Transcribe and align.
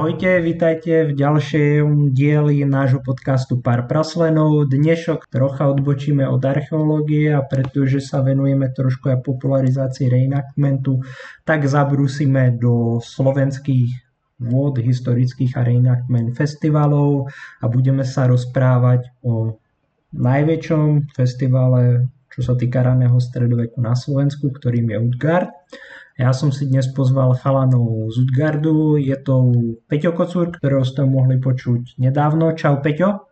Ahojte, 0.00 0.40
vítajte 0.40 1.12
v 1.12 1.12
ďalšej 1.12 1.84
dieli 2.16 2.64
nášho 2.64 3.04
podcastu 3.04 3.60
Pár 3.60 3.84
praslenov. 3.84 4.72
Dnešok 4.72 5.28
trocha 5.28 5.68
odbočíme 5.68 6.24
od 6.24 6.40
archeológie 6.40 7.36
a 7.36 7.44
pretože 7.44 8.00
sa 8.00 8.24
venujeme 8.24 8.72
trošku 8.72 9.12
aj 9.12 9.20
popularizácii 9.20 10.08
reenactmentu, 10.08 11.04
tak 11.44 11.68
zabrúsime 11.68 12.56
do 12.56 13.04
slovenských 13.04 13.92
vôd 14.40 14.80
historických 14.80 15.60
a 15.60 15.68
reenactment 15.68 16.32
festivalov 16.32 17.28
a 17.60 17.68
budeme 17.68 18.00
sa 18.00 18.24
rozprávať 18.24 19.04
o 19.20 19.60
najväčšom 20.16 21.12
festivale, 21.12 22.08
čo 22.32 22.40
sa 22.40 22.56
týka 22.56 22.80
raného 22.80 23.20
stredoveku 23.20 23.76
na 23.84 23.92
Slovensku, 23.92 24.48
ktorým 24.48 24.96
je 24.96 24.96
Utgard. 24.96 25.52
Ja 26.20 26.36
som 26.36 26.52
si 26.52 26.68
dnes 26.68 26.84
pozval 26.92 27.32
chalanov 27.32 28.12
z 28.12 28.28
Utgardu, 28.28 29.00
je 29.00 29.16
to 29.24 29.56
Peťo 29.88 30.12
Kocúr, 30.12 30.52
ktorého 30.52 30.84
ste 30.84 31.08
mohli 31.08 31.40
počuť 31.40 31.96
nedávno. 31.96 32.52
Čau 32.52 32.84
Peťo. 32.84 33.24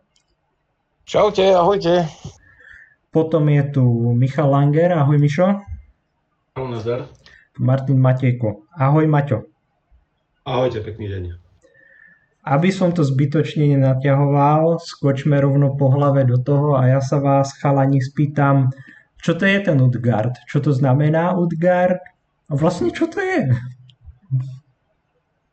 Čaute, 1.05 1.53
ahojte. 1.53 2.09
Potom 3.13 3.45
je 3.45 3.61
tu 3.69 3.85
Michal 4.17 4.49
Langer, 4.49 4.97
ahoj 4.97 5.21
Mišo. 5.21 5.61
Ahoj, 6.57 6.65
nazdar. 6.73 7.05
Martin 7.61 8.01
Matejko. 8.01 8.65
Ahoj 8.73 9.05
Maťo. 9.05 9.45
Ahojte, 10.49 10.81
pekný 10.81 11.13
deň. 11.13 11.23
Aby 12.41 12.73
som 12.73 12.89
to 12.89 13.05
zbytočne 13.05 13.69
nenaťahoval, 13.69 14.81
skočme 14.81 15.37
rovno 15.37 15.77
po 15.77 15.93
hlave 15.93 16.25
do 16.25 16.41
toho 16.41 16.73
a 16.73 16.89
ja 16.89 17.05
sa 17.05 17.21
vás 17.21 17.53
chalani 17.53 18.01
spýtam, 18.01 18.73
čo 19.21 19.37
to 19.37 19.45
je 19.45 19.61
ten 19.61 19.77
Utgard? 19.77 20.41
Čo 20.49 20.57
to 20.57 20.71
znamená 20.73 21.37
Utgard? 21.37 22.01
A 22.49 22.57
vlastne 22.57 22.89
čo 22.89 23.05
to 23.05 23.21
je? 23.21 23.53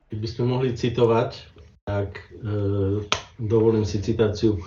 Keby 0.08 0.26
sme 0.26 0.44
mohli 0.48 0.72
citovať, 0.72 1.44
tak 1.84 2.16
e, 2.40 2.48
dovolím 3.36 3.84
si 3.84 4.00
citáciu. 4.00 4.64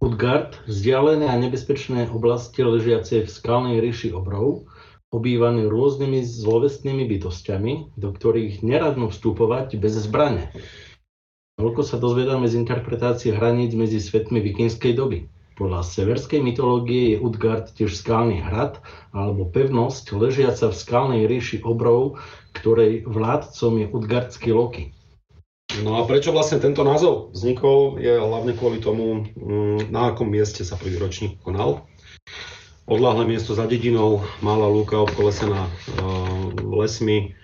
Utgard, 0.00 0.56
vzdialené 0.64 1.28
a 1.28 1.36
nebezpečné 1.36 2.08
oblasti 2.08 2.64
ležiace 2.64 3.24
v 3.24 3.28
skalnej 3.28 3.84
ríši 3.84 4.16
obrov, 4.16 4.64
obývaný 5.12 5.68
rôznymi 5.68 6.24
zlovestnými 6.24 7.04
bytostiami, 7.04 7.98
do 8.00 8.08
ktorých 8.08 8.64
neradno 8.64 9.12
vstupovať 9.12 9.76
bez 9.76 10.00
zbrane. 10.00 10.52
Toľko 11.60 11.84
sa 11.84 12.00
dozvedáme 12.00 12.48
z 12.48 12.56
interpretácie 12.56 13.36
hraníc 13.36 13.76
medzi 13.76 14.00
svetmi 14.00 14.40
vikingskej 14.40 14.96
doby. 14.96 15.28
Podľa 15.60 15.84
severskej 15.84 16.40
mytológie 16.40 17.12
je 17.12 17.18
Utgard 17.20 17.68
tiež 17.76 17.92
skalný 17.92 18.40
hrad 18.40 18.80
alebo 19.12 19.44
pevnosť 19.44 20.16
ležiaca 20.16 20.72
v 20.72 20.80
skalnej 20.80 21.22
ríši 21.28 21.60
obrov, 21.60 22.16
ktorej 22.56 23.04
vládcom 23.04 23.84
je 23.84 23.86
Utgardský 23.92 24.56
Loki. 24.56 24.96
No 25.84 26.00
a 26.00 26.08
prečo 26.08 26.32
vlastne 26.32 26.64
tento 26.64 26.80
názov 26.80 27.36
vznikol, 27.36 28.00
je 28.00 28.08
hlavne 28.08 28.56
kvôli 28.56 28.80
tomu, 28.80 29.28
mm, 29.36 29.92
na 29.92 30.16
akom 30.16 30.32
mieste 30.32 30.64
sa 30.64 30.80
prvý 30.80 30.96
ročník 30.96 31.36
konal. 31.44 31.84
Odláhle 32.88 33.28
miesto 33.28 33.52
za 33.52 33.68
dedinou, 33.68 34.24
malá 34.40 34.64
lúka 34.64 34.96
obkolesená 34.96 35.68
uh, 35.68 36.56
lesmi, 36.72 37.36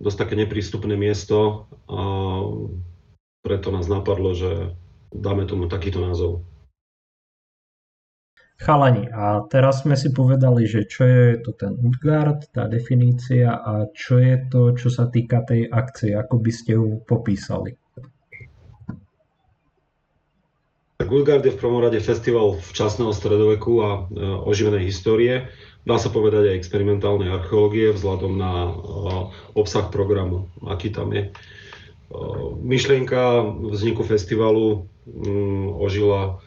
dosť 0.00 0.24
také 0.24 0.34
neprístupné 0.40 0.96
miesto, 0.96 1.68
uh, 1.86 2.66
preto 3.44 3.68
nás 3.68 3.92
napadlo, 3.92 4.32
že 4.32 4.72
dáme 5.12 5.44
tomu 5.44 5.68
takýto 5.68 6.00
názov. 6.00 6.42
Chalani, 8.62 9.10
a 9.10 9.42
teraz 9.50 9.82
sme 9.82 9.98
si 9.98 10.14
povedali, 10.14 10.70
že 10.70 10.86
čo 10.86 11.02
je 11.02 11.34
to 11.42 11.50
ten 11.58 11.74
Utgard, 11.82 12.46
tá 12.54 12.70
definícia 12.70 13.58
a 13.58 13.90
čo 13.90 14.22
je 14.22 14.38
to, 14.46 14.78
čo 14.78 14.86
sa 14.86 15.10
týka 15.10 15.42
tej 15.42 15.66
akcie, 15.66 16.14
ako 16.14 16.38
by 16.38 16.52
ste 16.54 16.78
ju 16.78 17.02
popísali. 17.02 17.74
Tak 21.02 21.10
Utgard 21.10 21.42
je 21.42 21.50
v 21.50 21.58
prvom 21.58 21.82
rade 21.82 21.98
festival 21.98 22.62
včasného 22.62 23.10
stredoveku 23.10 23.82
a 23.82 23.90
e, 23.90 24.00
oživenej 24.46 24.86
histórie. 24.86 25.50
Dá 25.82 25.98
sa 25.98 26.14
povedať 26.14 26.54
aj 26.54 26.62
experimentálnej 26.62 27.34
archeológie 27.34 27.90
vzhľadom 27.90 28.38
na 28.38 28.70
e, 28.70 28.72
obsah 29.58 29.90
programu, 29.90 30.46
aký 30.62 30.94
tam 30.94 31.10
je. 31.10 31.26
E, 31.26 31.30
myšlienka 32.62 33.42
vzniku 33.74 34.06
festivalu 34.06 34.86
mm, 35.10 35.82
ožila 35.82 36.38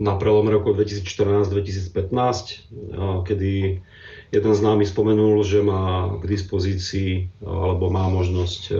na 0.00 0.16
prelom 0.16 0.48
roku 0.48 0.72
2014-2015, 0.72 1.92
kedy 3.28 3.84
jeden 4.32 4.52
z 4.56 4.60
námi 4.64 4.88
spomenul, 4.88 5.44
že 5.44 5.60
má 5.60 6.16
k 6.18 6.24
dispozícii 6.24 7.28
alebo 7.44 7.92
má 7.92 8.08
možnosť 8.08 8.62
e, 8.72 8.74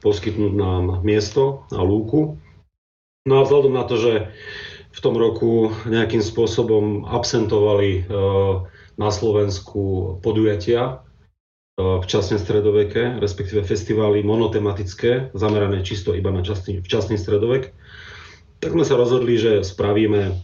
poskytnúť 0.00 0.52
nám 0.56 1.04
miesto 1.04 1.68
a 1.68 1.84
lúku. 1.84 2.40
No 3.28 3.34
a 3.38 3.44
vzhľadom 3.44 3.76
na 3.76 3.84
to, 3.84 4.00
že 4.00 4.32
v 4.88 5.00
tom 5.04 5.20
roku 5.20 5.76
nejakým 5.84 6.24
spôsobom 6.24 7.04
absentovali 7.06 8.08
na 8.98 9.10
Slovensku 9.14 10.18
podujatia 10.20 10.82
e, 10.82 10.94
včasne 12.02 12.36
stredoveke, 12.36 13.22
respektíve 13.22 13.62
festivály 13.62 14.26
monotematické, 14.26 15.30
zamerané 15.32 15.86
čisto 15.86 16.12
iba 16.18 16.34
na 16.34 16.42
časný, 16.42 16.82
včasný 16.82 17.20
stredovek, 17.20 17.70
tak 18.58 18.74
sme 18.74 18.84
sa 18.86 18.98
rozhodli, 18.98 19.38
že 19.38 19.62
spravíme 19.62 20.34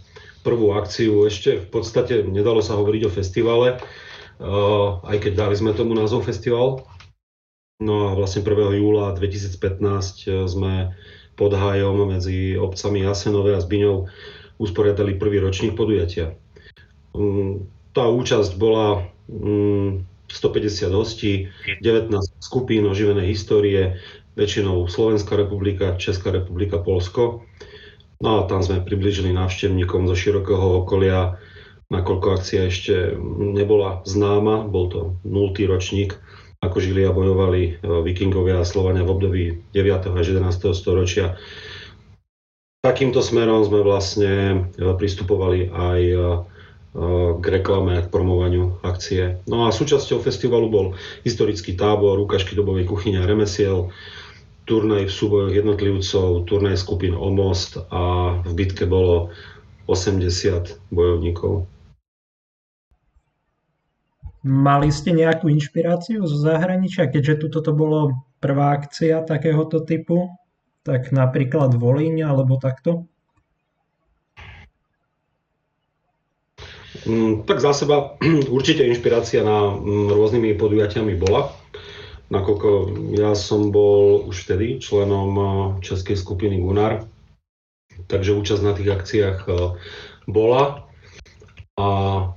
prvú 0.45 0.77
akciu. 0.77 1.25
Ešte 1.27 1.59
v 1.59 1.69
podstate 1.73 2.23
nedalo 2.23 2.61
sa 2.61 2.79
hovoriť 2.79 3.03
o 3.09 3.15
festivale, 3.15 3.69
eh, 3.77 4.89
aj 5.03 5.17
keď 5.19 5.33
dali 5.35 5.55
sme 5.57 5.75
tomu 5.75 5.97
názov 5.97 6.29
festival. 6.29 6.87
No 7.83 8.09
a 8.09 8.15
vlastne 8.15 8.47
1. 8.47 8.79
júla 8.79 9.17
2015 9.19 10.31
eh, 10.31 10.47
sme 10.47 10.95
pod 11.35 11.51
hájom 11.51 12.07
medzi 12.07 12.55
obcami 12.55 13.03
Jasenové 13.03 13.59
a 13.59 13.65
Zbiňou 13.65 14.07
usporiadali 14.63 15.19
prvý 15.19 15.43
ročník 15.43 15.75
podujatia. 15.75 16.39
Mm, 17.11 17.67
tá 17.91 18.07
účasť 18.07 18.55
bola 18.55 19.11
150 19.27 20.31
mm, 20.31 20.95
hostí, 20.95 21.51
19 21.83 22.15
skupín 22.39 22.87
oživenej 22.87 23.35
histórie, 23.35 23.99
väčšinou 24.35 24.87
Slovenská 24.91 25.39
republika, 25.39 25.95
Česká 25.99 26.35
republika, 26.35 26.83
Polsko. 26.83 27.47
No 28.25 28.41
a 28.41 28.49
tam 28.49 28.65
sme 28.65 28.81
približili 28.81 29.37
návštevníkom 29.37 30.09
zo 30.09 30.17
širokého 30.17 30.81
okolia, 30.81 31.37
nakoľko 31.93 32.41
akcia 32.41 32.73
ešte 32.73 33.13
nebola 33.37 34.01
známa, 34.09 34.65
bol 34.65 34.89
to 34.89 35.01
0. 35.29 35.53
ročník, 35.69 36.17
ako 36.65 36.81
žili 36.81 37.05
a 37.05 37.13
bojovali 37.13 37.63
e, 37.69 37.73
vikingovia 37.85 38.65
a 38.65 38.69
Slovania 38.69 39.05
v 39.05 39.13
období 39.13 39.45
9. 39.77 40.17
až 40.17 40.41
11. 40.41 40.73
storočia. 40.73 41.37
Takýmto 42.81 43.21
smerom 43.21 43.61
sme 43.69 43.85
vlastne 43.85 44.33
e, 44.73 44.89
pristupovali 44.97 45.69
aj 45.69 46.01
e, 46.01 46.17
k 47.43 47.45
reklame, 47.45 48.01
k 48.01 48.09
promovaniu 48.09 48.81
akcie. 48.81 49.45
No 49.45 49.69
a 49.69 49.75
súčasťou 49.75 50.25
festivalu 50.25 50.67
bol 50.73 50.87
historický 51.29 51.77
tábor, 51.77 52.17
ukážky 52.23 52.57
dobovej 52.57 52.89
kuchyne 52.89 53.21
a 53.21 53.29
remesiel, 53.29 53.93
turnaj 54.65 55.09
v 55.09 55.13
súbojoch 55.13 55.53
jednotlivcov, 55.53 56.49
turnaj 56.49 56.81
skupín 56.81 57.13
o 57.13 57.29
most 57.29 57.81
a 57.93 58.35
v 58.45 58.53
bitke 58.57 58.89
bolo 58.89 59.33
80 59.89 60.81
bojovníkov. 60.89 61.69
Mali 64.45 64.93
ste 64.93 65.17
nejakú 65.17 65.49
inšpiráciu 65.49 66.21
zo 66.29 66.37
zahraničia, 66.37 67.09
keďže 67.09 67.49
tuto 67.49 67.65
to 67.65 67.73
bolo 67.73 68.29
prvá 68.45 68.77
akcia 68.77 69.25
takéhoto 69.25 69.81
typu? 69.81 70.37
Tak 70.85 71.17
napríklad 71.17 71.73
Volíň 71.81 72.29
alebo 72.29 72.61
takto? 72.61 73.09
Mm, 77.09 77.49
tak 77.49 77.61
za 77.61 77.73
seba 77.73 78.17
určite 78.57 78.85
inšpirácia 78.85 79.41
na 79.41 79.73
mm, 79.73 80.13
rôznymi 80.13 80.57
podujatiami 80.61 81.17
bola 81.17 81.64
nakoľko 82.33 82.69
ja 83.17 83.37
som 83.37 83.69
bol 83.69 84.25
už 84.25 84.49
vtedy 84.49 84.81
členom 84.81 85.31
eh, 85.37 85.49
českej 85.85 86.17
skupiny 86.17 86.61
Gunnar, 86.61 87.05
takže 88.09 88.37
účasť 88.37 88.63
na 88.65 88.73
tých 88.73 88.91
akciách 88.93 89.39
eh, 89.49 89.55
bola 90.25 90.89
a 91.75 91.89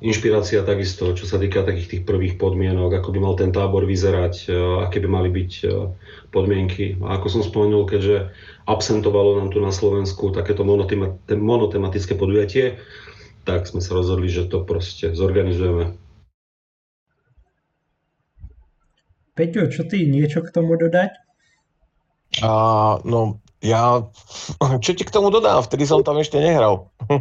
inšpirácia 0.01 0.65
takisto, 0.65 1.13
čo 1.13 1.29
sa 1.29 1.37
týka 1.37 1.61
takých 1.61 1.87
tých 1.93 2.03
prvých 2.09 2.41
podmienok, 2.41 2.89
ako 2.97 3.13
by 3.13 3.19
mal 3.21 3.37
ten 3.37 3.53
tábor 3.53 3.85
vyzerať, 3.85 4.35
eh, 4.49 4.53
aké 4.83 4.97
by 4.99 5.07
mali 5.07 5.29
byť 5.31 5.51
podmienky. 6.33 6.99
A 7.05 7.21
ako 7.21 7.27
som 7.39 7.41
spomenul, 7.45 7.87
keďže 7.87 8.33
absentovalo 8.67 9.39
nám 9.39 9.53
tu 9.53 9.63
na 9.63 9.71
Slovensku 9.71 10.35
takéto 10.35 10.67
monotematické 11.31 12.17
podujatie, 12.17 12.81
tak 13.47 13.63
sme 13.63 13.79
sa 13.79 13.95
rozhodli, 13.95 14.27
že 14.27 14.51
to 14.51 14.67
proste 14.67 15.15
zorganizujeme. 15.15 15.95
Peťo, 19.37 19.69
čo 19.69 19.85
ty, 19.85 20.09
niečo 20.09 20.41
k 20.41 20.49
tomu 20.49 20.73
dodať? 20.81 21.13
A, 22.41 22.49
no, 23.05 23.37
ja, 23.61 24.01
čo 24.83 24.91
ti 24.97 25.05
k 25.05 25.13
tomu 25.13 25.29
dodám? 25.29 25.61
Vtedy 25.61 25.85
som 25.85 26.01
tam 26.01 26.17
ešte 26.17 26.41
nehral. 26.41 26.89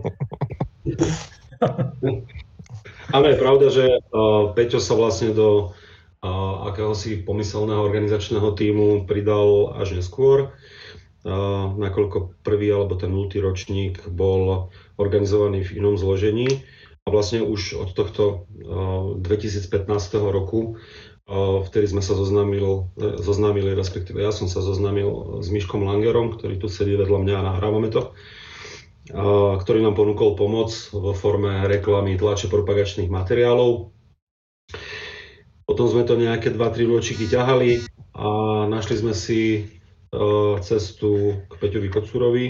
Áno, 3.15 3.27
je 3.31 3.39
pravda, 3.39 3.67
že 3.71 3.85
uh, 4.01 4.51
Peťo 4.57 4.81
sa 4.81 4.97
vlastne 4.97 5.37
do 5.37 5.77
uh, 6.25 6.69
akéhosi 6.73 7.23
pomyselného 7.23 7.85
organizačného 7.85 8.57
týmu 8.57 9.05
pridal 9.05 9.77
až 9.77 10.01
neskôr. 10.01 10.57
nakoľko 11.77 12.39
prvý 12.47 12.71
alebo 12.71 12.95
ten 12.95 13.11
nultý 13.11 13.43
ročník 13.43 13.99
bol 14.07 14.71
organizovaný 14.95 15.67
v 15.67 15.83
inom 15.83 15.99
zložení 15.99 16.63
a 17.03 17.11
vlastne 17.11 17.43
už 17.43 17.83
od 17.83 17.91
tohto 17.95 18.47
2015 19.23 19.67
roku 20.31 20.79
vtedy 21.67 21.91
sme 21.91 22.03
sa 22.03 22.15
zoznámili, 22.15 22.87
zoznámili, 23.19 23.75
respektíve 23.75 24.23
ja 24.23 24.31
som 24.31 24.47
sa 24.47 24.63
zoznámil 24.63 25.43
s 25.43 25.51
Miškom 25.51 25.83
Langerom, 25.83 26.39
ktorý 26.39 26.63
tu 26.63 26.71
sedí 26.71 26.95
vedľa 26.95 27.19
mňa 27.19 27.35
a 27.35 27.47
nahrávame 27.51 27.91
to, 27.91 28.15
ktorý 29.59 29.83
nám 29.83 29.99
ponúkol 29.99 30.39
pomoc 30.39 30.71
vo 30.95 31.11
forme 31.15 31.67
reklamy, 31.67 32.15
tlače, 32.15 32.47
propagačných 32.47 33.11
materiálov. 33.11 33.91
Potom 35.67 35.87
sme 35.91 36.07
to 36.07 36.15
nejaké 36.15 36.55
2-3 36.55 36.95
ročíky 36.95 37.27
ťahali 37.27 37.83
a 38.15 38.29
našli 38.71 39.03
sme 39.03 39.11
si 39.11 39.67
cestu 40.63 41.43
k 41.51 41.53
Peťovi 41.59 41.91
Kocurovi, 41.91 42.47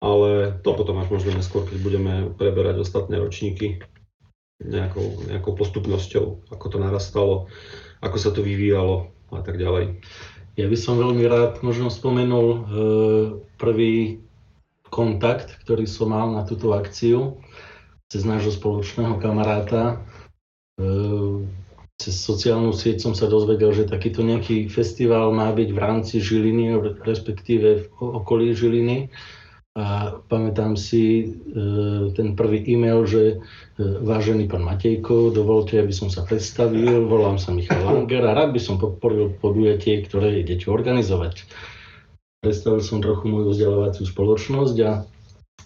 ale 0.00 0.56
to 0.64 0.72
potom 0.72 0.98
až 1.04 1.12
možno 1.12 1.36
neskôr, 1.36 1.68
keď 1.68 1.78
budeme 1.84 2.12
preberať 2.32 2.80
ostatné 2.80 3.20
ročníky 3.20 3.84
nejakou, 4.64 5.26
nejakou 5.28 5.52
postupnosťou, 5.58 6.50
ako 6.50 6.66
to 6.70 6.78
narastalo, 6.78 7.34
ako 8.02 8.16
sa 8.18 8.30
to 8.30 8.42
vyvíjalo 8.42 9.10
a 9.32 9.40
tak 9.42 9.58
ďalej. 9.58 10.02
Ja 10.60 10.68
by 10.68 10.76
som 10.76 11.00
veľmi 11.00 11.24
rád 11.24 11.64
možno 11.64 11.88
spomenul 11.88 12.46
e, 12.52 12.60
prvý 13.56 14.20
kontakt, 14.92 15.56
ktorý 15.64 15.88
som 15.88 16.12
mal 16.12 16.28
na 16.28 16.44
túto 16.44 16.76
akciu 16.76 17.40
cez 18.12 18.28
nášho 18.28 18.52
spoločného 18.52 19.16
kamaráta. 19.16 20.04
E, 20.76 20.84
cez 21.96 22.20
sociálnu 22.20 22.76
sieť 22.76 23.00
som 23.00 23.16
sa 23.16 23.30
dozvedel, 23.30 23.72
že 23.72 23.88
takýto 23.88 24.20
nejaký 24.20 24.68
festival 24.68 25.32
má 25.32 25.48
byť 25.56 25.68
v 25.72 25.78
rámci 25.80 26.14
Žiliny, 26.20 26.76
respektíve 27.00 27.88
v 27.88 28.02
okolí 28.20 28.52
Žiliny 28.52 29.08
a 29.72 30.20
pamätám 30.28 30.76
si 30.76 31.24
e, 31.24 31.26
ten 32.12 32.36
prvý 32.36 32.60
e-mail, 32.68 33.08
že 33.08 33.22
e, 33.24 33.36
vážený 33.80 34.44
pán 34.44 34.68
Matejko, 34.68 35.32
dovolte, 35.32 35.80
aby 35.80 35.96
som 35.96 36.12
sa 36.12 36.28
predstavil, 36.28 37.08
volám 37.08 37.40
sa 37.40 37.56
Michal 37.56 37.80
Langer 37.80 38.20
a 38.20 38.36
rád 38.36 38.52
by 38.52 38.60
som 38.60 38.76
podporil 38.76 39.32
podujatie, 39.40 40.04
ktoré 40.04 40.44
idete 40.44 40.68
organizovať. 40.68 41.48
Predstavil 42.44 42.84
som 42.84 43.00
trochu 43.00 43.24
moju 43.32 43.56
vzdelávaciu 43.56 44.04
spoločnosť 44.04 44.76
a 44.84 45.08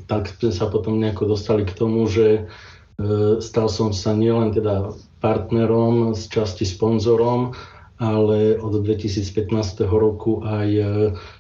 tak 0.07 0.31
sme 0.39 0.55
sa 0.55 0.71
potom 0.71 1.03
nejako 1.03 1.35
dostali 1.35 1.67
k 1.67 1.75
tomu, 1.75 2.07
že 2.07 2.27
e, 2.39 3.43
stal 3.43 3.67
som 3.67 3.91
sa 3.91 4.15
nielen 4.15 4.55
teda 4.55 4.95
partnerom, 5.19 6.15
z 6.15 6.31
časti 6.31 6.63
sponzorom, 6.63 7.59
ale 7.97 8.61
od 8.61 8.85
2015 8.85 9.49
roku 9.89 10.45
aj 10.45 10.69
e, 10.69 10.85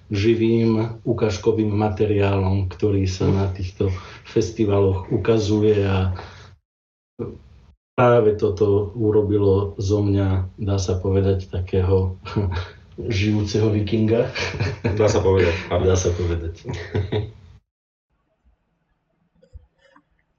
živým 0.08 1.00
ukážkovým 1.04 1.68
materiálom, 1.68 2.72
ktorý 2.72 3.04
sa 3.04 3.28
na 3.28 3.52
týchto 3.52 3.92
festivaloch 4.24 5.12
ukazuje 5.12 5.84
a 5.84 6.16
práve 7.96 8.36
toto 8.36 8.92
urobilo 8.96 9.76
zo 9.76 10.00
mňa, 10.00 10.56
dá 10.60 10.76
sa 10.80 10.96
povedať, 10.96 11.48
takého 11.52 12.16
žijúceho 13.20 13.68
vikinga. 13.72 14.32
Dá 14.96 15.06
sa 15.08 15.20
povedať. 15.20 15.52
Dá 15.88 15.96
sa 15.96 16.08
povedať. 16.16 16.64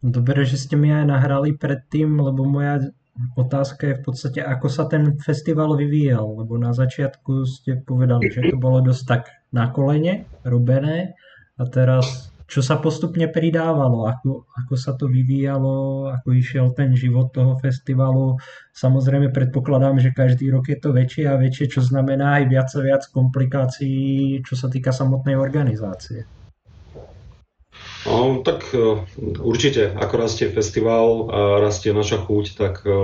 Dobre, 0.02 0.46
že 0.46 0.62
ste 0.62 0.78
mi 0.78 0.94
aj 0.94 1.10
nahrali 1.10 1.58
predtým, 1.58 2.22
lebo 2.22 2.46
moja 2.46 2.94
otázka 3.38 3.84
je 3.88 3.96
v 4.00 4.04
podstate, 4.04 4.40
ako 4.42 4.68
sa 4.70 4.86
ten 4.86 5.18
festival 5.18 5.74
vyvíjal, 5.74 6.44
lebo 6.44 6.58
na 6.58 6.72
začiatku 6.74 7.46
ste 7.46 7.82
povedali, 7.82 8.30
že 8.30 8.54
to 8.54 8.58
bolo 8.58 8.82
dosť 8.82 9.04
tak 9.08 9.24
na 9.50 9.70
kolene 9.74 10.30
robené 10.46 11.18
a 11.58 11.64
teraz 11.66 12.30
čo 12.48 12.64
sa 12.64 12.80
postupne 12.80 13.28
pridávalo, 13.28 14.08
ako, 14.08 14.48
ako 14.56 14.74
sa 14.80 14.96
to 14.96 15.12
vyvíjalo, 15.12 16.08
ako 16.16 16.32
išiel 16.32 16.72
ten 16.72 16.96
život 16.96 17.36
toho 17.36 17.60
festivalu. 17.60 18.40
Samozrejme 18.72 19.36
predpokladám, 19.36 20.00
že 20.00 20.16
každý 20.16 20.48
rok 20.56 20.72
je 20.72 20.80
to 20.80 20.96
väčšie 20.96 21.28
a 21.28 21.36
väčšie, 21.36 21.76
čo 21.76 21.84
znamená 21.84 22.40
aj 22.40 22.44
viac 22.48 22.70
a 22.72 22.80
viac 22.80 23.04
komplikácií, 23.12 24.40
čo 24.48 24.56
sa 24.56 24.72
týka 24.72 24.96
samotnej 24.96 25.36
organizácie. 25.36 26.24
No, 28.08 28.40
tak 28.40 28.64
e, 28.72 29.04
určite, 29.44 29.92
ako 29.92 30.16
rastie 30.16 30.48
festival 30.48 31.28
a 31.28 31.40
rastie 31.60 31.92
naša 31.92 32.24
chuť, 32.24 32.46
tak 32.56 32.80
e, 32.88 32.92
e, 32.92 32.96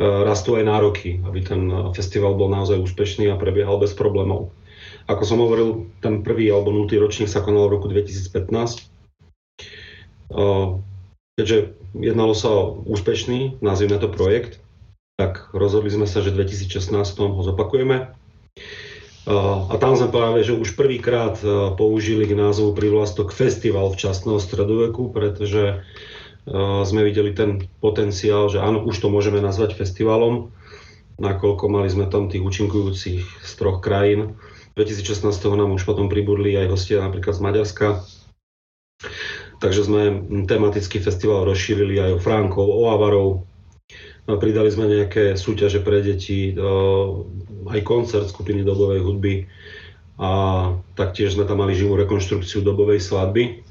rastú 0.00 0.56
aj 0.56 0.64
nároky, 0.64 1.20
aby 1.28 1.44
ten 1.44 1.68
festival 1.92 2.32
bol 2.32 2.48
naozaj 2.48 2.80
úspešný 2.80 3.28
a 3.28 3.36
prebiehal 3.36 3.76
bez 3.76 3.92
problémov. 3.92 4.48
Ako 5.04 5.28
som 5.28 5.44
hovoril, 5.44 5.92
ten 6.00 6.24
prvý 6.24 6.48
alebo 6.48 6.72
nultý 6.72 6.96
ročník 6.96 7.28
sa 7.28 7.44
konal 7.44 7.68
v 7.68 7.76
roku 7.76 7.92
2015. 7.92 8.88
Keďže 11.36 11.76
jednalo 11.92 12.32
sa 12.32 12.48
o 12.48 12.80
úspešný, 12.88 13.60
nazvime 13.60 14.00
to 14.00 14.08
projekt, 14.08 14.64
tak 15.20 15.52
rozhodli 15.52 15.92
sme 15.92 16.08
sa, 16.08 16.24
že 16.24 16.32
v 16.32 16.48
2016 16.48 16.96
ho 17.20 17.42
zopakujeme 17.44 18.16
a 19.24 19.74
tam 19.80 19.96
sme 19.96 20.12
práve, 20.12 20.44
že 20.44 20.52
už 20.52 20.76
prvýkrát 20.76 21.40
použili 21.80 22.28
k 22.28 22.36
názvu 22.36 22.76
privlastok 22.76 23.32
festival 23.32 23.88
včasného 23.88 24.36
stredoveku, 24.36 25.08
pretože 25.08 25.80
sme 26.84 27.00
videli 27.08 27.32
ten 27.32 27.64
potenciál, 27.80 28.52
že 28.52 28.60
áno, 28.60 28.84
už 28.84 29.00
to 29.00 29.08
môžeme 29.08 29.40
nazvať 29.40 29.80
festivalom, 29.80 30.52
nakoľko 31.16 31.64
mali 31.72 31.88
sme 31.88 32.04
tam 32.04 32.28
tých 32.28 32.44
účinkujúcich 32.44 33.24
z 33.24 33.52
troch 33.56 33.80
krajín. 33.80 34.36
2016 34.76 35.24
nám 35.56 35.72
už 35.72 35.88
potom 35.88 36.12
pribudli 36.12 36.52
aj 36.58 36.66
hostia 36.68 37.00
napríklad 37.00 37.32
z 37.32 37.40
Maďarska. 37.40 37.86
Takže 39.62 39.86
sme 39.86 40.02
tematický 40.44 41.00
festival 41.00 41.48
rozšírili 41.48 41.96
aj 41.96 42.10
o 42.18 42.20
Frankov, 42.20 42.68
o 42.68 42.92
Avarov, 42.92 43.48
pridali 44.26 44.72
sme 44.72 44.88
nejaké 44.88 45.36
súťaže 45.36 45.84
pre 45.84 46.00
deti, 46.00 46.56
aj 47.64 47.80
koncert 47.84 48.28
skupiny 48.28 48.64
dobovej 48.64 49.00
hudby. 49.04 49.34
A 50.14 50.30
taktiež 50.94 51.34
sme 51.34 51.42
tam 51.44 51.60
mali 51.60 51.74
živú 51.74 51.98
rekonštrukciu 51.98 52.62
dobovej 52.62 53.02
svadby, 53.02 53.66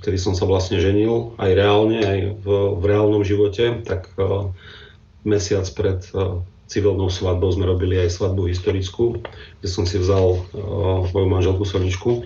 vtedy 0.00 0.16
som 0.16 0.32
sa 0.32 0.48
vlastne 0.48 0.80
ženil, 0.80 1.36
aj 1.36 1.50
reálne, 1.52 2.00
aj 2.00 2.18
v, 2.40 2.46
v 2.80 2.82
reálnom 2.88 3.20
živote, 3.22 3.84
tak 3.84 4.08
mesiac 5.22 5.68
pred 5.76 6.00
civilnou 6.64 7.12
svadbou 7.12 7.52
sme 7.52 7.68
robili 7.68 8.00
aj 8.00 8.16
svadbu 8.16 8.48
historickú, 8.48 9.20
kde 9.60 9.68
som 9.68 9.84
si 9.84 10.00
vzal 10.00 10.48
moju 11.12 11.26
manželku 11.28 11.68
Soničku. 11.68 12.24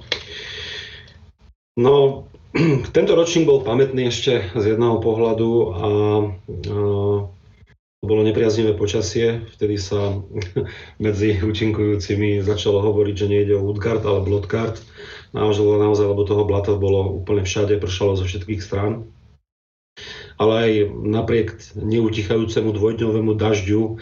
No, 1.75 2.27
Tento 2.97 3.13
ročník 3.13 3.45
bol 3.45 3.61
pamätný 3.61 4.09
ešte 4.09 4.53
z 4.57 4.65
jedného 4.75 4.99
pohľadu 5.05 5.51
a, 5.53 5.69
a 5.77 5.89
bolo 7.99 8.23
nepriaznivé 8.23 8.79
počasie, 8.79 9.45
vtedy 9.59 9.77
sa 9.77 10.23
medzi 11.05 11.37
účinkujúcimi 11.43 12.41
začalo 12.41 12.81
hovoriť, 12.81 13.15
že 13.15 13.27
nejde 13.27 13.55
o 13.59 13.65
Woodcard, 13.67 14.07
ale 14.07 14.25
Bloodcard. 14.25 14.79
Naozaj, 15.37 15.67
naozaj, 15.67 16.07
lebo 16.09 16.25
toho 16.25 16.49
blata 16.49 16.73
bolo 16.79 17.21
úplne 17.21 17.45
všade, 17.45 17.77
pršalo 17.77 18.17
zo 18.17 18.25
všetkých 18.25 18.65
strán. 18.65 19.13
Ale 20.39 20.53
aj 20.55 20.73
napriek 20.95 21.59
neutichajúcemu 21.75 22.71
dvojdňovému 22.71 23.35
dažďu 23.35 23.99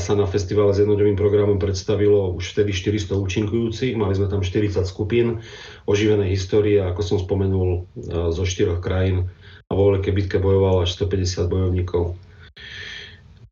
sa 0.00 0.12
na 0.16 0.24
festivale 0.24 0.72
s 0.72 0.80
jednodňovým 0.80 1.18
programom 1.20 1.60
predstavilo 1.60 2.32
už 2.32 2.56
vtedy 2.56 2.72
400 2.72 3.20
účinkujúcich, 3.20 3.92
mali 3.92 4.16
sme 4.16 4.32
tam 4.32 4.40
40 4.40 4.80
skupín 4.88 5.44
oživenej 5.84 6.32
histórie, 6.32 6.80
ako 6.80 7.00
som 7.04 7.18
spomenul, 7.20 7.84
zo 8.32 8.44
štyroch 8.48 8.80
krajín 8.80 9.28
a 9.68 9.72
vo 9.76 9.92
veľkej 9.92 10.12
bitke 10.16 10.36
bojovalo 10.40 10.88
až 10.88 10.96
150 10.96 11.52
bojovníkov. 11.52 12.16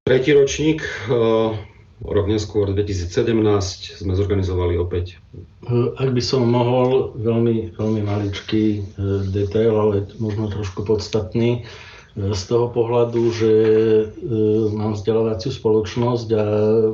Tretí 0.05 0.33
ročník, 0.33 0.85
rok 2.05 2.27
neskôr, 2.29 2.73
2017, 2.73 4.01
sme 4.01 4.13
zorganizovali 4.13 4.77
opäť. 4.77 5.21
Ak 5.97 6.13
by 6.13 6.23
som 6.25 6.45
mohol, 6.45 7.17
veľmi, 7.17 7.73
veľmi 7.73 8.03
maličký 8.05 8.65
e, 8.77 8.81
detail, 9.33 9.73
ale 9.73 10.05
možno 10.21 10.53
trošku 10.53 10.85
podstatný, 10.85 11.65
z 12.15 12.43
toho 12.47 12.71
pohľadu, 12.71 13.23
že 13.35 13.53
e, 13.59 14.05
mám 14.71 14.95
vzdelávaciu 14.95 15.51
spoločnosť 15.51 16.29
a 16.31 16.45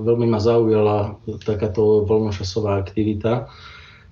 veľmi 0.01 0.25
ma 0.25 0.41
zaujala 0.41 1.21
takáto 1.45 2.09
voľnočasová 2.09 2.81
aktivita, 2.81 3.45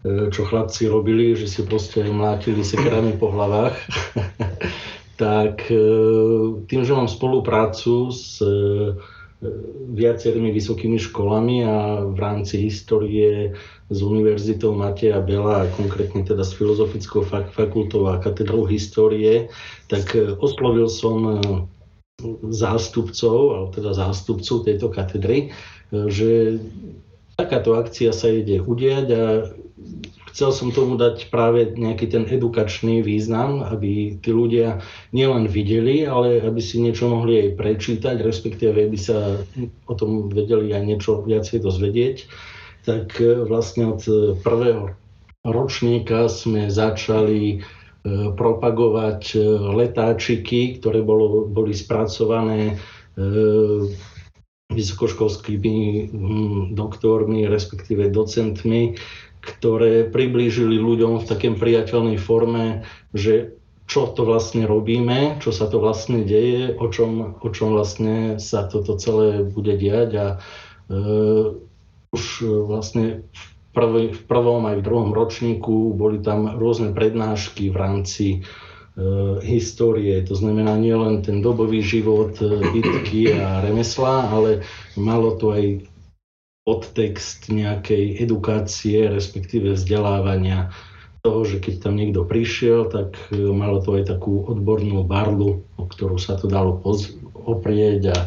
e, 0.04 0.28
čo 0.28 0.44
chlapci 0.44 0.84
robili, 0.84 1.32
že 1.32 1.48
si 1.48 1.64
proste 1.64 2.04
mlátili 2.04 2.60
sekerami 2.60 3.16
po 3.16 3.32
hlavách. 3.32 3.72
tak 5.22 5.64
e, 5.72 5.80
tým, 6.68 6.84
že 6.84 6.92
mám 6.92 7.08
spoluprácu 7.08 8.12
s 8.12 8.44
viacerými 9.94 10.50
vysokými 10.50 10.98
školami 10.98 11.62
a 11.62 12.02
v 12.02 12.18
rámci 12.18 12.58
histórie 12.58 13.54
s 13.88 13.98
Univerzitou 14.04 14.76
Mateja 14.76 15.20
Bela 15.24 15.64
a 15.64 15.70
konkrétne 15.72 16.20
teda 16.20 16.44
s 16.44 16.52
Filozofickou 16.52 17.24
fakultou 17.52 18.04
a 18.12 18.20
katedrou 18.20 18.68
histórie, 18.68 19.48
tak 19.88 20.12
e, 20.12 20.36
oslovil 20.36 20.92
som 20.92 21.16
e, 21.24 21.32
zástupcov, 22.52 23.38
alebo 23.56 23.70
teda 23.72 23.96
zástupcov 23.96 24.68
tejto 24.68 24.92
katedry, 24.92 25.48
e, 25.48 26.08
že 26.12 26.60
takáto 27.40 27.80
akcia 27.80 28.12
sa 28.12 28.28
ide 28.28 28.60
udiať 28.60 29.06
a 29.16 29.24
chcel 30.36 30.50
som 30.52 30.68
tomu 30.68 31.00
dať 31.00 31.32
práve 31.32 31.72
nejaký 31.72 32.12
ten 32.12 32.28
edukačný 32.28 33.00
význam, 33.00 33.64
aby 33.64 34.20
tí 34.20 34.30
ľudia 34.30 34.84
nielen 35.16 35.48
videli, 35.48 36.04
ale 36.04 36.44
aby 36.44 36.60
si 36.60 36.76
niečo 36.78 37.08
mohli 37.08 37.40
aj 37.40 37.48
prečítať, 37.56 38.20
respektíve 38.20 38.76
aby 38.76 38.98
sa 39.00 39.40
o 39.88 39.94
tom 39.96 40.28
vedeli 40.28 40.76
aj 40.76 40.82
niečo 40.84 41.24
viacej 41.24 41.64
dozvedieť. 41.64 42.16
Tak 42.88 43.20
e, 43.20 43.44
vlastne 43.44 43.92
od 43.92 44.00
prvého 44.40 44.96
ročníka 45.44 46.24
sme 46.32 46.72
začali 46.72 47.42
e, 47.52 47.56
propagovať 48.32 49.36
e, 49.36 49.38
letáčiky, 49.76 50.80
ktoré 50.80 51.04
bolo, 51.04 51.44
boli 51.44 51.76
spracované 51.76 52.80
vysokoškolskými 54.70 56.06
doktormi, 56.70 57.50
respektíve 57.50 58.14
docentmi 58.14 58.94
ktoré 59.42 60.06
priblížili 60.06 60.76
ľuďom 60.76 61.22
v 61.22 61.28
takém 61.28 61.54
priateľnej 61.56 62.18
forme, 62.20 62.84
že 63.14 63.58
čo 63.88 64.12
to 64.12 64.28
vlastne 64.28 64.68
robíme, 64.68 65.40
čo 65.40 65.48
sa 65.48 65.64
to 65.64 65.80
vlastne 65.80 66.28
deje, 66.28 66.76
o 66.76 66.86
čom, 66.92 67.40
o 67.40 67.48
čom 67.48 67.72
vlastne 67.72 68.36
sa 68.36 68.68
toto 68.68 69.00
celé 69.00 69.40
bude 69.48 69.80
diať 69.80 70.10
a 70.20 70.26
e, 70.28 70.36
už 72.12 72.46
vlastne 72.66 73.28
v, 73.30 73.44
prvý, 73.76 74.04
v 74.14 74.22
prvom 74.24 74.64
aj 74.68 74.80
v 74.80 74.86
druhom 74.86 75.10
ročníku 75.12 75.92
boli 75.92 76.18
tam 76.24 76.56
rôzne 76.56 76.96
prednášky 76.96 77.68
v 77.68 77.76
rámci 77.76 78.26
e, 78.32 78.38
histórie, 79.44 80.20
to 80.24 80.34
znamená 80.34 80.74
nielen 80.80 81.20
ten 81.20 81.44
dobový 81.44 81.84
život, 81.84 82.36
e, 82.40 82.64
bitky 82.72 83.36
a 83.36 83.60
remesla, 83.60 84.28
ale 84.32 84.64
malo 84.96 85.36
to 85.36 85.52
aj 85.52 85.64
podtext 86.68 87.48
nejakej 87.48 88.20
edukácie, 88.20 89.08
respektíve 89.08 89.72
vzdelávania 89.72 90.68
toho, 91.24 91.44
že 91.44 91.58
keď 91.58 91.74
tam 91.80 91.94
niekto 91.96 92.24
prišiel, 92.24 92.88
tak 92.92 93.16
e, 93.32 93.40
malo 93.52 93.80
to 93.84 93.96
aj 93.96 94.08
takú 94.08 94.44
odbornú 94.48 95.04
barlu, 95.04 95.64
o 95.76 95.84
ktorú 95.84 96.16
sa 96.16 96.36
to 96.36 96.48
dalo 96.48 96.78
poz- 96.78 97.16
oprieť 97.34 98.12
a 98.12 98.18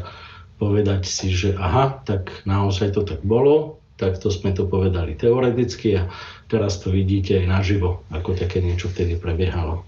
povedať 0.61 1.09
si, 1.09 1.33
že 1.33 1.57
aha, 1.57 2.05
tak 2.05 2.45
naozaj 2.45 2.93
to 2.93 3.01
tak 3.01 3.25
bolo, 3.25 3.81
tak 3.97 4.21
to 4.21 4.29
sme 4.29 4.53
to 4.53 4.69
povedali 4.69 5.17
teoreticky 5.17 5.97
a 5.97 6.13
teraz 6.45 6.77
to 6.85 6.93
vidíte 6.93 7.41
aj 7.41 7.45
naživo, 7.49 8.05
ako 8.13 8.37
také 8.37 8.61
niečo 8.61 8.85
vtedy 8.93 9.17
prebiehalo. 9.17 9.81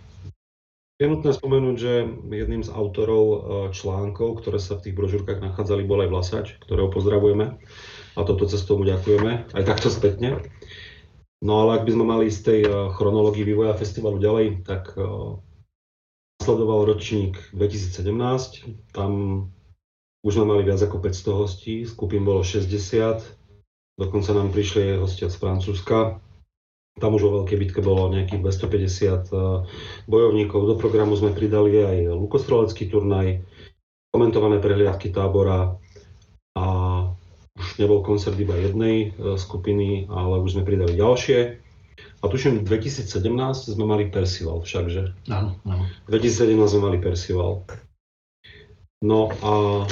Je 0.98 1.06
nutné 1.06 1.30
spomenúť, 1.30 1.76
že 1.78 1.94
jedným 2.26 2.66
z 2.66 2.74
autorov 2.74 3.26
e, 3.26 3.38
článkov, 3.74 4.42
ktoré 4.42 4.58
sa 4.58 4.78
v 4.78 4.90
tých 4.90 4.96
brožúrkach 4.98 5.42
nachádzali, 5.42 5.86
bol 5.86 6.02
aj 6.02 6.10
Vlasač, 6.10 6.48
ktorého 6.66 6.90
pozdravujeme 6.90 7.60
a 8.14 8.20
toto 8.26 8.50
cestou 8.50 8.82
mu 8.82 8.86
ďakujeme, 8.86 9.54
aj 9.54 9.64
takto 9.66 9.94
spätne. 9.94 10.42
No 11.44 11.66
ale 11.66 11.82
ak 11.82 11.86
by 11.86 11.92
sme 11.92 12.06
mali 12.08 12.26
z 12.34 12.40
tej 12.42 12.62
eh, 12.66 12.74
chronológii 12.94 13.46
vývoja 13.46 13.78
festivalu 13.78 14.18
ďalej, 14.22 14.48
tak 14.64 14.96
uh, 14.96 15.36
nasledoval 16.40 16.88
ročník 16.88 17.40
2017, 17.56 18.96
tam 18.96 19.12
už 20.24 20.32
sme 20.40 20.46
mali 20.48 20.64
viac 20.64 20.80
ako 20.80 21.04
500 21.04 21.40
hostí, 21.40 21.76
skupín 21.84 22.24
bolo 22.24 22.42
60, 22.42 23.20
dokonca 24.00 24.32
nám 24.32 24.56
prišli 24.56 24.98
hostia 24.98 25.28
z 25.28 25.36
Francúzska. 25.36 26.24
Tam 26.94 27.12
už 27.18 27.26
vo 27.28 27.32
veľkej 27.42 27.58
bitke 27.58 27.82
bolo 27.84 28.08
nejakých 28.08 28.40
250 28.40 29.34
eh, 29.34 29.68
bojovníkov. 30.08 30.64
Do 30.64 30.76
programu 30.80 31.18
sme 31.20 31.36
pridali 31.36 31.82
aj 31.84 32.16
lukostrelecký 32.16 32.88
turnaj, 32.88 33.44
komentované 34.14 34.62
prehliadky 34.62 35.10
tábora 35.10 35.76
a 36.54 36.66
už 37.54 37.78
nebol 37.78 38.06
koncert 38.06 38.38
iba 38.38 38.58
jednej 38.58 39.14
e, 39.14 39.38
skupiny, 39.38 40.10
ale 40.10 40.42
už 40.42 40.58
sme 40.58 40.66
pridali 40.66 40.98
ďalšie. 40.98 41.62
A 42.22 42.24
tuším, 42.26 42.66
v 42.66 42.82
2017 42.82 43.10
sme 43.74 43.86
mali 43.86 44.10
Percival 44.10 44.66
všakže. 44.66 45.30
Áno, 45.30 45.60
áno. 45.66 45.84
2017 46.10 46.56
sme 46.56 46.82
mali 46.82 46.98
Percival. 46.98 47.62
No 49.04 49.28
a 49.44 49.84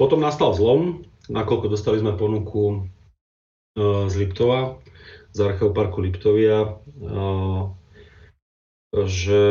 potom 0.00 0.24
nastal 0.24 0.56
zlom, 0.56 1.04
nakoľko 1.28 1.68
dostali 1.68 2.00
sme 2.00 2.16
ponuku 2.16 2.64
e, 2.72 2.76
z 4.08 4.14
Liptova, 4.16 4.80
z 5.36 5.38
Archeoparku 5.44 6.00
Liptovia, 6.00 6.64
e, 6.64 6.70
že 9.04 9.44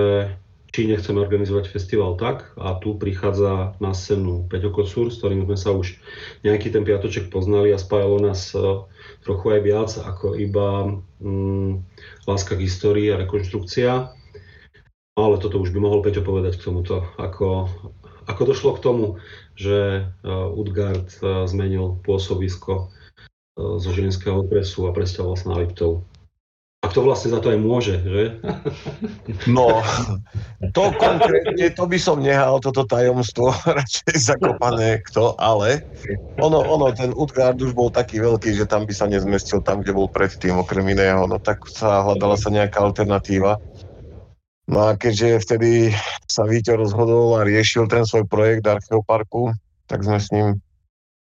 či 0.73 0.91
nechceme 0.91 1.21
organizovať 1.21 1.71
festival 1.71 2.19
tak 2.19 2.51
a 2.59 2.75
tu 2.81 2.99
prichádza 2.99 3.79
na 3.79 3.95
scénu 3.95 4.49
Peťo 4.51 4.75
Kocúr, 4.75 5.07
s 5.07 5.23
ktorým 5.23 5.47
sme 5.47 5.55
sa 5.55 5.71
už 5.71 5.95
nejaký 6.43 6.67
ten 6.73 6.83
piatoček 6.83 7.31
poznali 7.31 7.71
a 7.71 7.79
spájalo 7.79 8.19
nás 8.19 8.57
e, 8.57 8.83
trochu 9.21 9.53
aj 9.53 9.61
viac 9.61 9.91
ako 10.01 10.33
iba 10.33 10.97
mm, 11.21 11.79
láska 12.25 12.57
k 12.57 12.65
histórii 12.65 13.13
a 13.13 13.21
rekonštrukcia. 13.21 14.17
Ale 15.15 15.35
toto 15.39 15.63
už 15.63 15.71
by 15.71 15.79
mohol 15.79 16.03
Peťo 16.03 16.25
povedať 16.25 16.59
k 16.59 16.67
tomuto, 16.67 17.07
ako, 17.15 17.71
ako 18.25 18.41
došlo 18.51 18.71
k 18.77 18.83
tomu, 18.83 19.05
že 19.55 20.05
uh, 20.05 20.51
Utgard 20.51 21.07
uh, 21.21 21.45
zmenil 21.45 22.01
pôsobisko 22.03 22.89
uh, 22.89 23.77
zo 23.77 23.89
ženského 23.93 24.43
presu 24.45 24.89
a 24.89 24.95
presťahoval 24.95 25.37
sa 25.37 25.45
na 25.53 25.55
Liptov. 25.63 26.03
A 26.85 26.93
kto 26.93 27.01
vlastne 27.01 27.33
za 27.33 27.41
to 27.41 27.49
aj 27.49 27.57
môže, 27.57 27.97
že? 28.05 28.23
No, 29.49 29.81
to 30.69 30.93
konkrétne, 31.01 31.73
to 31.73 31.83
by 31.89 31.97
som 31.97 32.21
nehal, 32.21 32.61
toto 32.61 32.85
tajomstvo, 32.85 33.49
radšej 33.81 34.13
zakopané 34.21 35.01
kto, 35.09 35.33
ale 35.41 35.81
ono, 36.37 36.61
ono, 36.61 36.93
ten 36.93 37.09
Utgard 37.17 37.57
už 37.57 37.73
bol 37.73 37.89
taký 37.89 38.21
veľký, 38.21 38.53
že 38.53 38.69
tam 38.69 38.85
by 38.85 38.93
sa 38.93 39.09
nezmestil 39.09 39.65
tam, 39.65 39.81
kde 39.81 39.97
bol 39.97 40.05
predtým, 40.05 40.61
okrem 40.61 40.85
iného, 40.93 41.25
no 41.25 41.41
tak 41.41 41.65
sa 41.73 42.05
hľadala 42.05 42.37
sa 42.37 42.53
nejaká 42.53 42.77
alternatíva. 42.77 43.57
No 44.65 44.89
a 44.89 44.97
keďže 44.97 45.45
vtedy 45.45 45.71
sa 46.25 46.49
Víťo 46.49 46.73
rozhodol 46.77 47.37
a 47.37 47.45
riešil 47.45 47.85
ten 47.85 48.01
svoj 48.01 48.25
projekt 48.25 48.65
Archeoparku, 48.65 49.53
tak 49.85 50.01
sme 50.01 50.17
s 50.17 50.33
ním 50.33 50.57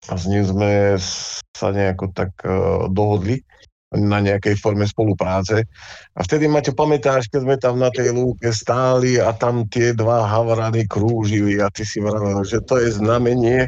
a 0.10 0.18
s 0.18 0.26
ním 0.26 0.44
sme 0.44 0.98
sa 1.54 1.70
nejako 1.70 2.10
tak 2.12 2.34
uh, 2.42 2.90
dohodli 2.90 3.46
na 3.92 4.24
nejakej 4.24 4.56
forme 4.56 4.88
spolupráce. 4.88 5.68
A 6.16 6.20
vtedy, 6.24 6.48
Maťo, 6.48 6.72
pamätáš, 6.72 7.28
keď 7.28 7.40
sme 7.44 7.56
tam 7.60 7.76
na 7.76 7.92
tej 7.92 8.16
lúke 8.16 8.50
stáli 8.56 9.20
a 9.20 9.36
tam 9.36 9.68
tie 9.68 9.92
dva 9.92 10.24
havrany 10.26 10.88
krúžili 10.88 11.60
a 11.60 11.68
ty 11.68 11.84
si 11.84 12.00
vravel, 12.00 12.40
že 12.48 12.64
to 12.64 12.80
je 12.80 12.96
znamenie 12.96 13.68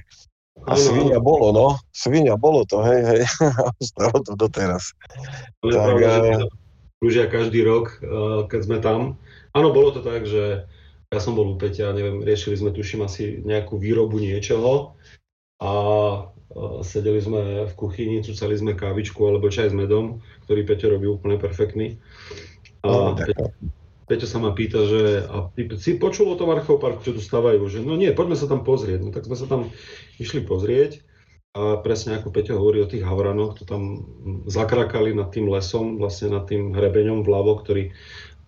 a 0.63 0.79
svinia 0.79 1.19
bolo, 1.19 1.51
no. 1.51 1.67
Svinia 1.91 2.39
bolo 2.39 2.63
to, 2.63 2.79
hej, 2.87 3.01
hej. 3.03 3.21
Stalo 3.91 4.23
to 4.23 4.33
doteraz. 4.39 4.95
Ale 5.59 5.71
tak, 5.75 5.83
pravda, 5.83 6.07
že 6.07 6.33
krúžia 7.03 7.25
každý 7.27 7.59
rok, 7.67 7.85
eh, 7.99 8.47
keď 8.47 8.59
sme 8.63 8.77
tam. 8.79 8.99
Áno, 9.53 9.69
bolo 9.69 9.93
to 9.93 10.01
tak, 10.01 10.25
že 10.25 10.65
ja 11.13 11.19
som 11.21 11.37
bol 11.37 11.53
u 11.53 11.55
Peťa, 11.61 11.93
neviem, 11.93 12.25
riešili 12.25 12.57
sme, 12.57 12.73
tuším, 12.73 13.05
asi 13.05 13.37
nejakú 13.45 13.77
výrobu 13.77 14.17
niečoho 14.17 14.97
a 15.61 15.71
sedeli 16.81 17.21
sme 17.21 17.69
v 17.69 17.73
kuchyni, 17.77 18.25
cucali 18.25 18.57
sme 18.57 18.73
kávičku 18.73 19.21
alebo 19.21 19.53
čaj 19.53 19.69
s 19.69 19.75
medom, 19.77 20.25
ktorý 20.49 20.65
Peťo 20.65 20.97
robí 20.97 21.05
úplne 21.05 21.37
perfektný. 21.37 22.01
A 22.81 22.89
no, 22.89 23.13
Peťo, 23.13 23.53
Peťo 24.09 24.27
sa 24.27 24.41
ma 24.41 24.57
pýta, 24.57 24.85
že 24.89 25.25
a 25.25 25.49
ty 25.53 25.69
si 25.77 26.01
počul 26.01 26.33
o 26.33 26.37
tom 26.37 26.49
archeoparku, 26.49 27.05
čo 27.05 27.13
tu 27.13 27.21
stavajú? 27.21 27.61
Že 27.69 27.85
no 27.85 27.93
nie, 27.93 28.09
poďme 28.13 28.37
sa 28.37 28.49
tam 28.49 28.65
pozrieť. 28.65 28.99
No 29.05 29.09
tak 29.13 29.29
sme 29.29 29.37
sa 29.37 29.45
tam 29.45 29.69
išli 30.17 30.41
pozrieť 30.45 31.05
a 31.53 31.77
presne 31.81 32.17
ako 32.17 32.33
Peťo 32.33 32.57
hovorí 32.57 32.81
o 32.81 32.89
tých 32.89 33.05
havranoch, 33.05 33.61
to 33.61 33.63
tam 33.69 34.01
zakrakali 34.49 35.13
nad 35.13 35.29
tým 35.29 35.45
lesom, 35.45 36.01
vlastne 36.01 36.33
nad 36.33 36.49
tým 36.49 36.73
hrebeňom 36.73 37.21
vľavo, 37.21 37.61
ktorý 37.61 37.93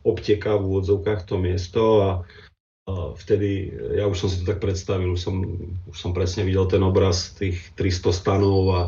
obteká 0.06 0.56
v 0.56 0.70
úvodzovkách 0.70 1.26
to 1.26 1.36
miesto 1.42 1.84
a 2.06 2.10
vtedy, 3.18 3.74
ja 3.98 4.06
už 4.06 4.18
som 4.22 4.30
si 4.30 4.46
to 4.46 4.54
tak 4.54 4.62
predstavil, 4.62 5.18
už 5.18 5.22
som, 5.26 5.42
už 5.90 5.98
som 5.98 6.14
presne 6.14 6.46
videl 6.46 6.70
ten 6.70 6.86
obraz 6.86 7.34
tých 7.34 7.58
300 7.74 8.14
stanov 8.14 8.62
a 8.70 8.82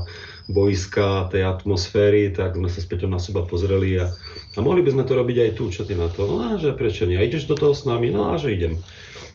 boiska, 0.47 1.33
tej 1.33 1.50
atmosféry, 1.50 2.29
tak 2.29 2.53
sme 2.53 2.69
sa 2.69 2.77
späť 2.77 3.09
na 3.09 3.17
seba 3.17 3.41
pozreli 3.41 3.97
a, 3.97 4.13
a 4.53 4.59
mohli 4.62 4.86
by 4.86 4.93
sme 4.93 5.03
to 5.03 5.17
robiť 5.17 5.38
aj 5.41 5.51
tu, 5.57 5.74
čo 5.74 5.81
ty 5.81 5.97
na 5.97 6.13
to? 6.13 6.29
No 6.29 6.45
a 6.45 6.62
že 6.62 6.77
prečo 6.77 7.09
nie? 7.09 7.17
A 7.17 7.25
ideš 7.25 7.50
do 7.50 7.57
toho 7.57 7.74
s 7.74 7.89
nami? 7.89 8.13
No 8.13 8.29
a 8.31 8.38
že 8.38 8.53
idem. 8.53 8.77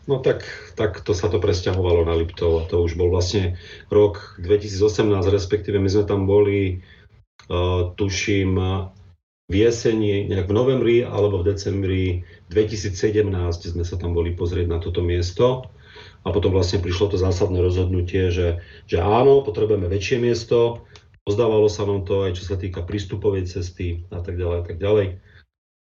No 0.07 0.23
tak, 0.23 0.47
tak 0.79 1.03
to 1.03 1.11
sa 1.11 1.27
to 1.27 1.43
presťahovalo 1.43 2.07
na 2.07 2.15
Liptov 2.15 2.63
a 2.63 2.67
to 2.67 2.87
už 2.87 2.95
bol 2.95 3.11
vlastne 3.11 3.59
rok 3.91 4.39
2018, 4.39 5.11
respektíve 5.27 5.79
my 5.83 5.91
sme 5.91 6.05
tam 6.07 6.27
boli, 6.27 6.87
uh, 7.51 7.91
tuším, 7.99 8.59
v 9.53 9.69
jeseni, 9.69 10.25
nejak 10.33 10.49
v 10.49 10.57
novembri 10.57 10.97
alebo 11.05 11.45
v 11.45 11.53
decembri 11.53 12.05
2017 12.49 13.29
sme 13.77 13.85
sa 13.85 14.01
tam 14.01 14.17
boli 14.17 14.33
pozrieť 14.33 14.65
na 14.65 14.81
toto 14.81 15.05
miesto 15.05 15.69
a 16.25 16.33
potom 16.33 16.57
vlastne 16.57 16.81
prišlo 16.81 17.13
to 17.13 17.17
zásadné 17.21 17.61
rozhodnutie, 17.61 18.33
že, 18.33 18.65
že 18.89 18.97
áno, 18.97 19.45
potrebujeme 19.45 19.93
väčšie 19.93 20.25
miesto, 20.25 20.89
pozdávalo 21.29 21.69
sa 21.69 21.85
nám 21.85 22.09
to 22.09 22.25
aj 22.25 22.41
čo 22.41 22.49
sa 22.49 22.57
týka 22.57 22.81
prístupovej 22.81 23.45
cesty 23.45 24.09
a 24.09 24.25
tak 24.25 24.41
ďalej 24.41 24.57
a 24.57 24.65
tak 24.65 24.77
ďalej, 24.81 25.07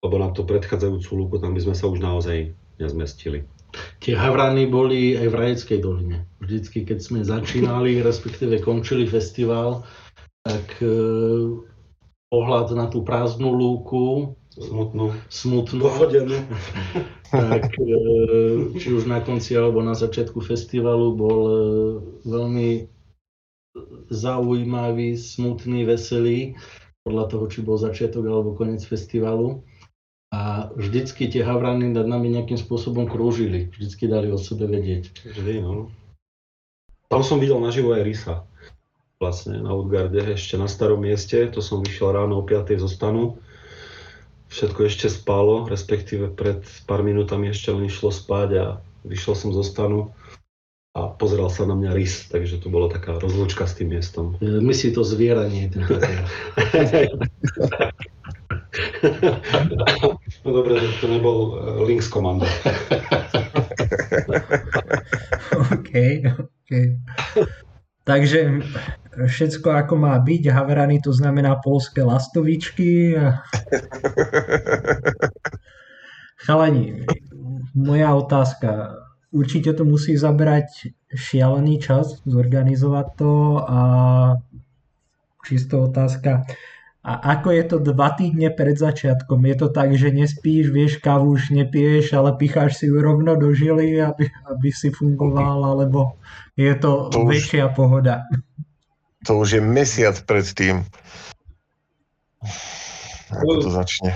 lebo 0.06 0.14
na 0.22 0.30
tú 0.30 0.46
predchádzajúcu 0.46 1.10
lúku 1.18 1.36
tam 1.42 1.50
by 1.50 1.60
sme 1.66 1.74
sa 1.74 1.90
už 1.90 1.98
naozaj 1.98 2.54
nezmestili. 2.78 3.50
Tie 3.98 4.14
havrany 4.14 4.70
boli 4.70 5.18
aj 5.18 5.26
v 5.26 5.36
Rajeckej 5.36 5.78
doline. 5.82 6.24
Vždycky, 6.40 6.86
keď 6.86 6.98
sme 7.02 7.20
začínali, 7.26 8.00
respektíve 8.00 8.62
končili 8.62 9.04
festival, 9.04 9.84
tak 10.46 10.64
e, 10.80 10.88
pohľad 12.30 12.74
na 12.74 12.86
tú 12.90 13.06
prázdnu 13.06 13.54
lúku, 13.54 14.34
Smutnú. 14.56 15.12
smutnú, 15.28 15.84
Pochodenú. 15.84 16.40
tak 17.30 17.76
e, 17.76 17.92
či 18.80 18.88
už 18.88 19.04
na 19.04 19.20
konci 19.20 19.52
alebo 19.52 19.84
na 19.84 19.92
začiatku 19.92 20.40
festivalu 20.40 21.12
bol 21.12 21.40
e, 21.44 21.56
veľmi 22.24 22.70
zaujímavý, 24.08 25.20
smutný, 25.20 25.84
veselý, 25.84 26.56
podľa 27.04 27.24
toho, 27.28 27.44
či 27.52 27.58
bol 27.60 27.76
začiatok 27.76 28.24
alebo 28.24 28.56
koniec 28.56 28.80
festivalu. 28.80 29.60
A 30.34 30.72
vždycky 30.74 31.30
tie 31.30 31.46
havrany 31.46 31.94
nad 31.94 32.08
nami 32.08 32.34
nejakým 32.34 32.58
spôsobom 32.58 33.06
krúžili. 33.06 33.70
Vždycky 33.70 34.10
dali 34.10 34.32
o 34.32 34.40
sebe 34.40 34.66
vedieť. 34.66 35.14
Vždy, 35.22 35.62
no. 35.62 35.92
Tam 37.06 37.22
som 37.22 37.38
videl 37.38 37.62
naživo 37.62 37.94
aj 37.94 38.02
Rysa. 38.02 38.36
Vlastne 39.16 39.64
na 39.64 39.72
Outgarde, 39.72 40.36
ešte 40.36 40.60
na 40.60 40.68
starom 40.68 41.00
mieste. 41.00 41.48
To 41.48 41.64
som 41.64 41.80
vyšiel 41.80 42.12
ráno 42.12 42.36
o 42.36 42.44
5. 42.44 42.76
zo 42.76 42.84
stanu. 42.84 43.40
Všetko 44.52 44.84
ešte 44.84 45.08
spalo, 45.08 45.64
respektíve 45.64 46.28
pred 46.36 46.60
pár 46.84 47.00
minútami 47.00 47.48
ešte 47.48 47.72
len 47.72 47.88
išlo 47.88 48.12
spať 48.12 48.50
a 48.60 48.76
vyšiel 49.08 49.32
som 49.32 49.50
zo 49.56 49.64
stanu 49.64 50.12
a 50.92 51.08
pozeral 51.08 51.48
sa 51.48 51.64
na 51.64 51.72
mňa 51.72 51.96
rys, 51.96 52.28
takže 52.28 52.60
to 52.60 52.68
bolo 52.68 52.92
taká 52.92 53.16
rozlúčka 53.16 53.64
s 53.64 53.80
tým 53.80 53.96
miestom. 53.96 54.36
E, 54.40 54.60
My 54.60 54.76
si 54.76 54.92
to 54.92 55.00
zvieranie 55.00 55.72
no 60.44 60.50
dobre, 60.52 60.76
že 60.76 61.00
to 61.00 61.08
nebol 61.08 61.56
eh, 61.56 61.88
Lynx 61.88 62.12
Commander. 62.12 62.48
OK, 65.72 65.92
OK. 66.36 66.70
Takže 68.06 68.62
všetko 69.26 69.66
ako 69.82 69.94
má 69.98 70.14
byť, 70.22 70.54
Havrany 70.54 71.02
to 71.02 71.10
znamená 71.10 71.58
polské 71.58 72.06
lastovičky. 72.06 73.18
Chalani, 76.46 77.02
moja 77.74 78.14
otázka. 78.14 78.94
Určite 79.34 79.74
to 79.74 79.82
musí 79.82 80.14
zabrať 80.14 80.94
šialený 81.10 81.82
čas 81.82 82.22
zorganizovať 82.22 83.06
to 83.18 83.32
a 83.66 83.80
čisto 85.42 85.90
otázka. 85.90 86.46
A 87.06 87.38
ako 87.38 87.54
je 87.54 87.64
to 87.70 87.76
dva 87.78 88.18
týdne 88.18 88.50
pred 88.50 88.74
začiatkom? 88.74 89.38
Je 89.46 89.54
to 89.54 89.70
tak, 89.70 89.94
že 89.94 90.10
nespíš, 90.10 90.74
vieš, 90.74 90.98
kávu 90.98 91.38
už 91.38 91.54
nepiješ, 91.54 92.10
ale 92.18 92.34
picháš 92.34 92.82
si 92.82 92.90
ju 92.90 92.98
rovno 92.98 93.38
do 93.38 93.54
žily, 93.54 93.94
aby, 94.02 94.26
aby 94.50 94.68
si 94.74 94.90
fungoval, 94.90 95.62
alebo 95.62 96.18
je 96.58 96.74
to, 96.74 97.06
To 97.14 97.22
už- 97.22 97.30
väčšia 97.30 97.70
pohoda? 97.70 98.26
To 99.30 99.38
už 99.38 99.58
je 99.58 99.62
mesiac 99.62 100.18
pred 100.26 100.42
tým. 100.50 100.82
Ako 103.30 103.54
to 103.62 103.70
začne? 103.70 104.10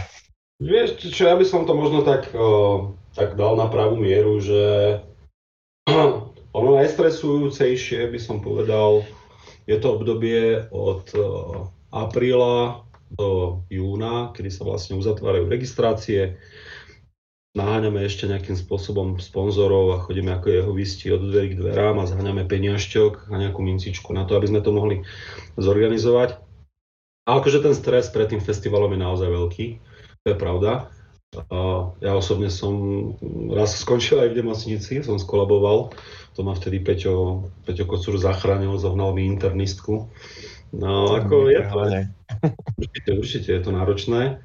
Vieš, 0.59 0.99
čo 1.14 1.30
ja 1.30 1.35
by 1.38 1.47
som 1.47 1.70
to 1.70 1.78
možno 1.78 2.02
tak, 2.02 2.30
o, 2.35 2.90
tak 3.14 3.38
dal 3.38 3.54
na 3.54 3.70
pravú 3.70 4.02
mieru, 4.02 4.42
že 4.42 4.99
ono 6.59 6.70
najstresujúcejšie 6.75 8.11
by 8.11 8.18
som 8.18 8.42
povedal, 8.42 9.06
je 9.70 9.78
to 9.78 9.94
obdobie 9.94 10.66
od 10.75 11.06
o, 11.14 11.25
apríla 11.90 12.87
do 13.11 13.61
júna, 13.66 14.31
kedy 14.31 14.50
sa 14.55 14.62
vlastne 14.62 14.94
uzatvárajú 14.94 15.50
registrácie. 15.50 16.38
Naháňame 17.59 18.07
ešte 18.07 18.31
nejakým 18.31 18.55
spôsobom 18.55 19.18
sponzorov 19.18 19.98
a 19.98 20.03
chodíme 20.07 20.31
ako 20.31 20.46
jeho 20.55 20.70
visti 20.70 21.11
od 21.11 21.26
dverí 21.26 21.55
k 21.55 21.59
dverám 21.59 21.98
a 21.98 22.07
zháňame 22.07 22.46
peniažťok 22.46 23.26
a 23.26 23.35
nejakú 23.35 23.59
mincičku 23.59 24.14
na 24.14 24.22
to, 24.22 24.38
aby 24.38 24.46
sme 24.55 24.62
to 24.62 24.70
mohli 24.70 25.03
zorganizovať. 25.59 26.38
A 27.26 27.42
akože 27.42 27.59
ten 27.59 27.74
stres 27.74 28.07
pred 28.14 28.31
tým 28.31 28.38
festivalom 28.38 28.94
je 28.94 29.03
naozaj 29.03 29.26
veľký, 29.26 29.66
to 30.22 30.26
je 30.31 30.37
pravda. 30.38 30.94
Ja 32.03 32.18
osobne 32.18 32.50
som 32.50 32.74
raz 33.50 33.79
skončil 33.79 34.18
aj 34.18 34.35
v 34.35 34.38
nemocnici, 34.42 35.03
som 35.03 35.18
skolaboval. 35.18 35.94
To 36.35 36.40
ma 36.42 36.59
vtedy 36.59 36.83
Peťo, 36.83 37.46
Peťo 37.66 37.87
Kocúr 37.87 38.18
zachránil, 38.18 38.74
zohnal 38.79 39.14
mi 39.14 39.26
internistku. 39.26 40.11
No 40.70 41.18
ako 41.18 41.50
je 41.50 41.61
to, 41.66 41.78
určite, 42.78 43.11
určite 43.18 43.48
je 43.52 43.62
to 43.62 43.70
náročné, 43.74 44.38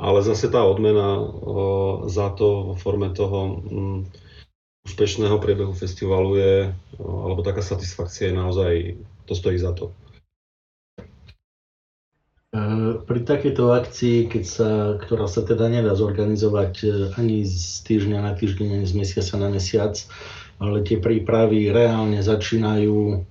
ale 0.00 0.18
zase 0.24 0.48
tá 0.48 0.64
odmena 0.64 1.20
o, 1.20 2.08
za 2.08 2.32
to 2.32 2.72
vo 2.72 2.74
forme 2.74 3.12
toho 3.12 3.60
mm, 3.60 3.98
úspešného 4.88 5.36
priebehu 5.36 5.76
festivalu 5.76 6.32
je, 6.40 6.54
o, 6.96 7.28
alebo 7.28 7.44
taká 7.44 7.60
satisfakcia 7.60 8.32
je 8.32 8.34
naozaj, 8.40 8.72
to 9.28 9.32
stojí 9.36 9.60
za 9.60 9.76
to. 9.76 9.92
E, 12.56 12.60
Pri 13.04 13.20
takejto 13.20 13.68
akcii, 13.68 14.32
keď 14.32 14.44
sa, 14.48 14.70
ktorá 14.96 15.28
sa 15.28 15.44
teda 15.44 15.68
nedá 15.68 15.92
zorganizovať 15.92 16.72
e, 16.80 16.86
ani 17.20 17.44
z 17.44 17.84
týždňa 17.84 18.24
na 18.24 18.32
týždeň, 18.32 18.80
ani 18.80 18.86
z 18.88 18.94
mesiaca 18.96 19.36
na 19.36 19.52
mesiac, 19.52 19.92
ale 20.56 20.80
tie 20.80 20.96
prípravy 20.96 21.68
reálne 21.68 22.24
začínajú 22.24 23.28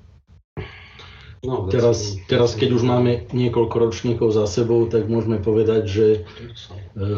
No, 1.45 1.69
teraz, 1.69 2.17
teraz 2.25 2.57
keď 2.57 2.69
už 2.73 2.83
máme 2.83 3.29
niekoľko 3.29 3.75
ročníkov 3.77 4.33
za 4.33 4.49
sebou, 4.49 4.89
tak 4.89 5.05
môžeme 5.05 5.37
povedať, 5.37 5.83
že 5.85 6.07
e, 6.17 7.09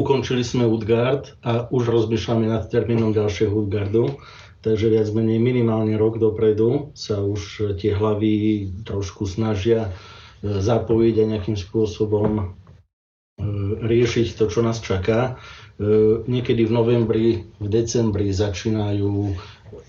ukončili 0.00 0.46
sme 0.46 0.64
Utgard 0.70 1.34
a 1.42 1.66
už 1.68 1.90
rozmýšľame 1.90 2.46
nad 2.48 2.64
termínom 2.70 3.10
ďalšieho 3.10 3.52
Utgardu. 3.52 4.16
Takže 4.60 4.92
viac 4.92 5.08
menej 5.16 5.40
minimálne 5.40 5.96
rok 5.96 6.20
dopredu 6.20 6.92
sa 6.92 7.24
už 7.24 7.74
tie 7.80 7.96
hlavy 7.96 8.68
trošku 8.84 9.24
snažia 9.24 9.88
e, 9.88 10.60
zapojiť 10.60 11.14
a 11.16 11.24
nejakým 11.32 11.56
spôsobom 11.56 12.30
e, 12.36 12.44
riešiť 13.80 14.36
to, 14.36 14.44
čo 14.52 14.60
nás 14.60 14.84
čaká. 14.84 15.40
E, 15.80 16.22
Niekedy 16.28 16.68
v 16.68 16.72
novembri, 16.76 17.28
v 17.56 17.66
decembri 17.72 18.28
začínajú 18.36 19.32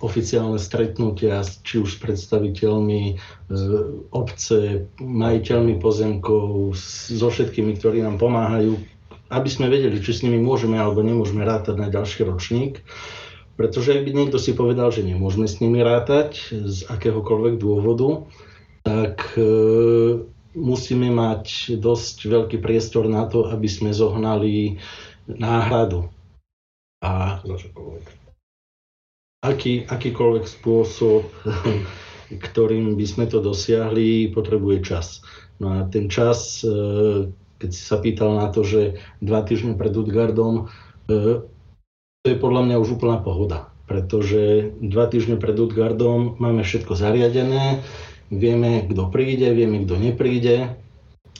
oficiálne 0.01 0.57
stretnutia, 0.57 1.41
či 1.65 1.81
už 1.81 1.95
s 1.95 2.01
predstaviteľmi 2.01 3.01
e, 3.11 3.15
obce, 4.13 4.87
majiteľmi 4.99 5.77
pozemkov, 5.81 6.75
so 7.11 7.27
všetkými, 7.29 7.77
ktorí 7.77 8.01
nám 8.05 8.21
pomáhajú, 8.21 8.77
aby 9.31 9.49
sme 9.49 9.71
vedeli, 9.71 9.97
či 10.03 10.11
s 10.11 10.23
nimi 10.25 10.37
môžeme 10.37 10.75
alebo 10.75 11.01
nemôžeme 11.01 11.41
rátať 11.41 11.79
na 11.79 11.87
ďalší 11.87 12.27
ročník. 12.27 12.83
Pretože 13.55 13.93
ak 13.93 14.03
by 14.07 14.11
niekto 14.15 14.41
si 14.41 14.57
povedal, 14.57 14.89
že 14.89 15.05
nemôžeme 15.05 15.45
s 15.45 15.61
nimi 15.61 15.85
rátať 15.85 16.49
z 16.51 16.87
akéhokoľvek 16.89 17.61
dôvodu, 17.61 18.25
tak 18.81 19.37
e, 19.37 19.45
musíme 20.57 21.09
mať 21.13 21.77
dosť 21.77 22.17
veľký 22.27 22.57
priestor 22.59 23.07
na 23.07 23.29
to, 23.29 23.47
aby 23.47 23.69
sme 23.69 23.93
zohnali 23.93 24.81
náhradu. 25.29 26.09
A 27.01 27.41
Za 27.45 27.57
čokoľvek. 27.57 28.20
Aký, 29.41 29.89
akýkoľvek 29.89 30.45
spôsob, 30.45 31.25
ktorým 32.45 32.93
by 32.93 33.05
sme 33.05 33.25
to 33.25 33.41
dosiahli, 33.41 34.29
potrebuje 34.31 34.85
čas. 34.85 35.25
No 35.57 35.81
a 35.81 35.89
ten 35.89 36.07
čas, 36.07 36.61
e, 36.61 36.69
keď 37.57 37.69
si 37.73 37.81
sa 37.81 37.97
pýtal 37.97 38.37
na 38.37 38.49
to, 38.53 38.61
že 38.61 39.01
dva 39.21 39.41
týždne 39.41 39.73
pred 39.77 39.93
Utgardom, 39.93 40.69
e, 41.09 41.45
to 42.21 42.27
je 42.29 42.37
podľa 42.37 42.69
mňa 42.69 42.75
už 42.77 43.01
úplná 43.01 43.17
pohoda. 43.17 43.73
Pretože 43.89 44.71
dva 44.79 45.09
týždne 45.09 45.35
pred 45.35 45.57
Utgardom 45.57 46.37
máme 46.39 46.63
všetko 46.63 46.95
zariadené, 46.95 47.83
vieme, 48.31 48.87
kto 48.87 49.11
príde, 49.11 49.51
vieme, 49.51 49.83
kto 49.83 49.99
nepríde. 49.99 50.79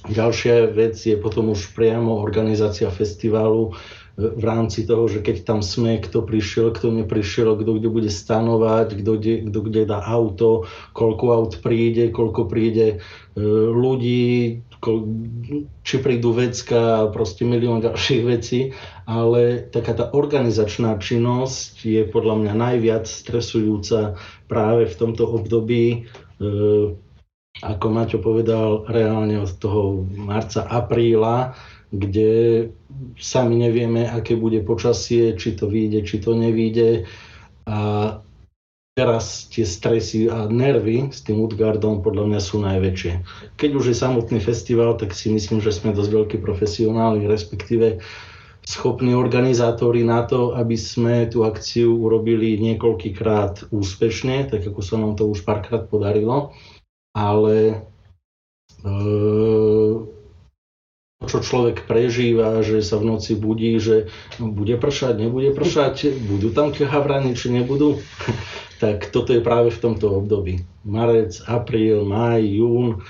Ďalšia 0.10 0.74
vec 0.74 0.98
je 0.98 1.14
potom 1.16 1.54
už 1.54 1.78
priamo 1.78 2.18
organizácia 2.20 2.90
festivalu, 2.90 3.78
v 4.22 4.44
rámci 4.46 4.86
toho, 4.86 5.10
že 5.10 5.26
keď 5.26 5.42
tam 5.42 5.60
sme, 5.66 5.98
kto 5.98 6.22
prišiel, 6.22 6.70
kto 6.70 6.94
neprišiel, 6.94 7.58
kto 7.58 7.82
kde 7.82 7.90
bude 7.90 8.12
stanovať, 8.14 9.02
kto 9.02 9.12
kde, 9.18 9.34
kto 9.50 9.60
kde 9.66 9.82
dá 9.90 10.06
auto, 10.06 10.70
koľko 10.94 11.26
aut 11.34 11.54
príde, 11.66 12.14
koľko 12.14 12.46
príde 12.46 13.02
e, 13.34 13.42
ľudí, 13.74 14.62
či 15.86 15.96
prídu 16.02 16.34
vecka, 16.34 17.10
proste 17.14 17.46
milión 17.46 17.82
ďalších 17.82 18.22
vecí, 18.26 18.74
ale 19.06 19.70
taká 19.70 19.94
tá 19.94 20.06
organizačná 20.10 20.98
činnosť 20.98 21.86
je 21.86 22.02
podľa 22.06 22.36
mňa 22.46 22.54
najviac 22.54 23.06
stresujúca 23.06 24.18
práve 24.46 24.90
v 24.90 24.98
tomto 24.98 25.26
období. 25.26 25.86
E, 25.94 25.98
ako 27.62 27.86
Maťo 27.94 28.18
povedal, 28.24 28.90
reálne 28.90 29.38
od 29.38 29.52
toho 29.62 30.08
marca, 30.18 30.66
apríla, 30.66 31.54
kde 31.92 32.32
sami 33.20 33.56
nevieme, 33.60 34.08
aké 34.08 34.40
bude 34.40 34.64
počasie, 34.64 35.36
či 35.36 35.60
to 35.60 35.68
vyjde, 35.68 36.08
či 36.08 36.24
to 36.24 36.32
nevyjde. 36.34 37.04
A 37.68 37.78
teraz 38.96 39.48
tie 39.52 39.68
stresy 39.68 40.28
a 40.32 40.48
nervy 40.48 41.12
s 41.12 41.24
tým 41.24 41.44
Utgardom 41.44 42.04
podľa 42.04 42.32
mňa 42.32 42.42
sú 42.44 42.64
najväčšie. 42.64 43.14
Keď 43.60 43.70
už 43.76 43.86
je 43.92 43.96
samotný 43.96 44.40
festival, 44.40 44.96
tak 45.00 45.16
si 45.16 45.32
myslím, 45.32 45.60
že 45.60 45.76
sme 45.76 45.96
dosť 45.96 46.12
veľkí 46.12 46.38
profesionáli, 46.40 47.28
respektíve 47.28 48.04
schopní 48.62 49.16
organizátori 49.16 50.06
na 50.06 50.24
to, 50.24 50.54
aby 50.54 50.78
sme 50.78 51.26
tú 51.28 51.44
akciu 51.44 51.98
urobili 51.98 52.60
niekoľkýkrát 52.62 53.74
úspešne, 53.74 54.48
tak 54.48 54.64
ako 54.70 54.82
sa 54.86 54.96
nám 55.02 55.18
to 55.18 55.28
už 55.28 55.44
párkrát 55.44 55.88
podarilo. 55.88 56.54
ale 57.12 57.84
e, 58.80 58.92
čo 61.22 61.38
človek 61.42 61.86
prežíva, 61.86 62.66
že 62.66 62.82
sa 62.82 62.98
v 62.98 63.14
noci 63.14 63.38
budí, 63.38 63.78
že 63.78 64.10
bude 64.42 64.74
pršať, 64.78 65.22
nebude 65.22 65.54
pršať, 65.54 66.10
budú 66.30 66.50
tam 66.50 66.74
havrany, 66.74 67.38
či 67.38 67.54
nebudú, 67.54 68.02
tak 68.84 69.10
toto 69.14 69.34
je 69.34 69.42
práve 69.42 69.70
v 69.70 69.82
tomto 69.82 70.10
období. 70.10 70.66
Marec, 70.82 71.38
apríl, 71.46 72.02
maj, 72.02 72.42
jún, 72.42 73.06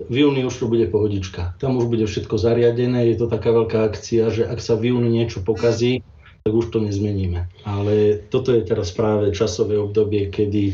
v 0.00 0.24
júni 0.24 0.48
už 0.48 0.56
to 0.56 0.66
bude 0.72 0.88
pohodička. 0.88 1.52
Tam 1.60 1.76
už 1.76 1.92
bude 1.92 2.08
všetko 2.08 2.40
zariadené, 2.40 3.12
je 3.12 3.20
to 3.20 3.26
taká 3.28 3.52
veľká 3.52 3.84
akcia, 3.92 4.32
že 4.32 4.48
ak 4.48 4.56
sa 4.56 4.80
v 4.80 4.96
júni 4.96 5.12
niečo 5.12 5.44
pokazí, 5.44 6.00
tak 6.40 6.56
už 6.56 6.72
to 6.72 6.80
nezmeníme. 6.80 7.52
Ale 7.68 8.24
toto 8.32 8.56
je 8.56 8.64
teraz 8.64 8.96
práve 8.96 9.36
časové 9.36 9.76
obdobie, 9.76 10.32
kedy 10.32 10.72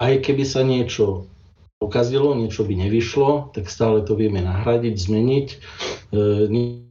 aj 0.00 0.24
keby 0.24 0.44
sa 0.48 0.64
niečo 0.64 1.28
pokazilo, 1.80 2.36
niečo 2.36 2.62
by 2.68 2.76
nevyšlo, 2.76 3.56
tak 3.56 3.72
stále 3.72 4.04
to 4.04 4.12
vieme 4.14 4.44
nahradiť, 4.44 4.94
zmeniť. 4.94 5.46
E, 5.50 5.56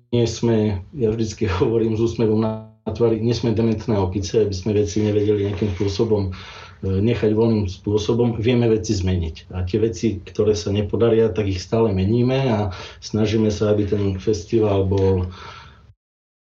nie 0.10 0.26
sme, 0.26 0.82
ja 0.98 1.10
vždycky 1.14 1.46
hovorím 1.62 1.96
s 1.96 2.02
úsmevom 2.02 2.42
na 2.42 2.52
tvári, 2.90 3.22
nie 3.22 3.38
sme 3.38 3.54
dementné 3.54 3.96
opice, 3.96 4.42
aby 4.44 4.56
sme 4.58 4.74
veci 4.74 5.06
nevedeli 5.06 5.48
nejakým 5.48 5.78
spôsobom 5.78 6.34
E, 6.80 6.88
nechať 6.88 7.36
voľným 7.36 7.68
spôsobom, 7.68 8.40
vieme 8.40 8.72
veci 8.72 8.96
zmeniť. 8.96 9.52
A 9.52 9.68
tie 9.68 9.84
veci, 9.84 10.24
ktoré 10.24 10.56
sa 10.56 10.72
nepodaria, 10.72 11.28
tak 11.28 11.52
ich 11.52 11.60
stále 11.60 11.92
meníme 11.92 12.40
a 12.48 12.60
snažíme 13.04 13.52
sa, 13.52 13.76
aby 13.76 13.84
ten 13.84 14.04
festival 14.16 14.88
bol 14.88 15.28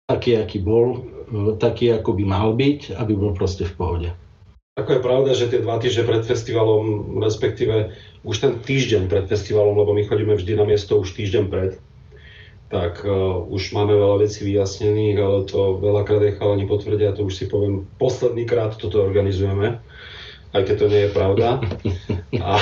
taký, 0.07 0.39
aký 0.39 0.63
bol, 0.63 1.03
e, 1.27 1.59
taký, 1.59 1.91
ako 1.91 2.15
by 2.15 2.23
mal 2.23 2.55
byť, 2.55 2.95
aby 2.95 3.13
bol 3.19 3.35
proste 3.35 3.67
v 3.67 3.75
pohode. 3.75 4.09
Ako 4.79 4.97
je 4.97 5.05
pravda, 5.05 5.31
že 5.35 5.51
tie 5.51 5.59
dva 5.59 5.77
týždne 5.77 6.07
pred 6.07 6.23
festivalom, 6.23 7.19
respektíve 7.19 7.91
už 8.23 8.35
ten 8.39 8.53
týždeň 8.59 9.11
pred 9.11 9.25
festivalom, 9.27 9.75
lebo 9.75 9.91
my 9.91 10.03
chodíme 10.07 10.35
vždy 10.35 10.55
na 10.55 10.65
miesto 10.67 10.99
už 10.99 11.15
týždeň 11.15 11.45
pred, 11.51 11.71
tak 12.71 13.03
uh, 13.05 13.43
už 13.51 13.75
máme 13.75 13.93
veľa 13.93 14.25
vecí 14.25 14.47
vyjasnených, 14.47 15.17
ale 15.19 15.37
to 15.45 15.77
veľakrát 15.77 16.23
je 16.25 16.35
chalani 16.39 16.65
potvrdia, 16.65 17.13
to 17.13 17.27
už 17.27 17.35
si 17.35 17.45
poviem, 17.45 17.85
posledný 18.01 18.49
krát 18.49 18.79
toto 18.79 19.03
organizujeme 19.03 19.83
aj 20.53 20.61
keď 20.69 20.75
to 20.77 20.87
nie 20.87 21.01
je 21.09 21.11
pravda. 21.11 21.47
A, 22.43 22.53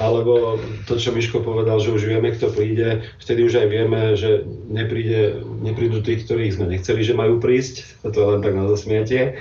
alebo 0.00 0.56
to, 0.88 0.96
čo 0.96 1.12
Miško 1.12 1.44
povedal, 1.44 1.76
že 1.76 1.92
už 1.92 2.08
vieme, 2.08 2.32
kto 2.32 2.48
príde, 2.48 3.04
vtedy 3.20 3.44
už 3.44 3.60
aj 3.60 3.68
vieme, 3.68 4.00
že 4.16 4.40
nepríde, 4.72 5.44
neprídu 5.60 6.00
tí, 6.00 6.16
ktorých 6.16 6.56
sme 6.56 6.72
nechceli, 6.72 7.04
že 7.04 7.12
majú 7.12 7.36
prísť. 7.36 8.00
To 8.08 8.16
je 8.16 8.28
len 8.32 8.40
tak 8.40 8.56
na 8.56 8.64
zasmietie. 8.72 9.36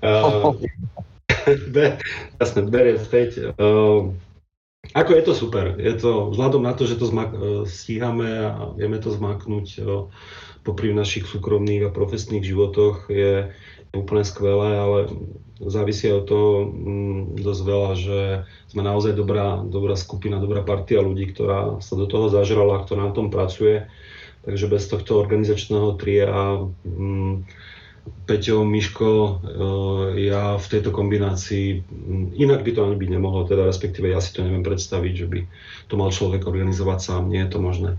Uh, 0.00 0.56
be, 0.56 0.72
jasne, 2.40 2.60
berie 2.68 2.96
späť. 3.00 3.54
Uh, 3.56 4.12
ako 4.96 5.10
je 5.14 5.22
to 5.22 5.32
super. 5.36 5.76
Je 5.76 5.94
to, 5.96 6.32
vzhľadom 6.32 6.64
na 6.64 6.72
to, 6.72 6.88
že 6.88 6.98
to 6.98 7.06
zmak, 7.06 7.30
uh, 7.32 7.62
stíhame 7.68 8.28
a 8.28 8.52
vieme 8.74 8.98
to 8.98 9.12
zmaknúť 9.12 9.66
uh, 9.80 10.08
popri 10.64 10.92
našich 10.92 11.24
súkromných 11.24 11.88
a 11.88 11.94
profesných 11.94 12.44
životoch, 12.44 13.08
je 13.08 13.48
úplne 13.90 14.22
skvelé, 14.22 14.70
ale 14.78 14.98
závisí 15.60 16.08
od 16.08 16.24
toho 16.24 16.50
mm, 16.64 17.20
dosť 17.42 17.62
veľa, 17.66 17.90
že 17.98 18.20
sme 18.70 18.82
naozaj 18.86 19.12
dobrá, 19.18 19.60
dobrá 19.60 19.98
skupina, 19.98 20.40
dobrá 20.40 20.62
partia 20.62 21.02
ľudí, 21.02 21.32
ktorá 21.34 21.82
sa 21.82 21.94
do 21.98 22.06
toho 22.06 22.30
zažrala, 22.32 22.86
ktorá 22.86 23.10
na 23.10 23.14
tom 23.16 23.28
pracuje. 23.28 23.90
Takže 24.40 24.72
bez 24.72 24.88
tohto 24.88 25.20
organizačného 25.20 26.00
tria 26.00 26.32
mm, 26.86 27.44
Peťo, 28.24 28.62
Miško, 28.62 29.10
e, 29.10 29.30
ja 30.30 30.54
v 30.54 30.66
tejto 30.70 30.94
kombinácii, 30.94 31.82
inak 32.38 32.62
by 32.62 32.70
to 32.72 32.80
ani 32.86 32.96
byť 32.96 33.10
nemohlo, 33.10 33.44
teda 33.44 33.66
respektíve 33.66 34.08
ja 34.08 34.22
si 34.22 34.30
to 34.30 34.46
neviem 34.46 34.62
predstaviť, 34.62 35.12
že 35.14 35.26
by 35.26 35.40
to 35.90 35.94
mal 35.98 36.14
človek 36.14 36.46
organizovať 36.46 36.98
sám, 37.02 37.28
nie 37.28 37.42
je 37.42 37.50
to 37.50 37.58
možné. 37.58 37.90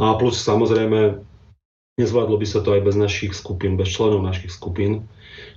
No 0.00 0.10
a 0.10 0.18
plus 0.18 0.40
samozrejme, 0.40 1.20
nezvládlo 2.00 2.36
by 2.40 2.46
sa 2.48 2.64
to 2.64 2.74
aj 2.74 2.82
bez 2.82 2.96
našich 2.98 3.32
skupín, 3.36 3.78
bez 3.78 3.92
členov 3.92 4.24
našich 4.24 4.50
skupín, 4.50 5.06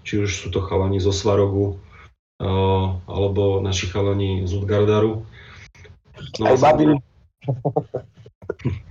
či 0.06 0.22
už 0.22 0.30
sú 0.30 0.48
to 0.54 0.62
chalani 0.62 1.02
zo 1.02 1.16
Svarogu, 1.16 1.82
uh, 2.44 2.88
alebo 3.10 3.64
naši 3.64 3.90
chalani 3.90 4.46
z 4.46 4.52
Udgardaru. 4.54 5.26
No 6.38 6.44
Aj 6.46 6.58
samozrejme, 6.58 7.02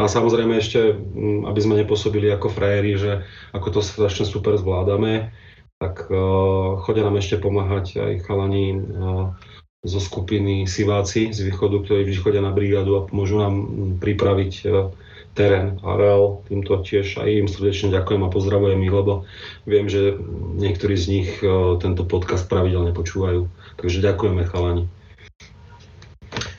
a 0.00 0.08
samozrejme 0.08 0.56
ešte, 0.56 0.96
mm, 0.96 1.44
aby 1.44 1.60
sme 1.60 1.78
nepôsobili 1.80 2.32
ako 2.32 2.48
frajeri, 2.48 2.92
že 2.96 3.12
ako 3.52 3.68
to 3.78 3.80
strašne 3.84 4.24
super 4.24 4.56
zvládame, 4.56 5.32
tak 5.80 6.08
uh, 6.12 6.76
chodia 6.84 7.08
nám 7.08 7.16
ešte 7.20 7.40
pomáhať 7.40 8.00
aj 8.00 8.12
chalani 8.28 8.76
uh, 8.76 9.32
zo 9.80 10.00
skupiny 10.00 10.68
Siváci 10.68 11.32
z 11.32 11.40
východu, 11.40 11.80
ktorí 11.84 12.04
vždy 12.04 12.18
chodia 12.20 12.42
na 12.44 12.52
brigádu 12.52 13.00
a 13.00 13.06
môžu 13.12 13.40
nám 13.40 13.54
mm, 13.56 13.90
pripraviť 14.00 14.52
uh, 14.68 14.92
terén, 15.32 15.80
areál. 15.80 16.44
Týmto 16.52 16.84
tiež 16.84 17.16
aj 17.16 17.28
im 17.30 17.48
srdečne 17.48 17.88
ďakujem 17.94 18.22
a 18.26 18.32
pozdravujem 18.32 18.80
ich, 18.82 18.92
lebo 18.92 19.24
viem, 19.64 19.86
že 19.88 20.18
niektorí 20.58 20.98
z 20.98 21.06
nich 21.06 21.30
tento 21.78 22.02
podcast 22.02 22.50
pravidelne 22.50 22.90
počúvajú. 22.90 23.46
Takže 23.78 24.02
ďakujeme 24.02 24.42
chalani. 24.50 24.84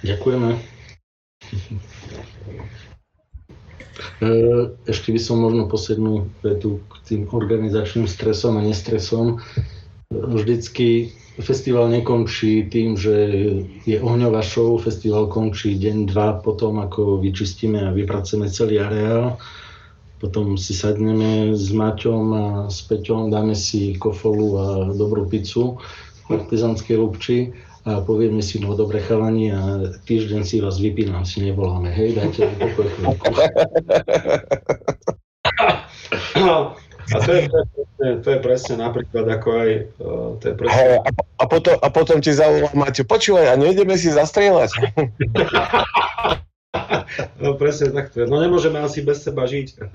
Ďakujeme. 0.02 0.58
E, 4.22 4.28
ešte 4.88 5.12
by 5.12 5.20
som 5.20 5.44
možno 5.44 5.68
poslednú 5.68 6.32
vetu 6.42 6.80
k 6.88 6.94
tým 7.08 7.22
organizačným 7.30 8.08
stresom 8.08 8.58
a 8.58 8.66
nestresom. 8.66 9.44
Vždycky 10.12 11.12
festival 11.40 11.88
nekončí 11.90 12.68
tým, 12.68 13.00
že 13.00 13.16
je 13.88 13.98
ohňová 14.00 14.44
show, 14.44 14.76
festival 14.78 15.32
končí 15.32 15.80
deň, 15.80 16.12
dva 16.12 16.40
potom, 16.44 16.84
ako 16.84 17.24
vyčistíme 17.24 17.80
a 17.80 17.96
vypracujeme 17.96 18.52
celý 18.52 18.84
areál. 18.84 19.40
Potom 20.22 20.54
si 20.54 20.78
sadneme 20.78 21.58
s 21.58 21.74
Maťom 21.74 22.26
a 22.36 22.46
s 22.70 22.86
Peťom, 22.86 23.34
dáme 23.34 23.58
si 23.58 23.98
kofolu 23.98 24.48
a 24.54 24.66
dobrú 24.94 25.26
pizzu 25.26 25.82
v 26.30 26.38
partizanskej 26.38 26.96
lupči 27.02 27.38
a 27.82 28.02
povieme 28.06 28.46
si, 28.46 28.62
no 28.62 28.78
dobre 28.78 29.02
chalani 29.02 29.50
a 29.50 29.62
týždeň 30.06 30.42
si 30.46 30.62
vás 30.62 30.78
vypínam, 30.78 31.26
si 31.26 31.42
nevoláme, 31.42 31.90
hej, 31.90 32.14
dajte 32.14 32.46
mi 32.46 32.56
pokoj 32.62 32.88
chvíľku. 32.94 33.34
A 37.12 37.18
to 37.26 37.32
je, 37.34 37.50
to 37.98 38.04
je, 38.06 38.14
to 38.24 38.30
je 38.32 38.40
presne 38.40 38.80
napríklad 38.80 39.26
ako 39.28 39.50
aj... 39.52 39.70
Uh, 40.00 40.30
to 40.40 40.54
je 40.54 40.56
presne... 40.56 40.78
Hey, 40.78 40.96
a, 41.02 41.10
a, 41.42 41.46
potom, 41.50 41.76
a 41.82 41.88
potom 41.92 42.18
ti 42.24 42.32
zavolá 42.32 42.72
Maťo, 42.72 43.04
počúvaj, 43.04 43.52
a 43.52 43.60
nejdeme 43.60 43.98
si 44.00 44.14
zastrieľať? 44.14 44.72
No 47.42 47.60
presne 47.60 47.92
takto. 47.92 48.24
No 48.32 48.40
nemôžeme 48.40 48.80
asi 48.80 49.04
bez 49.04 49.28
seba 49.28 49.44
žiť. 49.44 49.92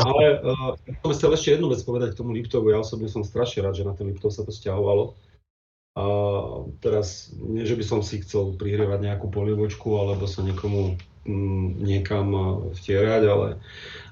Ale 0.00 0.24
uh, 0.42 0.74
som 1.06 1.10
chcel 1.14 1.30
ešte 1.38 1.48
jednu 1.54 1.70
vec 1.70 1.78
povedať 1.86 2.16
k 2.16 2.18
tomu 2.18 2.34
Liptovu. 2.34 2.74
Ja 2.74 2.82
osobne 2.82 3.06
som 3.06 3.22
strašne 3.22 3.62
rád, 3.62 3.78
že 3.78 3.86
na 3.86 3.94
ten 3.94 4.10
Liptov 4.10 4.34
sa 4.34 4.42
to 4.42 4.50
stiahovalo. 4.50 5.14
A 5.98 6.04
teraz, 6.78 7.34
nie 7.34 7.66
že 7.66 7.74
by 7.74 7.82
som 7.82 8.00
si 8.06 8.22
chcel 8.22 8.54
prihrievať 8.54 9.02
nejakú 9.02 9.34
polievočku 9.34 9.98
alebo 9.98 10.30
sa 10.30 10.46
niekomu 10.46 10.94
mm, 11.26 11.82
niekam 11.82 12.26
vtierať, 12.70 13.22
ale 13.26 13.46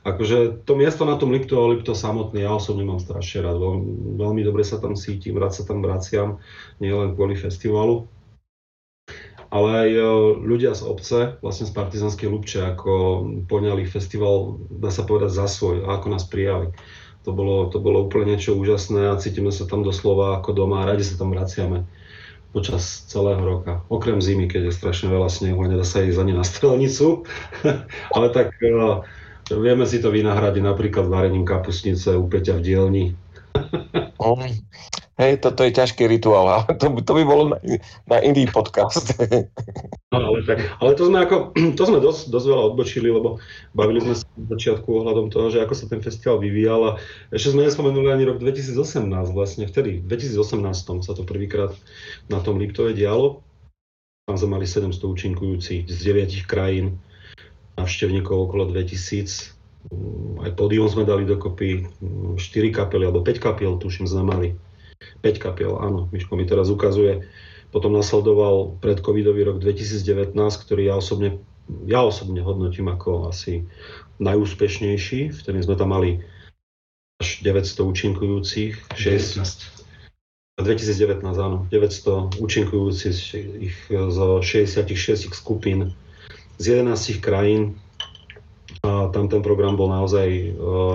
akože 0.03 0.67
to 0.67 0.75
miesto 0.75 1.07
na 1.07 1.15
tom 1.15 1.31
Lipto, 1.31 1.55
Lipto 1.71 1.95
samotný, 1.95 2.43
ja 2.43 2.59
osobne 2.59 2.83
mám 2.83 2.99
strašne 2.99 3.47
rád, 3.47 3.63
veľmi, 3.63 4.19
veľmi 4.19 4.43
dobre 4.43 4.67
sa 4.67 4.83
tam 4.83 4.99
cítim, 4.99 5.39
rád 5.39 5.55
sa 5.55 5.63
tam 5.63 5.79
vraciam, 5.79 6.43
nielen 6.83 7.15
kvôli 7.15 7.39
festivalu, 7.39 8.11
ale 9.55 9.69
aj 9.87 9.91
e, 9.95 10.03
ľudia 10.43 10.75
z 10.75 10.83
obce, 10.83 11.19
vlastne 11.39 11.71
z 11.71 11.73
Partizanskej 11.73 12.27
Lubče, 12.27 12.61
ako 12.67 12.93
poňali 13.47 13.87
festival, 13.87 14.59
dá 14.75 14.91
sa 14.91 15.07
povedať, 15.07 15.39
za 15.39 15.47
svoj 15.47 15.87
a 15.87 16.03
ako 16.03 16.07
nás 16.11 16.27
prijali. 16.27 16.75
To 17.27 17.35
bolo, 17.35 17.67
to 17.75 17.83
bolo 17.83 18.07
úplne 18.07 18.39
niečo 18.39 18.55
úžasné 18.55 19.11
a 19.11 19.19
cítime 19.19 19.51
sa 19.51 19.67
tam 19.67 19.83
doslova 19.83 20.39
ako 20.39 20.55
doma 20.55 20.87
a 20.87 20.95
radi 20.95 21.03
sa 21.03 21.19
tam 21.19 21.35
vraciame 21.35 21.83
počas 22.55 23.03
celého 23.11 23.43
roka. 23.43 23.83
Okrem 23.91 24.23
zimy, 24.23 24.47
keď 24.47 24.71
je 24.71 24.79
strašne 24.79 25.11
veľa 25.11 25.27
snehu 25.27 25.59
a 25.61 25.67
nedá 25.67 25.83
sa 25.83 26.07
ísť 26.07 26.23
ani 26.23 26.33
na 26.39 26.47
strelnicu. 26.47 27.27
ale 28.17 28.27
tak 28.31 28.55
e, 28.63 29.03
Vieme 29.47 29.87
si 29.87 30.03
to 30.03 30.11
vynahradiť 30.11 30.59
napríklad 30.59 31.07
varením 31.07 31.47
kapusnice 31.47 32.19
u 32.19 32.27
Peťa 32.27 32.59
v 32.59 32.65
dielni. 32.67 33.05
Mm. 34.17 34.59
Hej, 35.17 35.41
toto 35.41 35.65
je 35.65 35.73
ťažký 35.73 36.05
rituál, 36.13 36.45
ale 36.45 36.77
to, 36.77 36.93
to 37.01 37.13
by 37.17 37.25
bolo 37.25 37.57
na, 37.57 37.59
na 38.05 38.21
iný 38.21 38.45
podcast. 38.53 39.17
No, 40.13 40.33
ale, 40.33 40.45
tak, 40.45 40.61
ale 40.81 40.93
to 40.93 41.09
sme, 41.09 41.19
ako, 41.25 41.57
to 41.77 41.83
sme 41.89 41.99
dosť, 42.05 42.29
dosť 42.29 42.47
veľa 42.53 42.63
odbočili, 42.73 43.09
lebo 43.09 43.41
bavili 43.73 44.05
sme 44.05 44.15
sa 44.17 44.29
v 44.37 44.49
začiatku 44.53 44.89
ohľadom 44.89 45.33
toho, 45.33 45.49
že 45.49 45.65
ako 45.65 45.73
sa 45.73 45.89
ten 45.89 46.05
festival 46.05 46.37
vyvíjal 46.41 46.81
a 46.85 46.91
ešte 47.33 47.57
sme 47.57 47.65
nespomenuli 47.65 48.13
ani 48.13 48.25
rok 48.29 48.41
2018 48.41 48.77
vlastne, 49.33 49.65
vtedy, 49.65 50.05
v 50.05 50.07
2018 50.09 51.05
sa 51.05 51.13
to 51.17 51.25
prvýkrát 51.25 51.73
na 52.29 52.45
tom 52.45 52.61
Liptove 52.61 52.93
dialo. 52.93 53.41
Tam 54.29 54.37
sme 54.37 54.61
mali 54.61 54.67
700 54.69 55.01
účinkujúcich 55.01 55.89
z 55.89 55.99
9 56.03 56.45
krajín 56.45 57.01
návštevníkov 57.81 58.53
okolo 58.53 58.69
2000. 58.69 59.56
Aj 60.43 60.51
pódium 60.53 60.91
sme 60.91 61.07
dali 61.07 61.27
dokopy 61.27 61.87
4 62.01 62.39
mm, 62.39 62.73
kapely, 62.75 63.05
alebo 63.07 63.23
5 63.23 63.39
kapiel, 63.39 63.79
tuším, 63.79 64.07
sme 64.07 64.23
mali. 64.27 64.49
5 65.23 65.43
kapiel, 65.43 65.77
áno, 65.77 66.09
Miško 66.11 66.35
mi 66.35 66.49
teraz 66.49 66.73
ukazuje. 66.73 67.29
Potom 67.71 67.93
nasledoval 67.93 68.79
predcovidový 68.81 69.43
rok 69.47 69.57
2019, 69.61 70.33
ktorý 70.37 70.83
ja 70.89 70.95
osobne, 70.97 71.43
ja 71.85 72.01
osobne 72.07 72.41
hodnotím 72.41 72.89
ako 72.89 73.29
asi 73.29 73.67
najúspešnejší. 74.23 75.35
Vtedy 75.35 75.59
sme 75.61 75.77
tam 75.77 75.93
mali 75.93 76.23
až 77.21 77.43
900 77.45 77.85
účinkujúcich. 77.85 78.97
6, 78.97 79.45
2019, 80.57 81.21
áno. 81.37 81.69
900 81.69 82.41
účinkujúcich 82.41 83.17
ich 83.61 83.77
zo 83.93 84.41
66 84.41 85.29
skupín 85.37 85.93
z 86.57 86.81
11 86.81 87.21
krajín. 87.21 87.77
A 88.87 89.11
tam 89.11 89.27
ten 89.27 89.43
program 89.43 89.75
bol 89.75 89.91
naozaj, 89.91 90.55
e, 90.55 90.87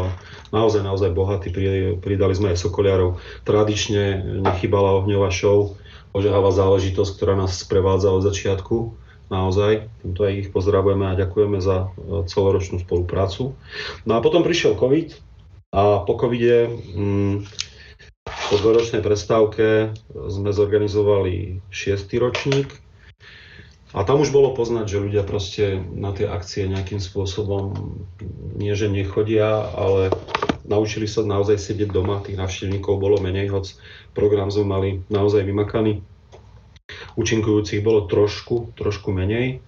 naozaj, 0.55 0.79
naozaj 0.79 1.11
bohatý. 1.11 1.51
Pridali 1.99 2.31
sme 2.31 2.55
aj 2.55 2.63
Sokoliarov. 2.63 3.19
Tradične 3.43 4.23
nechybala 4.39 5.03
ohňová 5.03 5.27
show, 5.27 5.75
ožehavá 6.15 6.55
záležitosť, 6.55 7.11
ktorá 7.19 7.35
nás 7.35 7.59
sprevádza 7.59 8.15
od 8.15 8.23
začiatku. 8.23 8.95
Naozaj, 9.27 9.87
týmto 10.03 10.27
aj 10.27 10.33
ich 10.35 10.49
pozdravujeme 10.51 11.11
a 11.11 11.19
ďakujeme 11.19 11.59
za 11.59 11.91
e, 11.91 12.23
celoročnú 12.31 12.79
spoluprácu. 12.79 13.59
No 14.07 14.15
a 14.15 14.23
potom 14.23 14.43
prišiel 14.47 14.79
COVID 14.79 15.11
a 15.75 16.03
po 16.07 16.15
covide 16.15 16.67
mm, 16.67 17.47
po 18.51 18.55
dvoročnej 18.59 18.99
prestávke 18.99 19.95
sme 20.11 20.51
zorganizovali 20.51 21.63
šiestý 21.71 22.19
ročník 22.19 22.80
a 23.91 24.07
tam 24.07 24.23
už 24.23 24.31
bolo 24.31 24.55
poznať, 24.55 24.87
že 24.87 25.03
ľudia 25.03 25.23
proste 25.27 25.83
na 25.91 26.15
tie 26.15 26.23
akcie 26.23 26.63
nejakým 26.67 27.03
spôsobom 27.03 27.75
nie 28.55 28.71
že 28.71 28.87
nechodia, 28.87 29.67
ale 29.75 30.15
naučili 30.63 31.11
sa 31.11 31.27
naozaj 31.27 31.59
sedieť 31.59 31.91
doma, 31.91 32.23
tých 32.23 32.39
návštevníkov 32.39 33.01
bolo 33.01 33.19
menej, 33.19 33.51
hoc 33.51 33.67
program 34.15 34.47
sme 34.47 34.65
mali 34.67 34.89
naozaj 35.11 35.43
vymakaný. 35.43 35.99
Účinkujúcich 37.19 37.83
bolo 37.83 38.07
trošku, 38.07 38.75
trošku 38.79 39.11
menej, 39.11 39.59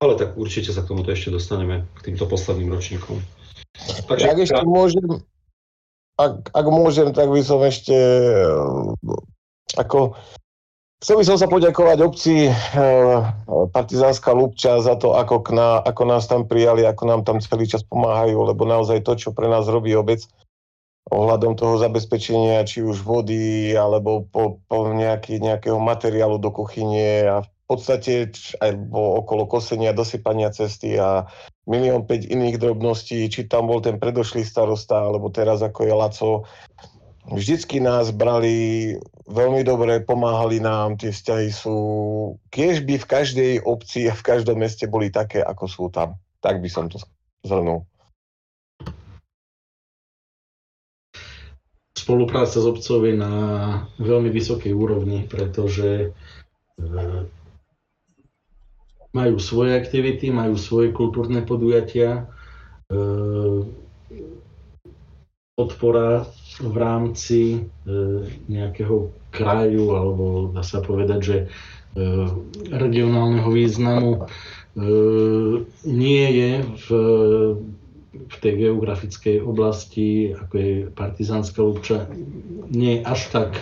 ale 0.00 0.12
tak 0.16 0.36
určite 0.40 0.72
sa 0.72 0.80
k 0.80 0.96
tomuto 0.96 1.12
ešte 1.12 1.28
dostaneme, 1.28 1.84
k 2.00 2.12
týmto 2.12 2.24
posledným 2.24 2.72
ročníkom. 2.72 3.20
Takže, 4.08 4.26
ak 4.28 4.38
ešte 4.40 4.64
môžem, 4.64 5.08
ak, 6.16 6.48
ak 6.52 6.66
môžem, 6.68 7.08
tak 7.12 7.28
by 7.28 7.40
som 7.44 7.60
ešte 7.60 7.96
ako 9.76 10.16
Chcel 11.02 11.18
by 11.18 11.24
som 11.26 11.34
sa 11.34 11.50
poďakovať 11.50 11.98
obci 11.98 12.46
e, 12.46 12.52
Partizánska 13.74 14.30
Lubča 14.30 14.78
za 14.78 14.94
to, 14.94 15.18
ako, 15.18 15.42
k 15.42 15.50
na, 15.50 15.82
ako 15.82 16.02
nás 16.06 16.30
tam 16.30 16.46
prijali, 16.46 16.86
ako 16.86 17.02
nám 17.10 17.20
tam 17.26 17.42
celý 17.42 17.66
čas 17.66 17.82
pomáhajú, 17.82 18.38
lebo 18.46 18.62
naozaj 18.62 19.02
to, 19.02 19.18
čo 19.18 19.34
pre 19.34 19.50
nás 19.50 19.66
robí 19.66 19.90
obec 19.98 20.22
ohľadom 21.10 21.58
toho 21.58 21.82
zabezpečenia, 21.82 22.62
či 22.62 22.86
už 22.86 23.02
vody, 23.02 23.74
alebo 23.74 24.30
po, 24.30 24.62
po 24.70 24.94
nejaký, 24.94 25.42
nejakého 25.42 25.82
materiálu 25.82 26.38
do 26.38 26.54
kuchyne 26.54 27.26
a 27.26 27.36
v 27.42 27.50
podstate 27.66 28.30
aj 28.62 28.70
okolo 28.94 29.50
kosenia, 29.50 29.90
dosypania 29.90 30.54
cesty 30.54 31.02
a 31.02 31.26
milión 31.66 32.06
5 32.06 32.30
iných 32.30 32.62
drobností, 32.62 33.26
či 33.26 33.50
tam 33.50 33.66
bol 33.74 33.82
ten 33.82 33.98
predošlý 33.98 34.46
starosta, 34.46 35.02
alebo 35.02 35.34
teraz 35.34 35.66
ako 35.66 35.80
je 35.82 35.94
Laco. 35.98 36.30
Vždycky 37.22 37.78
nás 37.78 38.10
brali 38.10 38.98
veľmi 39.30 39.62
dobre, 39.62 40.02
pomáhali 40.02 40.58
nám, 40.58 40.98
tie 40.98 41.14
vzťahy 41.14 41.48
sú, 41.54 41.78
kiež 42.50 42.82
by 42.82 42.98
v 42.98 43.06
každej 43.06 43.52
obci 43.62 44.10
a 44.10 44.14
v 44.18 44.26
každom 44.26 44.58
meste 44.58 44.90
boli 44.90 45.06
také, 45.06 45.38
ako 45.38 45.64
sú 45.70 45.84
tam. 45.86 46.18
Tak 46.42 46.58
by 46.58 46.66
som 46.66 46.90
to 46.90 46.98
zhrnul. 47.46 47.86
Spolupráca 51.94 52.58
s 52.58 52.66
obcov 52.66 53.06
je 53.06 53.14
na 53.14 53.34
veľmi 54.02 54.26
vysokej 54.34 54.74
úrovni, 54.74 55.22
pretože 55.30 56.10
e, 56.10 56.88
majú 59.14 59.36
svoje 59.38 59.78
aktivity, 59.78 60.34
majú 60.34 60.58
svoje 60.58 60.90
kultúrne 60.90 61.46
podujatia. 61.46 62.26
E, 65.52 65.62
podpora 65.62 66.24
v 66.60 66.76
rámci 66.76 67.40
e, 67.56 67.60
nejakého 68.48 69.12
kraju, 69.32 69.84
alebo 69.96 70.24
dá 70.52 70.64
sa 70.64 70.80
povedať, 70.80 71.20
že 71.20 71.36
e, 71.38 71.46
regionálneho 72.72 73.48
významu 73.52 74.28
nie 75.84 76.26
je 76.32 76.52
v, 76.64 76.86
v 78.08 78.36
tej 78.40 78.52
geografickej 78.56 79.44
oblasti, 79.44 80.32
ako 80.32 80.54
je 80.56 80.72
Partizánska 80.96 81.60
Lubča, 81.60 82.08
nie 82.72 82.96
je 82.96 83.04
až 83.04 83.20
tak 83.28 83.52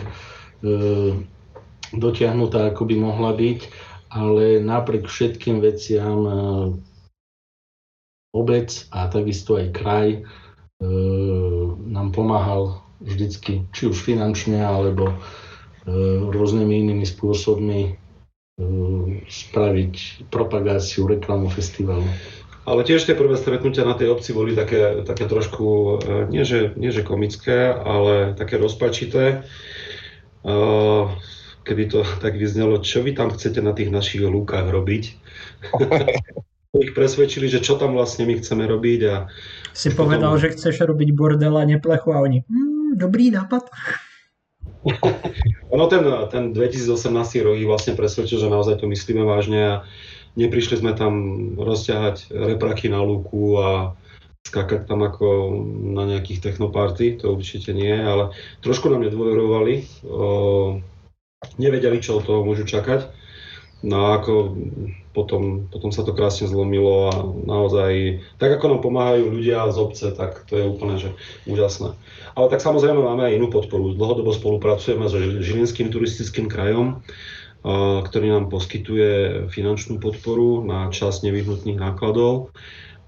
dotiahnutá, 1.90 2.70
ako 2.70 2.86
by 2.86 2.94
mohla 2.94 3.34
byť 3.34 3.60
ale 4.10 4.58
napriek 4.58 5.06
všetkým 5.06 5.62
veciam 5.62 6.18
e, 6.26 6.34
obec 8.34 8.74
a 8.90 9.06
takisto 9.06 9.54
aj 9.54 9.66
kraj 9.70 10.08
e, 10.18 10.20
nám 12.00 12.16
pomáhal 12.16 12.80
vždycky, 13.04 13.68
či 13.76 13.92
už 13.92 14.00
finančne, 14.00 14.64
alebo 14.64 15.12
e, 15.12 15.16
rôznymi 16.32 16.72
inými 16.88 17.04
spôsobmi 17.04 18.00
spraviť 19.24 20.28
propagáciu, 20.28 21.08
reklamu 21.08 21.48
festivalu. 21.48 22.04
Ale 22.68 22.84
tiež 22.84 23.08
tie 23.08 23.16
prvé 23.16 23.40
stretnutia 23.40 23.88
na 23.88 23.96
tej 23.96 24.12
obci 24.12 24.36
boli 24.36 24.52
také, 24.52 25.00
také 25.00 25.24
trošku, 25.24 25.96
nie 26.28 26.44
že, 26.44 26.76
nie 26.76 26.92
že 26.92 27.00
komické, 27.00 27.72
ale 27.72 28.36
také 28.36 28.60
rozpačité 28.60 29.48
keby 31.70 31.86
to 31.86 32.02
tak 32.24 32.34
vyznelo, 32.36 32.82
čo 32.82 33.04
vy 33.04 33.14
tam 33.14 33.30
chcete 33.30 33.62
na 33.62 33.72
tých 33.72 33.94
našich 33.94 34.24
lúkach 34.24 34.66
robiť. 34.66 35.04
ich 36.78 36.94
presvedčili, 36.94 37.50
že 37.50 37.58
čo 37.58 37.74
tam 37.74 37.98
vlastne 37.98 38.26
my 38.30 38.38
chceme 38.38 38.62
robiť. 38.62 39.00
A 39.10 39.14
si 39.74 39.90
potom... 39.90 40.14
povedal, 40.14 40.38
že 40.38 40.54
chceš 40.54 40.86
robiť 40.86 41.10
bordel 41.10 41.58
a 41.58 41.66
neplechu 41.66 42.14
a 42.14 42.22
oni, 42.22 42.46
mm, 42.46 42.94
dobrý 42.94 43.34
nápad. 43.34 43.66
ono 45.74 45.84
ten, 45.90 46.04
ten 46.30 46.44
2018 46.54 46.94
rok 47.42 47.56
ich 47.58 47.66
vlastne 47.66 47.98
presvedčil, 47.98 48.38
že 48.38 48.52
naozaj 48.52 48.80
to 48.80 48.86
myslíme 48.86 49.26
vážne 49.26 49.60
a 49.60 49.74
neprišli 50.38 50.78
sme 50.78 50.94
tam 50.94 51.12
rozťahať 51.58 52.30
repraky 52.30 52.86
na 52.86 53.02
lúku 53.02 53.58
a 53.58 53.98
skákať 54.46 54.88
tam 54.88 55.04
ako 55.04 55.52
na 55.94 56.08
nejakých 56.08 56.40
technoparty, 56.40 57.20
to 57.20 57.36
určite 57.36 57.76
nie, 57.76 57.92
ale 57.92 58.32
trošku 58.64 58.88
nám 58.88 59.04
nedôverovali 59.04 59.84
nevedeli, 61.56 61.98
čo 62.00 62.20
od 62.20 62.24
toho 62.28 62.40
môžu 62.44 62.68
čakať. 62.68 63.08
No 63.80 64.12
a 64.12 64.20
ako 64.20 64.60
potom, 65.10 65.66
potom 65.70 65.90
sa 65.90 66.06
to 66.06 66.14
krásne 66.14 66.46
zlomilo 66.46 67.10
a 67.10 67.14
naozaj, 67.26 68.22
tak 68.38 68.54
ako 68.58 68.78
nám 68.78 68.80
pomáhajú 68.86 69.26
ľudia 69.26 69.66
z 69.74 69.76
obce, 69.82 70.06
tak 70.14 70.46
to 70.46 70.54
je 70.54 70.64
úplne 70.70 71.02
že 71.02 71.10
úžasné. 71.50 71.98
Ale 72.38 72.46
tak 72.46 72.62
samozrejme 72.62 73.02
máme 73.02 73.26
aj 73.26 73.36
inú 73.36 73.50
podporu. 73.50 73.90
Dlhodobo 73.90 74.30
spolupracujeme 74.30 75.10
so 75.10 75.18
Žilinským 75.18 75.90
turistickým 75.90 76.46
krajom, 76.46 77.02
ktorý 78.06 78.32
nám 78.32 78.48
poskytuje 78.48 79.44
finančnú 79.50 79.98
podporu 79.98 80.62
na 80.62 80.88
čas 80.94 81.26
nevyhnutných 81.26 81.76
nákladov. 81.76 82.54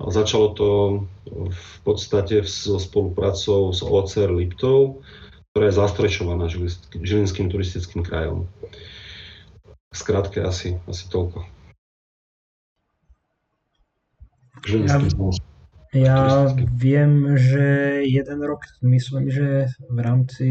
Začalo 0.02 0.46
to 0.58 0.68
v 1.30 1.74
podstate 1.86 2.42
so 2.42 2.82
spoluprácou 2.82 3.70
s 3.70 3.80
OCR 3.86 4.34
Liptov, 4.34 5.06
ktorá 5.54 5.70
je 5.70 5.78
zastrešovaná 5.78 6.50
Žilinským 6.98 7.46
turistickým 7.46 8.02
krajom. 8.02 8.50
Skrátke 9.94 10.42
asi, 10.42 10.82
asi 10.90 11.06
toľko. 11.06 11.61
Ja, 14.62 14.96
ja 15.92 16.20
viem, 16.72 17.36
že 17.36 18.00
jeden 18.08 18.40
rok, 18.46 18.64
myslím, 18.80 19.28
že 19.28 19.68
v 19.90 19.98
rámci 19.98 20.48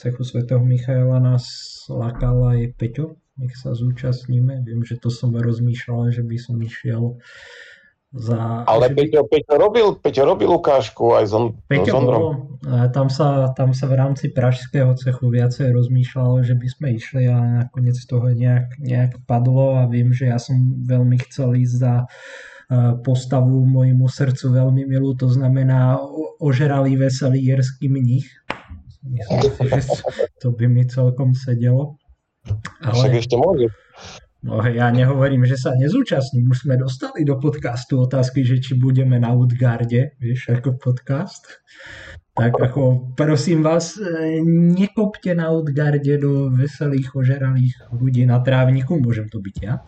cechu 0.00 0.24
svätého 0.24 0.64
Michaela 0.64 1.20
nás 1.20 1.44
lákal 1.92 2.56
aj 2.56 2.60
Peťo, 2.80 3.20
nech 3.36 3.52
sa 3.60 3.76
zúčastníme. 3.76 4.64
Viem, 4.64 4.80
že 4.86 4.96
to 4.96 5.12
som 5.12 5.36
rozmýšľal, 5.36 6.14
že 6.14 6.24
by 6.24 6.36
som 6.40 6.56
išiel 6.64 7.20
za... 8.16 8.64
Ale 8.64 8.90
Peťo, 8.90 9.28
Peťo, 9.28 9.60
robil, 9.60 10.00
Peťo 10.00 10.24
robil 10.24 10.50
ukážku 10.50 11.12
aj 11.14 11.24
zon, 11.28 11.60
Peťo 11.68 12.00
Bolo, 12.00 12.58
tam, 12.90 13.12
sa, 13.12 13.52
tam 13.54 13.70
sa 13.76 13.86
v 13.86 13.94
rámci 14.00 14.32
pražského 14.32 14.96
cechu 14.96 15.30
viacej 15.30 15.70
rozmýšľalo, 15.70 16.42
že 16.42 16.56
by 16.56 16.66
sme 16.72 16.86
išli 16.96 17.28
a 17.28 17.68
nakoniec 17.68 18.00
toho 18.08 18.32
nejak, 18.32 18.80
nejak 18.80 19.20
padlo 19.28 19.78
a 19.78 19.86
viem, 19.86 20.10
že 20.10 20.32
ja 20.32 20.40
som 20.40 20.80
veľmi 20.82 21.20
chcel 21.28 21.54
ísť 21.60 21.74
za 21.76 21.94
postavu 23.02 23.66
môjmu 23.66 24.06
srdcu 24.06 24.46
veľmi 24.54 24.86
milú, 24.86 25.18
to 25.18 25.26
znamená 25.26 25.98
ožeralý 26.38 26.94
veselý 26.96 27.42
jerský 27.42 27.90
mních. 27.90 28.30
Myslím 29.02 29.50
si, 29.50 29.64
že 29.66 29.80
to 30.38 30.54
by 30.54 30.68
mi 30.68 30.86
celkom 30.86 31.34
sedelo. 31.34 31.98
Ale... 32.84 32.94
Však 32.94 33.14
ešte 33.16 33.34
môže. 33.36 33.68
No 34.40 34.64
ja 34.64 34.88
nehovorím, 34.88 35.44
že 35.44 35.60
sa 35.60 35.76
nezúčastním. 35.76 36.48
Už 36.48 36.64
sme 36.64 36.80
dostali 36.80 37.28
do 37.28 37.36
podcastu 37.36 38.00
otázky, 38.00 38.40
že 38.40 38.56
či 38.56 38.72
budeme 38.72 39.20
na 39.20 39.36
Woodgarde, 39.36 40.16
vieš, 40.16 40.48
ako 40.48 40.80
podcast. 40.80 41.60
Tak 42.32 42.56
ako 42.56 43.12
prosím 43.12 43.60
vás, 43.60 44.00
e, 44.00 44.40
nekopte 44.48 45.36
na 45.36 45.52
Utgarde 45.52 46.16
do 46.16 46.48
veselých, 46.48 47.12
ožeralých 47.12 47.92
ľudí 47.92 48.24
na 48.24 48.40
trávniku, 48.40 48.96
môžem 48.96 49.28
to 49.28 49.44
byť 49.44 49.56
ja. 49.60 49.84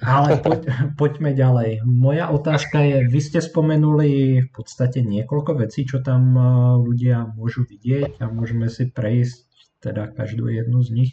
Ale 0.00 0.38
poď, 0.38 0.60
poďme 1.00 1.30
ďalej. 1.34 1.82
Moja 1.86 2.30
otázka 2.30 2.82
je, 2.82 2.96
vy 3.10 3.20
ste 3.20 3.40
spomenuli 3.42 4.10
v 4.46 4.50
podstate 4.54 5.02
niekoľko 5.02 5.66
vecí, 5.66 5.82
čo 5.86 5.98
tam 6.02 6.34
e, 6.36 6.42
ľudia 6.80 7.34
môžu 7.34 7.66
vidieť 7.66 8.22
a 8.22 8.30
môžeme 8.30 8.70
si 8.70 8.86
prejsť 8.86 9.50
teda 9.80 10.12
každú 10.12 10.52
jednu 10.52 10.84
z 10.84 10.90
nich. 10.92 11.10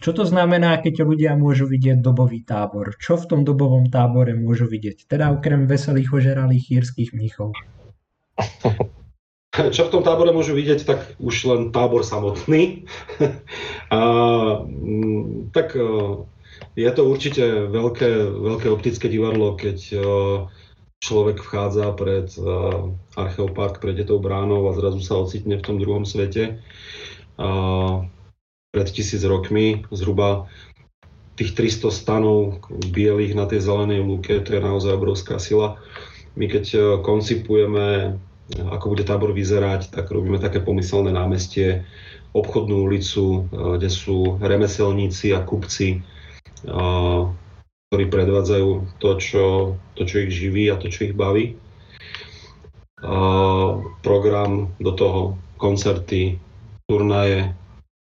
Čo 0.00 0.16
to 0.16 0.24
znamená, 0.24 0.80
keď 0.80 1.04
ľudia 1.04 1.36
môžu 1.36 1.68
vidieť 1.68 2.00
dobový 2.00 2.48
tábor? 2.48 2.96
Čo 2.96 3.20
v 3.20 3.28
tom 3.28 3.40
dobovom 3.44 3.92
tábore 3.92 4.32
môžu 4.32 4.64
vidieť? 4.64 5.04
Teda 5.04 5.28
okrem 5.28 5.68
veselých 5.68 6.16
ožeralých 6.16 6.64
chýrských 6.72 7.12
mníchov. 7.12 7.52
Čo 9.56 9.88
v 9.88 9.92
tom 9.92 10.02
tábore 10.04 10.36
môžu 10.36 10.52
vidieť, 10.52 10.80
tak 10.84 11.00
už 11.16 11.36
len 11.48 11.62
tábor 11.72 12.04
samotný. 12.04 12.88
a, 13.92 14.00
tak 15.52 15.76
e, 15.76 15.84
je 16.76 16.90
to 16.92 17.08
určite 17.08 17.40
veľké, 17.72 18.10
veľké 18.36 18.68
optické 18.68 19.08
divadlo, 19.08 19.56
keď 19.56 19.78
uh, 19.96 20.04
človek 21.00 21.40
vchádza 21.40 21.88
pred 21.96 22.28
uh, 22.36 22.92
Archeopark, 23.16 23.80
pred 23.80 23.96
tou 24.04 24.20
bránou 24.20 24.68
a 24.68 24.76
zrazu 24.76 25.00
sa 25.00 25.16
ocitne 25.16 25.56
v 25.56 25.64
tom 25.64 25.80
druhom 25.80 26.04
svete. 26.04 26.60
Uh, 27.40 28.04
pred 28.76 28.92
tisíc 28.92 29.24
rokmi 29.24 29.88
zhruba 29.88 30.52
tých 31.40 31.56
300 31.56 31.88
stanov 31.88 32.60
bielých 32.68 33.32
na 33.32 33.48
tej 33.48 33.64
zelenej 33.64 34.04
lúke, 34.04 34.36
to 34.44 34.56
je 34.56 34.60
naozaj 34.60 35.00
obrovská 35.00 35.40
sila. 35.40 35.80
My 36.36 36.48
keď 36.48 37.00
koncipujeme, 37.00 38.20
ako 38.52 38.92
bude 38.92 39.04
tábor 39.04 39.32
vyzerať, 39.32 39.92
tak 39.92 40.12
robíme 40.12 40.36
také 40.40 40.60
pomyselné 40.60 41.12
námestie, 41.12 41.88
obchodnú 42.36 42.84
ulicu, 42.84 43.48
kde 43.52 43.88
sú 43.88 44.36
remeselníci 44.40 45.32
a 45.32 45.40
kupci, 45.40 46.04
ktorí 46.66 48.04
predvádzajú 48.10 48.98
to 48.98 49.10
čo, 49.22 49.44
to, 49.94 50.02
čo 50.02 50.16
ich 50.26 50.34
živí 50.34 50.66
a 50.68 50.76
to, 50.76 50.90
čo 50.90 51.10
ich 51.10 51.14
baví. 51.14 51.54
Program 54.02 54.74
do 54.82 54.92
toho, 54.92 55.38
koncerty, 55.56 56.38
turnaje. 56.86 57.54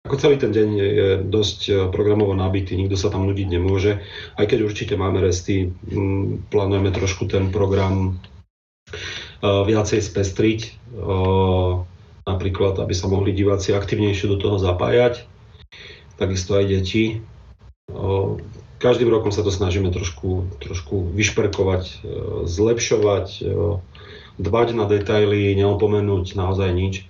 Ako 0.06 0.22
celý 0.22 0.38
ten 0.38 0.54
deň 0.54 0.70
je 0.78 1.10
dosť 1.26 1.60
e, 1.66 1.74
programovo 1.90 2.38
nabitý, 2.38 2.78
nikto 2.78 2.94
sa 2.94 3.10
tam 3.10 3.26
nudiť 3.26 3.48
nemôže. 3.50 4.06
Aj 4.38 4.46
keď 4.46 4.70
určite 4.70 4.94
máme 4.94 5.18
resty, 5.18 5.74
plánujeme 6.54 6.94
trošku 6.94 7.26
ten 7.26 7.50
program 7.50 8.14
e, 8.14 9.50
viacej 9.50 10.06
spestriť, 10.06 10.60
e, 10.62 10.70
napríklad, 12.22 12.78
aby 12.86 12.94
sa 12.94 13.10
mohli 13.10 13.34
diváci 13.34 13.74
aktivnejšie 13.74 14.30
do 14.30 14.38
toho 14.38 14.62
zapájať, 14.62 15.26
takisto 16.22 16.54
aj 16.54 16.70
deti 16.70 17.26
Každým 18.86 19.10
rokom 19.10 19.34
sa 19.34 19.42
to 19.42 19.50
snažíme 19.50 19.90
trošku, 19.90 20.46
trošku 20.62 21.10
vyšperkovať, 21.16 21.84
e, 21.90 21.96
zlepšovať, 22.46 23.28
e, 23.42 23.44
dbať 24.38 24.68
na 24.78 24.86
detaily, 24.86 25.58
neopomenúť 25.58 26.38
naozaj 26.38 26.70
nič. 26.70 27.10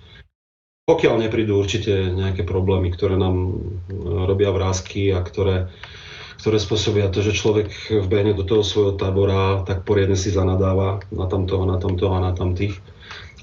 Pokiaľ 0.87 1.27
neprídu 1.27 1.59
určite 1.59 2.13
nejaké 2.15 2.47
problémy, 2.47 2.95
ktoré 2.95 3.19
nám 3.19 3.35
e, 3.35 3.51
robia 4.23 4.55
vrázky 4.55 5.11
a 5.11 5.19
ktoré, 5.19 5.67
ktoré 6.39 6.63
spôsobia 6.63 7.11
to, 7.11 7.25
že 7.25 7.35
človek 7.35 7.73
vbehne 7.91 8.31
do 8.37 8.47
toho 8.47 8.63
svojho 8.63 8.95
tábora, 8.95 9.67
tak 9.67 9.83
poriadne 9.83 10.15
si 10.15 10.31
zanadáva 10.31 11.03
na 11.11 11.27
tamto, 11.27 11.59
na 11.67 11.75
tamto 11.75 12.07
a 12.13 12.23
na 12.23 12.31
tamtých. 12.31 12.79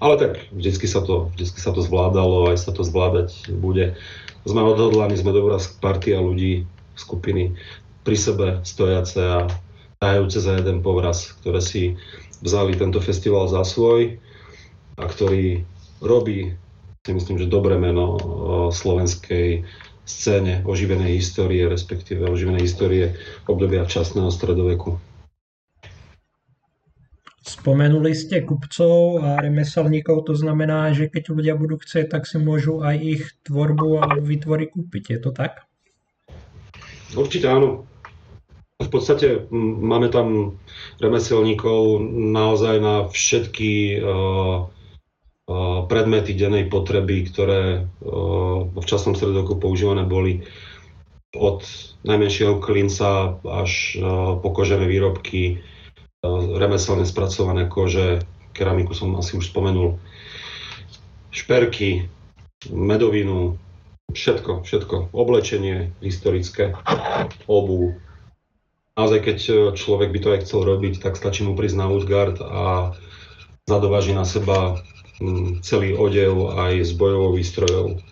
Ale 0.00 0.16
tak 0.16 0.32
vždycky 0.56 0.88
sa 0.88 1.04
to, 1.04 1.28
vždycky 1.36 1.60
sa 1.60 1.76
to 1.76 1.84
zvládalo, 1.84 2.54
aj 2.54 2.64
sa 2.64 2.72
to 2.72 2.80
zvládať 2.80 3.50
bude. 3.50 3.98
Sme 4.48 4.64
odhodlaní, 4.64 5.20
sme 5.20 5.36
dobrá 5.36 5.60
partia 5.84 6.16
ľudí, 6.16 6.64
skupiny 6.94 7.56
pri 8.02 8.16
sebe 8.18 8.46
stojace 8.66 9.20
a 9.22 9.38
tajúce 10.02 10.42
za 10.42 10.58
jeden 10.58 10.82
povraz, 10.82 11.30
ktoré 11.40 11.62
si 11.62 11.94
vzali 12.42 12.74
tento 12.74 12.98
festival 12.98 13.46
za 13.46 13.62
svoj 13.62 14.18
a 14.98 15.06
ktorý 15.06 15.62
robí, 16.02 16.58
si 17.06 17.12
myslím, 17.14 17.38
že 17.38 17.50
dobré 17.50 17.78
meno 17.78 18.18
slovenskej 18.74 19.62
scéne 20.02 20.66
oživenej 20.66 21.22
histórie, 21.22 21.62
respektíve 21.70 22.26
oživenej 22.26 22.66
histórie 22.66 23.14
obdobia 23.46 23.86
včasného 23.86 24.34
stredoveku. 24.34 24.98
Spomenuli 27.42 28.14
ste 28.14 28.42
kupcov 28.42 29.22
a 29.22 29.38
remeselníkov, 29.42 30.26
to 30.30 30.34
znamená, 30.34 30.94
že 30.94 31.10
keď 31.10 31.24
ľudia 31.30 31.54
budú 31.58 31.78
chcieť, 31.78 32.10
tak 32.10 32.26
si 32.26 32.38
môžu 32.38 32.82
aj 32.82 32.96
ich 32.98 33.22
tvorbu 33.46 34.02
a 34.02 34.06
vytvory 34.18 34.70
kúpiť. 34.70 35.04
Je 35.14 35.18
to 35.18 35.30
tak? 35.34 35.66
Určite 37.12 37.46
áno. 37.48 37.84
V 38.82 38.88
podstate 38.90 39.46
máme 39.54 40.10
tam 40.10 40.58
remeselníkov 40.98 42.02
naozaj 42.10 42.82
na 42.82 43.06
všetky 43.06 44.02
uh, 44.02 44.66
uh, 44.66 45.78
predmety 45.86 46.34
dennej 46.34 46.66
potreby, 46.66 47.30
ktoré 47.30 47.86
uh, 47.86 48.66
v 48.66 48.84
časnom 48.84 49.14
stredoku 49.14 49.60
používané 49.62 50.02
boli 50.02 50.42
od 51.32 51.64
najmenšieho 52.04 52.60
klinca 52.60 53.40
až 53.40 53.96
po 54.44 54.48
kožené 54.52 54.84
výrobky, 54.84 55.64
remeselne 56.60 57.08
spracované 57.08 57.72
kože, 57.72 58.20
keramiku 58.52 58.92
som 58.92 59.16
asi 59.16 59.40
už 59.40 59.48
spomenul, 59.48 59.96
šperky, 61.32 62.04
medovinu, 62.68 63.56
Všetko, 64.12 64.62
všetko. 64.62 64.96
Oblečenie 65.16 65.96
historické, 66.04 66.76
obu. 67.48 67.96
Naozaj, 68.92 69.18
keď 69.24 69.38
e, 69.48 69.52
človek 69.72 70.12
by 70.12 70.18
to 70.20 70.28
aj 70.36 70.40
chcel 70.44 70.68
robiť, 70.68 71.00
tak 71.00 71.16
stačí 71.16 71.48
mu 71.48 71.56
prísť 71.56 71.80
na 71.80 71.88
Utgard 71.88 72.36
a 72.44 72.92
zadováži 73.64 74.12
na 74.12 74.28
seba 74.28 74.84
celý 75.62 75.94
odev 75.94 76.52
aj 76.58 76.82
s 76.82 76.92
bojovou 76.92 77.38
výstrojou. 77.38 78.02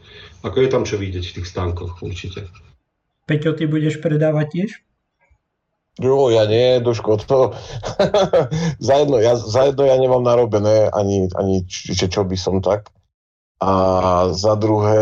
Ako 0.41 0.57
je 0.63 0.69
tam 0.73 0.89
čo 0.89 0.97
vidieť 0.97 1.25
v 1.27 1.35
tých 1.41 1.49
stánkoch 1.49 2.01
určite. 2.01 2.49
Peťo, 3.29 3.53
ty 3.53 3.69
budeš 3.69 4.01
predávať 4.01 4.47
tiež? 4.51 4.71
Jo, 6.01 6.33
ja 6.33 6.49
nie, 6.49 6.81
Duško, 6.81 7.21
to 7.29 7.53
zajedno, 8.89 9.21
ja, 9.21 9.37
zajedno 9.37 9.85
ja 9.85 10.01
nemám 10.01 10.25
narobené 10.25 10.89
ani, 10.97 11.29
ani 11.37 11.67
či, 11.69 11.93
čo 11.93 12.25
by 12.25 12.37
som 12.41 12.65
tak. 12.65 12.89
A 13.61 13.73
za 14.33 14.57
druhé, 14.57 15.01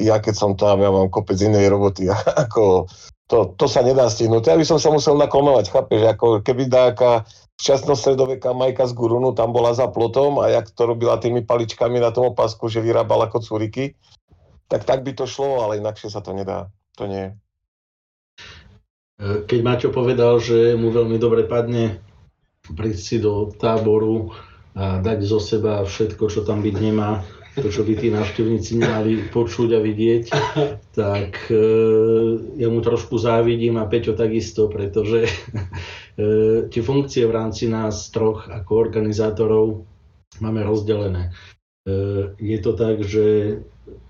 ja 0.00 0.16
keď 0.16 0.34
som 0.34 0.52
tam, 0.56 0.80
ja 0.80 0.88
mám 0.88 1.12
kopec 1.12 1.36
inej 1.36 1.68
roboty, 1.68 2.08
ako 2.44 2.88
to, 3.28 3.52
to 3.56 3.64
sa 3.68 3.84
nedá 3.84 4.08
stihnúť. 4.08 4.48
Ja 4.48 4.56
by 4.56 4.64
som 4.64 4.80
sa 4.80 4.88
musel 4.92 5.16
naklonovať, 5.16 5.72
chápeš, 5.72 6.00
ako 6.04 6.40
keby 6.40 6.72
nejaká 6.72 7.28
časnostredoveká 7.60 8.52
majka 8.56 8.88
z 8.88 8.96
Gurunu 8.96 9.36
tam 9.36 9.52
bola 9.52 9.76
za 9.76 9.88
plotom 9.88 10.40
a 10.40 10.50
jak 10.50 10.72
to 10.72 10.88
robila 10.88 11.20
tými 11.20 11.44
paličkami 11.44 12.00
na 12.00 12.10
tom 12.10 12.32
opasku, 12.32 12.66
že 12.72 12.84
vyrábala 12.84 13.28
kocúriky, 13.28 13.96
tak 14.72 14.88
tak 14.88 15.04
by 15.04 15.12
to 15.12 15.28
šlo, 15.28 15.64
ale 15.64 15.78
inakšie 15.78 16.08
sa 16.08 16.24
to 16.24 16.32
nedá. 16.32 16.72
To 16.96 17.04
nie. 17.08 17.32
Keď 19.22 19.60
Maťo 19.62 19.88
povedal, 19.94 20.42
že 20.42 20.74
mu 20.74 20.90
veľmi 20.90 21.20
dobre 21.20 21.46
padne 21.46 22.02
prísť 22.66 23.00
si 23.00 23.16
do 23.22 23.52
táboru 23.54 24.34
a 24.72 24.98
dať 24.98 25.18
zo 25.22 25.38
seba 25.38 25.84
všetko, 25.84 26.24
čo 26.32 26.40
tam 26.42 26.64
byť 26.64 26.74
nemá, 26.80 27.22
to, 27.52 27.68
čo 27.68 27.84
by 27.84 27.92
tí 28.00 28.08
návštevníci 28.08 28.80
nemali 28.80 29.28
počuť 29.28 29.76
a 29.76 29.80
vidieť, 29.84 30.24
tak 30.98 31.52
e, 31.52 31.64
ja 32.56 32.68
mu 32.72 32.80
trošku 32.80 33.20
závidím 33.20 33.76
a 33.76 33.84
Peťo 33.84 34.16
takisto, 34.16 34.72
pretože 34.72 35.28
e, 35.28 35.30
tie 36.72 36.82
funkcie 36.82 37.28
v 37.28 37.36
rámci 37.36 37.68
nás 37.68 38.08
troch 38.08 38.48
ako 38.48 38.72
organizátorov 38.72 39.84
máme 40.40 40.64
rozdelené. 40.64 41.28
E, 41.84 42.32
je 42.40 42.58
to 42.64 42.72
tak, 42.72 43.04
že 43.04 43.60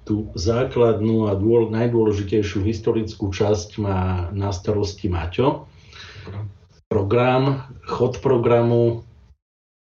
tú 0.07 0.31
základnú 0.39 1.31
a 1.31 1.35
dôl, 1.35 1.71
najdôležitejšiu 1.71 2.63
historickú 2.63 3.31
časť 3.31 3.79
má 3.83 4.31
na 4.31 4.55
starosti 4.55 5.11
Maťo. 5.11 5.67
Program, 6.87 7.67
chod 7.87 8.23
programu, 8.23 9.07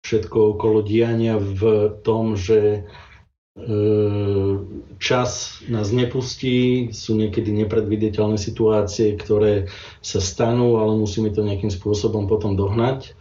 všetko 0.07 0.57
okolo 0.57 0.85
diania 0.85 1.37
v 1.41 1.93
tom, 2.05 2.37
že 2.39 2.87
čas 4.97 5.61
nás 5.69 5.93
nepustí, 5.93 6.89
sú 6.95 7.19
niekedy 7.21 7.53
nepredviditeľné 7.53 8.41
situácie, 8.41 9.13
ktoré 9.21 9.69
sa 10.01 10.25
stanú, 10.25 10.81
ale 10.81 10.97
musíme 10.97 11.29
to 11.35 11.45
nejakým 11.45 11.69
spôsobom 11.69 12.25
potom 12.25 12.57
dohnať. 12.57 13.13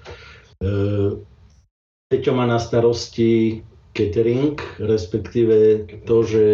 Peťo 2.08 2.32
má 2.32 2.46
na 2.48 2.64
starosti 2.64 3.64
catering, 3.92 4.56
respektíve 4.80 5.88
to, 6.08 6.18
že 6.24 6.46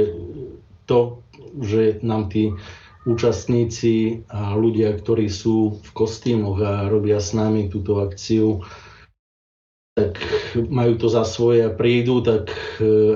to, 0.89 1.21
že 1.61 2.01
nám 2.01 2.33
tí 2.33 2.55
účastníci 3.05 4.25
a 4.27 4.57
ľudia, 4.57 4.97
ktorí 4.97 5.29
sú 5.29 5.79
v 5.79 5.89
kostýmoch 5.93 6.59
a 6.59 6.73
robia 6.89 7.21
s 7.21 7.31
nami 7.37 7.69
túto 7.69 8.01
akciu, 8.01 8.65
tak 9.97 10.21
e, 10.53 10.61
majú 10.69 10.93
to 11.01 11.09
za 11.09 11.25
svoje 11.25 11.65
a 11.65 11.73
prídu, 11.73 12.21
tak 12.21 12.53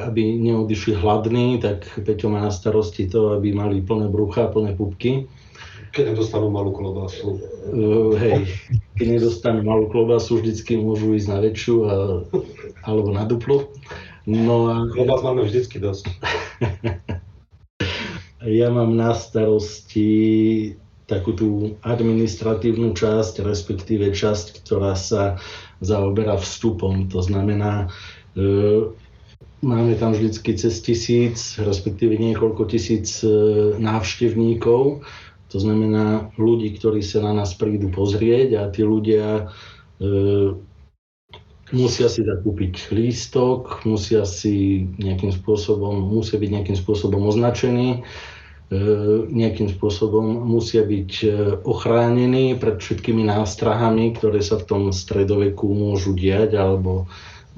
aby 0.01 0.41
neodišli 0.41 0.97
hladní, 0.97 1.61
tak 1.61 1.85
Peťo 2.01 2.33
má 2.33 2.41
na 2.41 2.49
starosti 2.49 3.05
to, 3.05 3.37
aby 3.37 3.53
mali 3.53 3.85
plné 3.85 4.09
brucha, 4.09 4.49
plné 4.49 4.73
pupky. 4.73 5.29
Keď 5.91 6.15
nedostanú 6.15 6.47
malú 6.47 6.71
klobásu. 6.71 7.35
Uh, 7.67 8.15
hej, 8.15 8.47
keď 8.95 9.19
nedostanú 9.19 9.59
malú 9.59 9.91
klobásu, 9.91 10.39
vždycky 10.39 10.79
môžu 10.79 11.11
ísť 11.11 11.27
na 11.27 11.37
väčšiu 11.43 11.75
a, 11.83 11.93
alebo 12.87 13.11
na 13.11 13.27
duplo. 13.27 13.67
No 14.23 14.71
a... 14.71 14.87
Klobás 14.95 15.19
máme 15.19 15.43
vždycky 15.43 15.83
dosť. 15.83 16.07
ja 18.61 18.71
mám 18.71 18.95
na 18.95 19.11
starosti 19.11 20.09
takú 21.11 21.35
tú 21.35 21.49
administratívnu 21.83 22.95
časť, 22.95 23.43
respektíve 23.43 24.15
časť, 24.15 24.63
ktorá 24.63 24.95
sa 24.95 25.35
zaoberá 25.83 26.39
vstupom. 26.39 27.11
To 27.11 27.19
znamená, 27.19 27.91
e, 28.39 28.87
máme 29.59 29.99
tam 29.99 30.15
vždycky 30.15 30.55
cez 30.55 30.79
tisíc, 30.79 31.59
respektíve 31.59 32.15
niekoľko 32.15 32.71
tisíc 32.71 33.19
e, 33.27 33.29
návštevníkov, 33.75 35.03
to 35.51 35.57
znamená 35.59 36.31
ľudí, 36.39 36.79
ktorí 36.79 37.03
sa 37.03 37.19
na 37.19 37.35
nás 37.35 37.51
prídu 37.59 37.91
pozrieť 37.91 38.55
a 38.55 38.63
tí 38.71 38.87
ľudia 38.87 39.51
e, 39.99 40.55
musia 41.75 42.07
si 42.07 42.23
zakúpiť 42.23 42.95
lístok, 42.95 43.83
musia 43.83 44.23
si 44.23 44.87
nejakým 44.95 45.35
spôsobom, 45.35 46.07
musia 46.07 46.39
byť 46.39 46.49
nejakým 46.55 46.77
spôsobom 46.79 47.27
označení, 47.27 48.07
nejakým 49.27 49.67
spôsobom 49.67 50.23
musia 50.47 50.87
byť 50.87 51.11
e, 51.21 51.27
ochránení 51.67 52.55
pred 52.55 52.79
všetkými 52.79 53.27
nástrahami, 53.27 54.15
ktoré 54.15 54.39
sa 54.39 54.63
v 54.63 54.67
tom 54.67 54.83
stredoveku 54.95 55.67
môžu 55.67 56.15
diať 56.15 56.55
alebo 56.55 57.11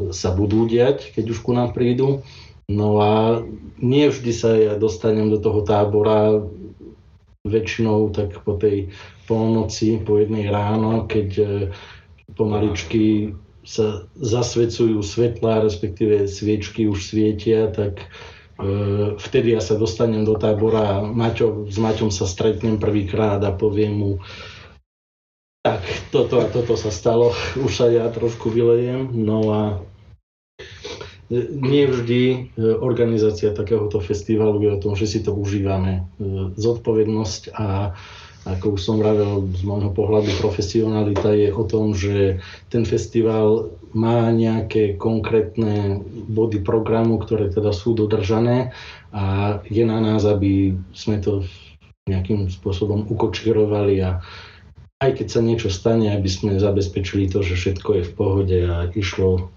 sa 0.09 0.33
budú 0.33 0.65
diať, 0.65 1.13
keď 1.13 1.25
už 1.37 1.39
ku 1.45 1.53
nám 1.53 1.77
prídu. 1.77 2.25
No 2.65 2.97
a 2.97 3.45
nie 3.77 4.09
vždy 4.09 4.31
sa 4.33 4.57
ja 4.57 4.73
dostanem 4.73 5.29
do 5.29 5.37
toho 5.37 5.61
tábora 5.61 6.41
väčšinou 7.45 8.09
tak 8.09 8.41
po 8.41 8.57
tej 8.57 8.89
polnoci, 9.29 10.01
po 10.01 10.17
jednej 10.17 10.49
ráno, 10.49 11.05
keď 11.05 11.29
e, 11.37 11.45
pomaličky 12.33 13.37
sa 13.61 14.09
zasvecujú 14.17 14.97
svetla, 15.05 15.61
respektíve 15.61 16.25
sviečky 16.25 16.89
už 16.89 17.05
svietia, 17.05 17.69
tak 17.69 18.01
e, 18.01 18.07
vtedy 19.19 19.53
ja 19.53 19.61
sa 19.61 19.77
dostanem 19.77 20.23
do 20.23 20.35
tábora 20.35 21.03
Maťo, 21.03 21.69
s 21.69 21.77
Maťom 21.77 22.09
sa 22.09 22.25
stretnem 22.25 22.79
prvýkrát 22.81 23.39
a 23.43 23.51
poviem 23.53 23.93
mu, 23.93 24.11
tak 25.63 25.79
toto 26.11 26.43
a 26.43 26.45
toto 26.51 26.75
sa 26.75 26.91
stalo, 26.91 27.31
už 27.65 27.71
sa 27.71 27.87
ja 27.87 28.07
trošku 28.11 28.51
vylejem, 28.51 29.11
no 29.13 29.39
a 29.51 29.61
nie 31.49 31.89
vždy 31.89 32.21
e, 32.29 32.37
organizácia 32.77 33.55
takéhoto 33.55 33.97
festivalu 33.97 34.59
je 34.61 34.69
o 34.69 34.81
tom, 34.81 34.93
že 34.93 35.07
si 35.09 35.19
to 35.23 35.33
užívame. 35.33 36.05
E, 36.21 36.53
zodpovednosť 36.59 37.55
a 37.55 37.97
ako 38.43 38.75
už 38.75 38.81
som 38.83 38.99
vravel, 38.99 39.47
z 39.55 39.63
môjho 39.63 39.95
pohľadu 39.95 40.35
profesionalita 40.43 41.31
je 41.31 41.49
o 41.55 41.63
tom, 41.63 41.95
že 41.95 42.43
ten 42.67 42.83
festival 42.83 43.71
má 43.95 44.27
nejaké 44.35 44.99
konkrétne 44.99 46.03
body 46.27 46.59
programu, 46.59 47.23
ktoré 47.23 47.47
teda 47.47 47.71
sú 47.71 47.95
dodržané 47.95 48.75
a 49.15 49.57
je 49.71 49.87
na 49.87 50.03
nás, 50.03 50.27
aby 50.27 50.75
sme 50.91 51.23
to 51.23 51.47
nejakým 52.03 52.51
spôsobom 52.51 53.07
ukočirovali 53.07 54.03
a 54.03 54.19
aj 54.99 55.23
keď 55.23 55.27
sa 55.31 55.39
niečo 55.39 55.69
stane, 55.71 56.11
aby 56.11 56.27
sme 56.27 56.59
zabezpečili 56.59 57.31
to, 57.31 57.43
že 57.43 57.55
všetko 57.55 57.89
je 57.99 58.03
v 58.03 58.15
pohode 58.15 58.59
a 58.67 58.91
išlo 58.91 59.51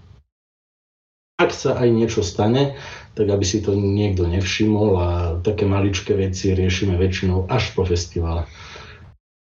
ak 1.37 1.53
sa 1.53 1.77
aj 1.77 1.89
niečo 1.93 2.25
stane, 2.25 2.73
tak 3.13 3.29
aby 3.29 3.45
si 3.45 3.61
to 3.61 3.77
niekto 3.77 4.25
nevšimol 4.25 4.89
a 4.97 5.09
také 5.45 5.69
maličké 5.69 6.17
veci 6.17 6.57
riešime 6.57 6.97
väčšinou 6.97 7.45
až 7.45 7.77
po 7.77 7.85
festivale. 7.85 8.49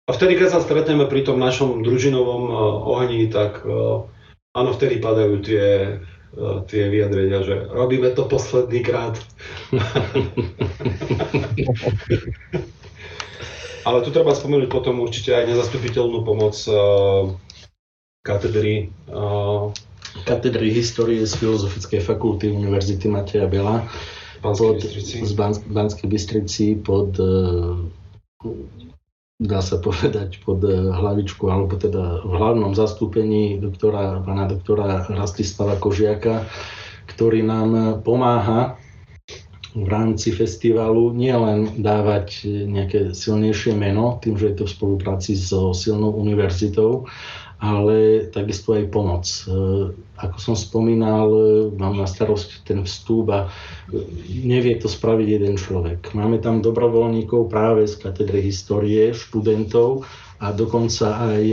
A 0.07 0.14
vtedy, 0.14 0.38
keď 0.38 0.48
sa 0.54 0.62
stretneme 0.62 1.11
pri 1.11 1.26
tom 1.26 1.42
našom 1.42 1.82
družinovom 1.82 2.42
uh, 2.46 2.78
ohni, 2.86 3.26
tak 3.26 3.66
uh, 3.66 4.07
áno, 4.54 4.70
vtedy 4.70 5.02
padajú 5.02 5.42
tie, 5.42 5.98
uh, 6.38 6.62
tie 6.70 6.86
vyjadrenia, 6.86 7.42
že 7.42 7.66
robíme 7.66 8.14
to 8.14 8.30
posledný 8.30 8.86
krát. 8.86 9.18
Ale 13.86 14.02
tu 14.02 14.11
treba 14.11 14.34
spomenúť 14.34 14.70
potom 14.70 14.98
určite 15.02 15.30
aj 15.30 15.46
nezastupiteľnú 15.46 16.26
pomoc 16.26 16.59
katedry 18.26 18.90
katedry 20.24 20.72
histórie 20.72 21.26
z 21.26 21.34
Filozofickej 21.36 22.00
fakulty 22.00 22.48
Univerzity 22.48 23.09
Mateja 23.09 23.44
Bela 23.46 23.84
pod, 24.40 24.80
z 24.80 25.32
Banskej 25.68 26.09
Bystrici 26.09 26.78
pod 26.80 27.18
e, 27.18 27.28
dá 29.37 29.61
sa 29.61 29.76
povedať 29.76 30.41
pod 30.43 30.64
e, 30.64 30.72
hlavičku, 30.72 31.45
alebo 31.49 31.76
teda 31.76 32.24
v 32.24 32.32
hlavnom 32.32 32.72
zastúpení 32.72 33.61
doktora, 33.61 34.24
pána 34.24 34.49
doktora 34.49 35.05
Rastislava 35.12 35.76
Kožiaka, 35.76 36.49
ktorý 37.07 37.45
nám 37.45 38.03
pomáha 38.03 38.80
v 39.76 39.87
rámci 39.93 40.32
festivalu 40.32 41.12
nielen 41.12 41.84
dávať 41.84 42.49
nejaké 42.49 43.12
silnejšie 43.12 43.76
meno, 43.76 44.16
tým, 44.24 44.41
že 44.41 44.53
je 44.53 44.57
to 44.57 44.64
v 44.64 44.72
spolupráci 44.72 45.37
so 45.37 45.76
silnou 45.76 46.16
univerzitou, 46.16 47.05
ale 47.57 48.28
takisto 48.28 48.76
aj 48.76 48.92
pomoc. 48.92 49.24
E, 49.24 49.48
ako 50.20 50.36
som 50.36 50.54
spomínal, 50.57 51.28
e, 51.32 51.48
mám 51.72 51.96
na 51.96 52.04
starosť 52.04 52.68
ten 52.68 52.84
vstup 52.84 53.32
a 53.32 53.40
e, 53.46 53.48
nevie 54.44 54.76
to 54.76 54.92
spraviť 54.92 55.28
jeden 55.40 55.57
človek. 55.57 56.12
Máme 56.12 56.44
tam 56.44 56.61
dobrovoľníkov 56.61 57.48
práve 57.48 57.88
z 57.88 57.96
katedry 57.96 58.44
histórie, 58.44 59.16
študentov 59.16 60.04
a 60.36 60.52
dokonca 60.52 61.32
aj 61.32 61.44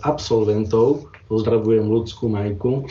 absolventov. 0.00 1.12
Pozdravujem 1.28 1.84
ľudskú 1.92 2.32
majku 2.32 2.88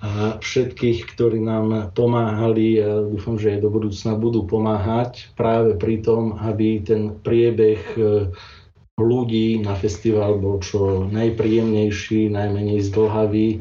a 0.00 0.40
všetkých, 0.40 1.04
ktorí 1.12 1.36
nám 1.44 1.92
pomáhali 1.92 2.80
a 2.80 3.04
dúfam, 3.12 3.36
že 3.36 3.56
aj 3.56 3.60
do 3.60 3.68
budúcna 3.68 4.16
budú 4.16 4.48
pomáhať 4.48 5.28
práve 5.36 5.76
pri 5.76 6.00
tom, 6.00 6.40
aby 6.40 6.80
ten 6.80 7.12
priebeh 7.20 7.80
ľudí 9.02 9.60
na 9.60 9.74
festival 9.74 10.38
bol 10.38 10.62
čo 10.62 11.04
najpríjemnejší, 11.10 12.30
najmenej 12.30 12.80
zdlhavý. 12.86 13.48
E, 13.58 13.60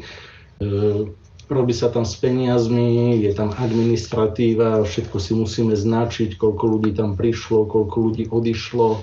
robí 1.52 1.74
sa 1.76 1.92
tam 1.92 2.08
s 2.08 2.16
peniazmi, 2.16 3.20
je 3.20 3.32
tam 3.36 3.52
administratíva, 3.52 4.88
všetko 4.88 5.18
si 5.20 5.32
musíme 5.36 5.76
značiť, 5.76 6.39
koľko 6.39 6.64
ľudí 6.78 6.96
tam 6.96 7.20
prišlo, 7.20 7.68
koľko 7.68 7.96
ľudí 8.10 8.24
odišlo. 8.32 8.88
E, 8.96 9.00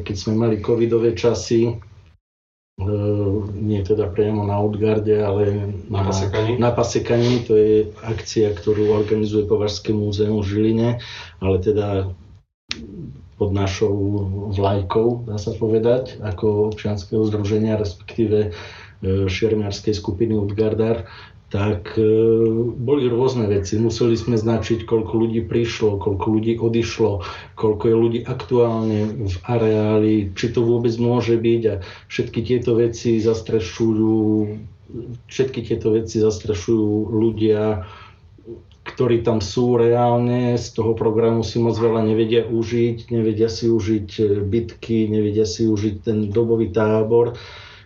keď 0.00 0.16
sme 0.16 0.34
mali 0.40 0.56
covidové 0.64 1.12
časy, 1.12 1.68
e, 1.68 1.74
nie 3.60 3.80
teda 3.84 4.08
priamo 4.08 4.48
na 4.48 4.56
Outgarde, 4.56 5.20
ale 5.20 5.68
na, 5.92 6.00
na 6.00 6.08
Pasekaní. 6.08 6.52
Na 6.56 6.70
Pasekaní, 6.72 7.44
to 7.44 7.52
je 7.60 7.92
akcia, 8.00 8.56
ktorú 8.56 8.96
organizuje 8.96 9.44
Považské 9.44 9.92
múzeum 9.92 10.40
v 10.40 10.48
Žiline, 10.48 10.90
ale 11.44 11.56
teda 11.60 12.08
pod 13.40 13.56
našou 13.56 13.96
vlajkou, 14.52 15.24
dá 15.24 15.40
sa 15.40 15.56
povedať, 15.56 16.20
ako 16.20 16.76
občianskeho 16.76 17.24
združenia, 17.24 17.80
respektíve 17.80 18.38
e, 18.44 18.48
šermiarskej 19.32 19.96
skupiny 19.96 20.36
Utgardar, 20.36 21.08
tak 21.48 21.96
e, 21.96 22.04
boli 22.76 23.08
rôzne 23.08 23.48
veci. 23.48 23.80
Museli 23.80 24.12
sme 24.20 24.36
značiť, 24.36 24.84
koľko 24.84 25.24
ľudí 25.24 25.48
prišlo, 25.48 25.96
koľko 25.96 26.26
ľudí 26.36 26.60
odišlo, 26.60 27.24
koľko 27.56 27.84
je 27.88 27.96
ľudí 27.96 28.20
aktuálne 28.28 29.24
v 29.24 29.36
areáli, 29.48 30.36
či 30.36 30.52
to 30.52 30.60
vôbec 30.60 30.92
môže 31.00 31.40
byť 31.40 31.62
a 31.72 31.74
všetky 32.12 32.44
tieto 32.44 32.76
veci 32.76 33.24
zastrešujú 33.24 34.20
všetky 35.30 35.70
tieto 35.70 35.94
veci 35.94 36.18
zastrešujú 36.18 37.14
ľudia 37.14 37.86
ktorí 39.00 39.24
tam 39.24 39.40
sú 39.40 39.80
reálne, 39.80 40.60
z 40.60 40.76
toho 40.76 40.92
programu 40.92 41.40
si 41.40 41.56
moc 41.56 41.72
veľa 41.72 42.04
nevedia 42.04 42.44
užiť, 42.44 43.08
nevedia 43.08 43.48
si 43.48 43.72
užiť 43.72 44.08
e, 44.20 44.44
bitky, 44.44 45.08
nevedia 45.08 45.48
si 45.48 45.64
užiť 45.64 46.04
ten 46.04 46.28
dobový 46.28 46.68
tábor, 46.68 47.32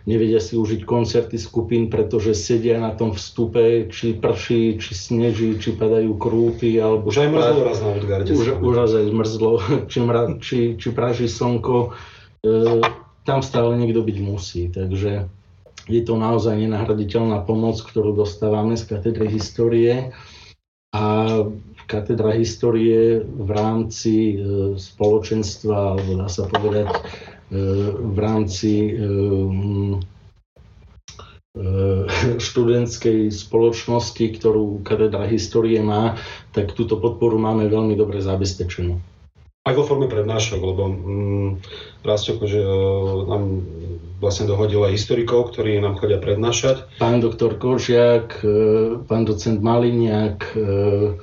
nevedia 0.03 0.43
si 0.43 0.59
užiť 0.59 0.83
koncerty 0.83 1.39
skupín, 1.39 1.87
pretože 1.87 2.35
sedia 2.35 2.83
na 2.83 2.91
tom 2.91 3.15
vstupe, 3.15 3.87
či 3.87 4.19
prší, 4.19 4.75
či 4.75 4.91
sneží, 4.91 5.55
či 5.55 5.79
padajú 5.79 6.19
krúpy, 6.19 6.83
alebo... 6.83 7.07
Už 7.07 7.23
aj 7.23 7.29
mrzlo 7.31 7.63
raz 7.63 7.79
na 7.79 7.89
Odgarde. 7.95 8.35
Už, 8.35 8.47
už 8.59 8.75
aj 8.75 9.05
zmrzlo, 9.07 9.51
či, 9.95 9.97
mra, 10.03 10.21
či, 10.43 10.75
či 10.75 10.87
praží 10.91 11.31
slnko. 11.31 11.95
E, 12.43 12.83
tam 13.23 13.39
stále 13.39 13.71
niekto 13.79 14.03
byť 14.03 14.17
musí, 14.19 14.67
takže 14.67 15.31
je 15.87 16.01
to 16.03 16.19
naozaj 16.19 16.59
nenahraditeľná 16.59 17.39
pomoc, 17.47 17.79
ktorú 17.79 18.11
dostávame 18.11 18.75
z 18.75 18.83
katedry 18.83 19.31
histórie 19.31 20.11
a 20.95 21.01
katedra 21.91 22.31
histórie 22.39 23.19
v 23.19 23.49
rámci 23.51 24.15
e, 24.15 24.35
spoločenstva, 24.79 25.99
alebo 25.99 26.11
dá 26.23 26.27
sa 26.31 26.47
povedať, 26.47 26.87
e, 26.87 26.99
v 27.99 28.17
rámci 28.17 28.71
e, 28.89 28.91
študentskej 32.47 33.31
spoločnosti, 33.31 34.25
ktorú 34.39 34.83
katedra 34.87 35.27
histórie 35.27 35.79
má, 35.83 36.15
tak 36.55 36.71
túto 36.75 36.95
podporu 36.99 37.39
máme 37.39 37.67
veľmi 37.67 37.95
dobre 37.99 38.23
zabezpečenú. 38.23 38.99
Aj 39.65 39.73
vo 39.73 39.81
forme 39.81 40.05
prednášok, 40.05 40.61
lebo 40.61 40.83
mm, 40.93 41.49
Rastio 42.05 42.37
že 42.45 42.61
e, 42.61 42.69
nám 43.25 43.43
vlastne 44.25 44.49
dohodil 44.49 44.81
aj 44.81 44.97
historikov, 44.97 45.53
ktorí 45.53 45.77
nám 45.77 46.01
chodia 46.01 46.17
prednášať. 46.17 46.89
Pán 46.97 47.21
doktor 47.21 47.61
Kožiak, 47.61 48.41
e, 48.41 48.97
pán 49.05 49.29
docent 49.29 49.61
Maliniak, 49.61 50.57
e, 50.57 51.13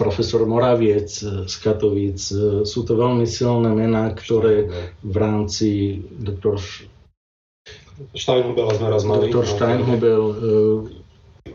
profesor 0.00 0.48
Moraviec 0.48 1.12
z 1.44 1.54
Katovíc. 1.60 2.24
Sú 2.64 2.80
to 2.88 2.96
veľmi 2.96 3.28
silné 3.28 3.68
mená, 3.76 4.08
ktoré 4.16 4.72
v 5.04 5.16
rámci 5.20 6.00
doktor 6.16 6.56
Steinhubel 8.16 8.66
sme 8.74 8.88
raz 8.90 9.06
mali. 9.06 9.30
Doktor 9.30 9.46
Steinhubel 9.46 10.24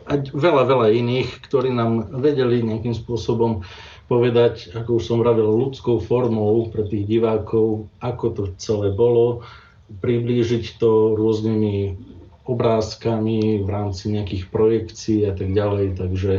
a 0.10 0.14
veľa, 0.22 0.64
veľa 0.66 0.88
iných, 0.94 1.30
ktorí 1.50 1.74
nám 1.74 2.14
vedeli 2.22 2.62
nejakým 2.62 2.94
spôsobom 2.94 3.66
povedať, 4.10 4.74
ako 4.74 4.98
už 4.98 5.04
som 5.06 5.22
vravil, 5.22 5.46
ľudskou 5.46 6.02
formou 6.02 6.66
pre 6.74 6.86
tých 6.90 7.06
divákov, 7.06 7.94
ako 8.02 8.26
to 8.34 8.44
celé 8.58 8.90
bolo, 8.90 9.46
priblížiť 9.90 10.78
to 10.78 11.18
rôznymi 11.18 11.98
obrázkami 12.46 13.62
v 13.62 13.70
rámci 13.70 14.10
nejakých 14.10 14.50
projekcií 14.50 15.26
a 15.30 15.34
tak 15.34 15.54
ďalej. 15.54 15.98
Takže 15.98 16.34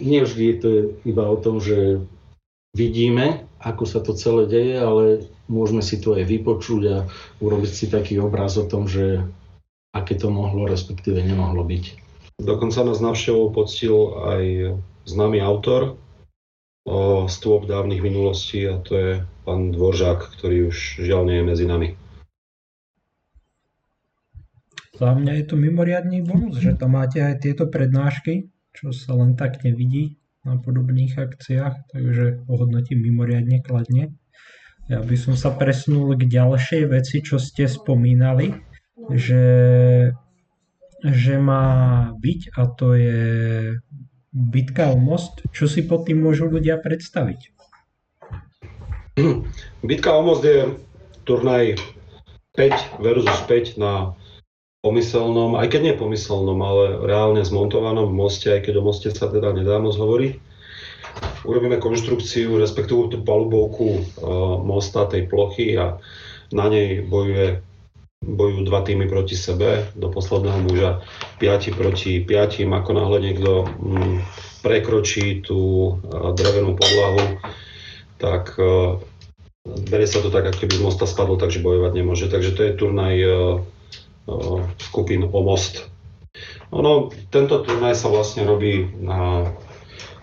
nie 0.00 0.20
vždy 0.24 0.44
je 0.44 0.56
to 0.60 0.68
iba 1.04 1.24
o 1.28 1.36
tom, 1.36 1.60
že 1.60 2.04
vidíme, 2.76 3.44
ako 3.60 3.84
sa 3.84 4.00
to 4.00 4.12
celé 4.16 4.48
deje, 4.48 4.76
ale 4.80 5.04
môžeme 5.48 5.80
si 5.80 5.96
to 6.00 6.12
aj 6.16 6.28
vypočuť 6.28 6.82
a 6.92 6.96
urobiť 7.40 7.72
si 7.72 7.86
taký 7.88 8.20
obraz 8.20 8.60
o 8.60 8.68
tom, 8.68 8.84
že 8.84 9.24
aké 9.96 10.16
to 10.16 10.28
mohlo, 10.28 10.68
respektíve 10.68 11.24
nemohlo 11.24 11.64
byť. 11.64 11.84
Dokonca 12.38 12.84
nás 12.84 13.00
navštevou 13.00 13.50
poctil 13.50 13.96
aj 14.28 14.42
známy 15.08 15.40
autor 15.40 15.96
stôp 17.28 17.68
dávnych 17.68 18.00
minulostí 18.00 18.64
a 18.68 18.80
to 18.80 18.92
je 18.96 19.10
pán 19.44 19.72
Dvoržák, 19.72 20.36
ktorý 20.38 20.72
už 20.72 21.04
žiaľ 21.04 21.28
nie 21.28 21.36
je 21.40 21.48
medzi 21.48 21.66
nami. 21.68 21.88
Za 24.98 25.14
mňa 25.14 25.32
je 25.38 25.44
to 25.46 25.54
mimoriadný 25.54 26.26
bonus, 26.26 26.58
že 26.58 26.74
tam 26.74 26.98
máte 26.98 27.22
aj 27.22 27.46
tieto 27.46 27.70
prednášky, 27.70 28.50
čo 28.74 28.90
sa 28.90 29.14
len 29.14 29.38
tak 29.38 29.62
nevidí 29.62 30.18
na 30.42 30.58
podobných 30.58 31.14
akciách, 31.14 31.94
takže 31.94 32.42
ohodnotím 32.50 33.06
mimoriadne 33.06 33.62
kladne. 33.62 34.18
Ja 34.90 34.98
by 34.98 35.14
som 35.14 35.38
sa 35.38 35.54
presunul 35.54 36.18
k 36.18 36.26
ďalšej 36.26 36.82
veci, 36.90 37.22
čo 37.22 37.38
ste 37.38 37.70
spomínali, 37.70 38.58
že, 39.14 39.46
že 41.06 41.34
má 41.38 41.66
byť 42.18 42.40
a 42.58 42.62
to 42.66 42.98
je 42.98 43.22
bitka 44.34 44.90
o 44.90 44.98
most, 44.98 45.46
čo 45.54 45.70
si 45.70 45.86
pod 45.86 46.10
tým 46.10 46.26
môžu 46.26 46.50
ľudia 46.50 46.74
predstaviť? 46.74 47.54
Bitka 49.86 50.10
o 50.10 50.26
most 50.26 50.42
je 50.42 50.74
turnaj 51.22 51.78
5 52.58 52.98
versus 52.98 53.38
5 53.46 53.78
na 53.78 54.18
pomyselnom, 54.78 55.58
aj 55.58 55.74
keď 55.74 55.80
nie 55.82 55.94
pomyselnom, 55.98 56.58
ale 56.62 57.02
reálne 57.02 57.42
zmontovanom 57.42 58.14
moste, 58.14 58.54
aj 58.54 58.70
keď 58.70 58.74
o 58.78 58.86
moste 58.86 59.10
sa 59.10 59.26
teda 59.26 59.50
nedá 59.50 59.82
moc 59.82 59.98
hovoriť. 59.98 60.32
Urobíme 61.42 61.82
konštrukciu, 61.82 62.62
respektíve 62.62 63.10
tú 63.10 63.18
palubovku 63.26 63.88
uh, 63.90 64.00
mosta, 64.62 65.10
tej 65.10 65.26
plochy 65.26 65.74
a 65.74 65.98
na 66.54 66.66
nej 66.70 67.02
bojuje 67.02 67.62
bojujú 68.18 68.66
dva 68.66 68.82
týmy 68.82 69.06
proti 69.06 69.38
sebe, 69.38 69.94
do 69.94 70.10
posledného 70.10 70.58
muža 70.66 70.90
5 71.38 71.78
proti 71.78 72.18
5, 72.26 72.66
ako 72.66 72.90
náhle 72.90 73.18
niekto 73.22 73.62
mm, 73.62 74.16
prekročí 74.66 75.38
tú 75.38 75.94
drevenú 76.34 76.74
podlahu, 76.74 77.38
tak 78.18 78.58
uh, 78.58 78.98
berie 79.86 80.10
sa 80.10 80.18
to 80.18 80.34
tak, 80.34 80.50
ako 80.50 80.66
keby 80.66 80.74
z 80.74 80.82
mosta 80.82 81.06
spadol, 81.06 81.38
takže 81.38 81.62
bojovať 81.62 81.92
nemôže. 81.94 82.26
Takže 82.26 82.50
to 82.58 82.60
je 82.66 82.72
turnaj 82.74 83.14
skupín 84.76 85.24
o 85.24 85.40
most. 85.40 85.88
Ono, 86.70 87.08
tento 87.32 87.64
turnaj 87.64 87.96
sa 87.96 88.12
vlastne 88.12 88.44
robí 88.44 88.84
na, 89.00 89.48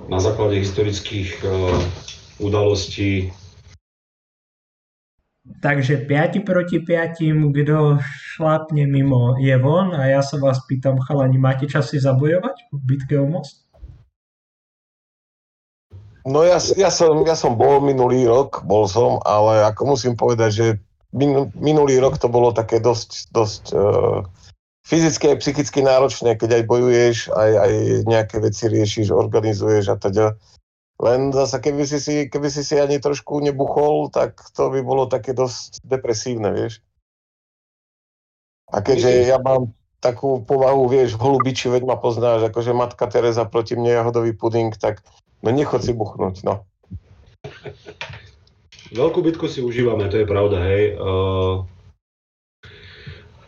na 0.05 0.19
základe 0.21 0.61
historických 0.61 1.41
udalostí 2.37 3.33
Takže 5.45 6.09
5 6.09 6.41
proti 6.41 6.81
5, 6.81 7.21
kto 7.53 8.01
šlápne 8.01 8.89
mimo 8.89 9.37
je 9.37 9.53
von 9.61 9.93
a 9.93 10.09
ja 10.09 10.21
sa 10.25 10.41
vás 10.41 10.65
pýtam, 10.65 10.97
chalani, 10.97 11.37
máte 11.37 11.69
čas 11.69 11.93
si 11.93 12.01
zabojovať 12.01 12.73
v 12.73 12.81
bitke 12.81 13.13
o 13.21 13.29
most? 13.29 13.61
No 16.25 16.41
ja, 16.41 16.57
ja, 16.73 16.89
som, 16.89 17.21
ja 17.21 17.37
som 17.37 17.53
bol 17.53 17.77
minulý 17.85 18.25
rok, 18.25 18.65
bol 18.65 18.89
som, 18.89 19.21
ale 19.21 19.61
ako 19.69 19.93
musím 19.93 20.17
povedať, 20.17 20.49
že 20.49 20.67
min, 21.15 21.49
minulý 21.55 21.97
rok 22.03 22.19
to 22.19 22.27
bolo 22.27 22.51
také 22.51 22.83
dosť, 22.83 23.31
dosť 23.31 23.63
uh, 23.71 24.27
fyzicky 24.85 25.33
a 25.33 25.39
psychicky 25.39 25.81
náročné, 25.81 26.35
keď 26.35 26.61
aj 26.61 26.63
bojuješ, 26.69 27.17
aj, 27.33 27.51
aj 27.57 27.73
nejaké 28.05 28.37
veci 28.43 28.69
riešiš, 28.69 29.09
organizuješ 29.09 29.85
a 29.89 29.97
teda. 29.97 30.25
Len 30.95 31.35
zase, 31.35 31.59
keby 31.59 31.83
si, 31.83 31.99
si, 31.99 32.15
keby 32.31 32.47
si 32.47 32.63
si 32.63 32.79
ani 32.79 33.01
trošku 33.03 33.43
nebuchol, 33.43 34.13
tak 34.13 34.39
to 34.55 34.71
by 34.71 34.79
bolo 34.79 35.11
také 35.11 35.35
dosť 35.35 35.83
depresívne, 35.83 36.55
vieš. 36.55 36.79
A 38.71 38.79
keďže 38.79 39.27
ja 39.27 39.35
mám 39.41 39.75
takú 39.99 40.39
povahu, 40.45 40.87
vieš, 40.87 41.17
holubiči, 41.17 41.67
veď 41.67 41.83
ma 41.83 41.97
poznáš, 41.97 42.47
akože 42.47 42.71
matka 42.77 43.09
Teresa 43.09 43.43
proti 43.43 43.75
mne 43.75 43.91
jahodový 43.91 44.37
puding, 44.37 44.71
tak 44.77 45.01
no 45.41 45.49
nechod 45.51 45.81
si 45.81 45.91
buchnúť, 45.91 46.45
no. 46.45 46.63
Veľkú 48.95 49.19
bitku 49.19 49.51
si 49.51 49.59
užívame, 49.59 50.07
to 50.07 50.23
je 50.23 50.27
pravda, 50.27 50.57
hej. 50.71 50.83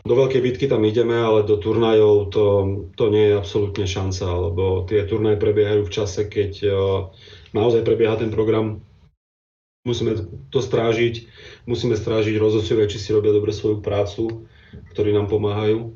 Do 0.08 0.14
veľkej 0.16 0.40
bitky 0.44 0.66
tam 0.68 0.84
ideme, 0.88 1.20
ale 1.20 1.44
do 1.44 1.60
turnajov 1.60 2.32
to, 2.32 2.44
to 2.96 3.06
nie 3.12 3.32
je 3.32 3.40
absolútne 3.40 3.84
šanca, 3.84 4.24
lebo 4.24 4.88
tie 4.88 5.04
turnaje 5.08 5.36
prebiehajú 5.40 5.88
v 5.88 5.94
čase, 5.94 6.28
keď 6.28 6.64
naozaj 7.52 7.84
prebieha 7.84 8.16
ten 8.16 8.32
program. 8.32 8.84
Musíme 9.88 10.20
to 10.52 10.60
strážiť, 10.60 11.32
musíme 11.64 11.96
strážiť 11.96 12.36
rozhodcovia, 12.36 12.92
či 12.92 13.00
si 13.00 13.16
robia 13.16 13.32
dobre 13.32 13.56
svoju 13.56 13.80
prácu, 13.80 14.48
ktorí 14.92 15.16
nám 15.16 15.32
pomáhajú. 15.32 15.96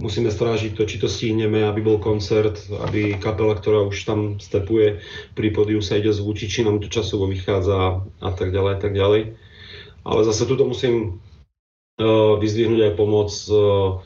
Musíme 0.00 0.32
strážiť 0.32 0.72
to, 0.72 0.88
či 0.88 0.96
to 0.96 1.04
stihneme, 1.04 1.68
aby 1.68 1.84
bol 1.84 2.00
koncert, 2.00 2.56
aby 2.88 3.20
kapela, 3.20 3.52
ktorá 3.52 3.84
už 3.84 4.08
tam 4.08 4.40
stepuje 4.40 5.04
pri 5.36 5.52
podiu 5.52 5.84
sa 5.84 6.00
ide 6.00 6.16
zvučiť, 6.16 6.48
či 6.48 6.60
nám 6.64 6.80
to 6.80 6.88
časovo 6.88 7.28
vychádza 7.28 8.08
a 8.08 8.30
tak 8.32 8.56
ďalej, 8.56 8.72
a 8.72 8.78
tak 8.80 8.92
ďalej. 8.96 9.22
Ale 10.08 10.20
zase 10.24 10.48
tuto 10.48 10.64
musím 10.64 11.20
uh, 12.00 12.40
vyzdvihnúť 12.40 12.80
aj 12.88 12.92
pomoc 12.96 13.28
uh, 13.52 14.00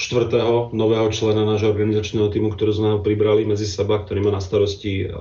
štvrtého 0.00 0.72
nového 0.72 1.12
člena 1.12 1.44
nášho 1.44 1.68
organizačného 1.68 2.32
týmu, 2.32 2.56
ktorú 2.56 2.72
sme 2.72 2.90
pribrali 3.04 3.44
medzi 3.44 3.68
seba, 3.68 4.00
ktorý 4.00 4.24
má 4.24 4.30
na 4.32 4.40
starosti 4.40 5.12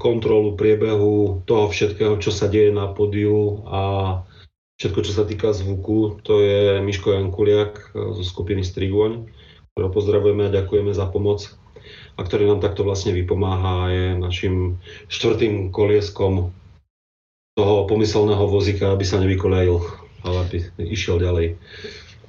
kontrolu 0.00 0.56
priebehu 0.56 1.44
toho 1.44 1.68
všetkého, 1.68 2.16
čo 2.20 2.32
sa 2.32 2.48
deje 2.48 2.72
na 2.72 2.88
podiu 2.88 3.64
a 3.68 3.82
všetko, 4.82 5.00
čo 5.06 5.12
sa 5.14 5.22
týka 5.22 5.54
zvuku. 5.54 6.18
To 6.26 6.42
je 6.42 6.82
Miško 6.82 7.14
Jankuliak 7.14 7.94
zo 7.94 8.22
skupiny 8.26 8.66
Strigvoň, 8.66 9.30
ktorého 9.70 9.94
pozdravujeme 9.94 10.50
a 10.50 10.54
ďakujeme 10.58 10.90
za 10.90 11.06
pomoc 11.06 11.46
a 12.18 12.20
ktorý 12.26 12.50
nám 12.50 12.58
takto 12.58 12.82
vlastne 12.82 13.14
vypomáha 13.14 13.86
a 13.86 13.90
je 13.94 14.06
našim 14.18 14.82
štvrtým 15.06 15.70
kolieskom 15.70 16.50
toho 17.54 17.86
pomyselného 17.86 18.42
vozíka, 18.50 18.90
aby 18.90 19.06
sa 19.06 19.22
nevykolajil, 19.22 19.78
ale 20.26 20.36
aby 20.50 20.56
išiel 20.82 21.22
ďalej 21.22 21.54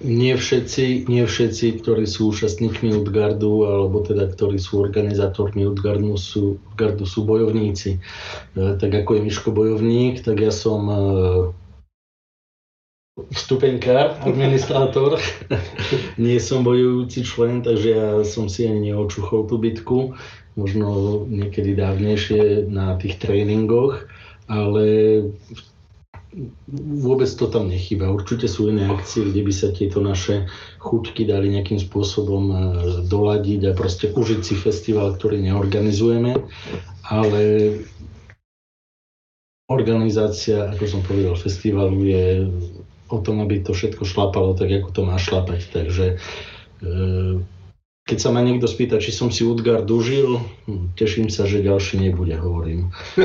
nie 0.03 0.35
všetci, 0.35 1.07
nie 1.07 1.23
všetci, 1.23 1.79
ktorí 1.79 2.03
sú 2.03 2.35
účastníkmi 2.35 2.91
Utgardu, 2.91 3.63
alebo 3.63 4.03
teda 4.03 4.27
ktorí 4.27 4.59
sú 4.59 4.83
organizátormi 4.83 5.63
Utgardu, 5.63 6.19
sú, 6.19 6.59
Utgardu 6.73 7.07
sú 7.07 7.23
bojovníci. 7.23 7.97
E, 7.97 7.99
tak 8.75 8.91
ako 8.91 9.15
je 9.15 9.21
Miško 9.23 9.49
bojovník, 9.55 10.19
tak 10.19 10.43
ja 10.43 10.51
som 10.51 10.81
e, 10.91 10.97
stupenkár, 13.33 14.17
administrátor. 14.25 15.21
nie 16.21 16.37
som 16.41 16.65
bojujúci 16.65 17.21
člen, 17.25 17.61
takže 17.61 17.89
ja 17.89 18.07
som 18.25 18.49
si 18.49 18.65
ani 18.65 18.93
neočuchol 18.93 19.45
tú 19.45 19.61
bitku. 19.61 20.17
Možno 20.53 21.21
niekedy 21.25 21.73
dávnejšie 21.73 22.69
na 22.69 22.93
tých 23.01 23.17
tréningoch, 23.17 24.05
ale 24.45 24.85
vôbec 26.77 27.29
to 27.29 27.45
tam 27.49 27.69
nechýba. 27.69 28.09
Určite 28.09 28.49
sú 28.49 28.69
iné 28.69 28.89
akcie, 28.89 29.25
kde 29.25 29.41
by 29.45 29.53
sa 29.53 29.69
tieto 29.73 30.01
naše 30.01 30.49
chuťky 30.81 31.29
dali 31.29 31.53
nejakým 31.53 31.77
spôsobom 31.77 32.43
e, 32.49 32.57
doladiť 33.05 33.69
a 33.69 33.77
proste 33.77 34.09
užiť 34.13 34.41
si 34.41 34.57
festival, 34.57 35.13
ktorý 35.13 35.41
neorganizujeme, 35.45 36.37
ale 37.05 37.41
organizácia, 39.69 40.73
ako 40.73 40.85
som 40.89 41.01
povedal, 41.05 41.37
festivalu 41.37 42.01
je 42.09 42.25
o 43.09 43.17
tom, 43.19 43.43
aby 43.43 43.59
to 43.63 43.73
všetko 43.75 44.05
šlapalo 44.05 44.55
tak, 44.55 44.71
ako 44.71 44.89
to 44.91 45.01
má 45.03 45.17
šlapať. 45.19 45.61
Takže 45.71 46.05
e, 46.15 46.93
keď 48.03 48.17
sa 48.19 48.29
ma 48.35 48.43
niekto 48.43 48.67
spýta, 48.67 48.99
či 48.99 49.15
som 49.15 49.31
si 49.31 49.47
Utgard 49.47 49.87
užil, 49.87 50.43
hm, 50.67 50.91
teším 50.99 51.31
sa, 51.31 51.47
že 51.47 51.63
ďalší 51.63 52.03
nebude, 52.03 52.35
hovorím. 52.35 52.91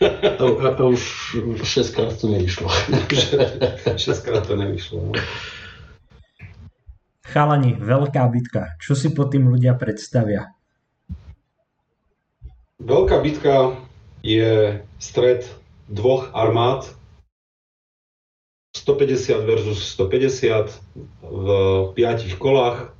a, 0.00 0.44
a, 0.44 0.68
a 0.72 0.82
už 0.88 1.00
6 1.60 1.96
krát 1.96 2.16
to 2.16 2.32
nevyšlo. 2.32 2.68
6 4.00 4.24
krát 4.24 4.48
to 4.48 4.56
nevyšlo. 4.56 5.12
No. 5.12 5.12
Chalani, 7.24 7.74
veľká 7.76 8.24
bitka. 8.30 8.78
Čo 8.78 8.94
si 8.94 9.10
pod 9.10 9.34
tým 9.34 9.50
ľudia 9.50 9.74
predstavia? 9.74 10.54
Veľká 12.78 13.16
bitka 13.20 13.74
je 14.24 14.80
stred 14.96 15.44
dvoch 15.88 16.32
armád, 16.32 16.88
150 18.74 19.46
versus 19.46 19.78
150 19.94 20.82
v 21.22 21.48
piatich 21.94 22.34
kolách. 22.36 22.90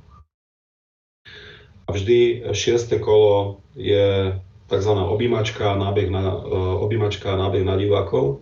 A 1.85 1.89
vždy 1.93 2.49
šieste 2.55 2.97
kolo 2.97 3.61
je 3.77 4.33
tzv. 4.65 4.91
objímačka, 4.97 5.75
nábeh 5.77 6.09
na, 6.09 6.33
uh, 6.33 6.81
objímačka, 6.81 7.37
nábeh 7.37 7.61
na 7.61 7.77
divákov. 7.77 8.41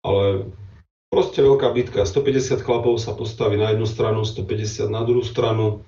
Ale 0.00 0.48
proste 1.12 1.44
veľká 1.44 1.68
bitka. 1.74 2.06
150 2.06 2.64
chlapov 2.64 2.96
sa 2.96 3.12
postaví 3.12 3.60
na 3.60 3.74
jednu 3.74 3.84
stranu, 3.84 4.24
150 4.24 4.88
na 4.88 5.04
druhú 5.04 5.26
stranu. 5.26 5.84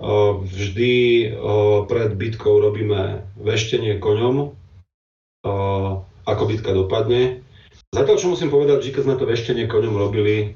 Uh, 0.00 0.40
vždy 0.40 0.94
uh, 1.36 1.84
pred 1.84 2.16
bitkou 2.16 2.62
robíme 2.62 3.28
veštenie 3.36 4.00
koňom, 4.00 4.56
ako 6.26 6.42
bitka 6.50 6.74
dopadne. 6.74 7.45
Zatiaľ, 7.96 8.20
čo 8.20 8.28
musím 8.28 8.52
povedať, 8.52 8.84
že 8.84 8.92
keď 8.92 9.02
sme 9.08 9.16
to 9.16 9.24
veštenie 9.24 9.64
koňom 9.72 9.96
robili, 9.96 10.52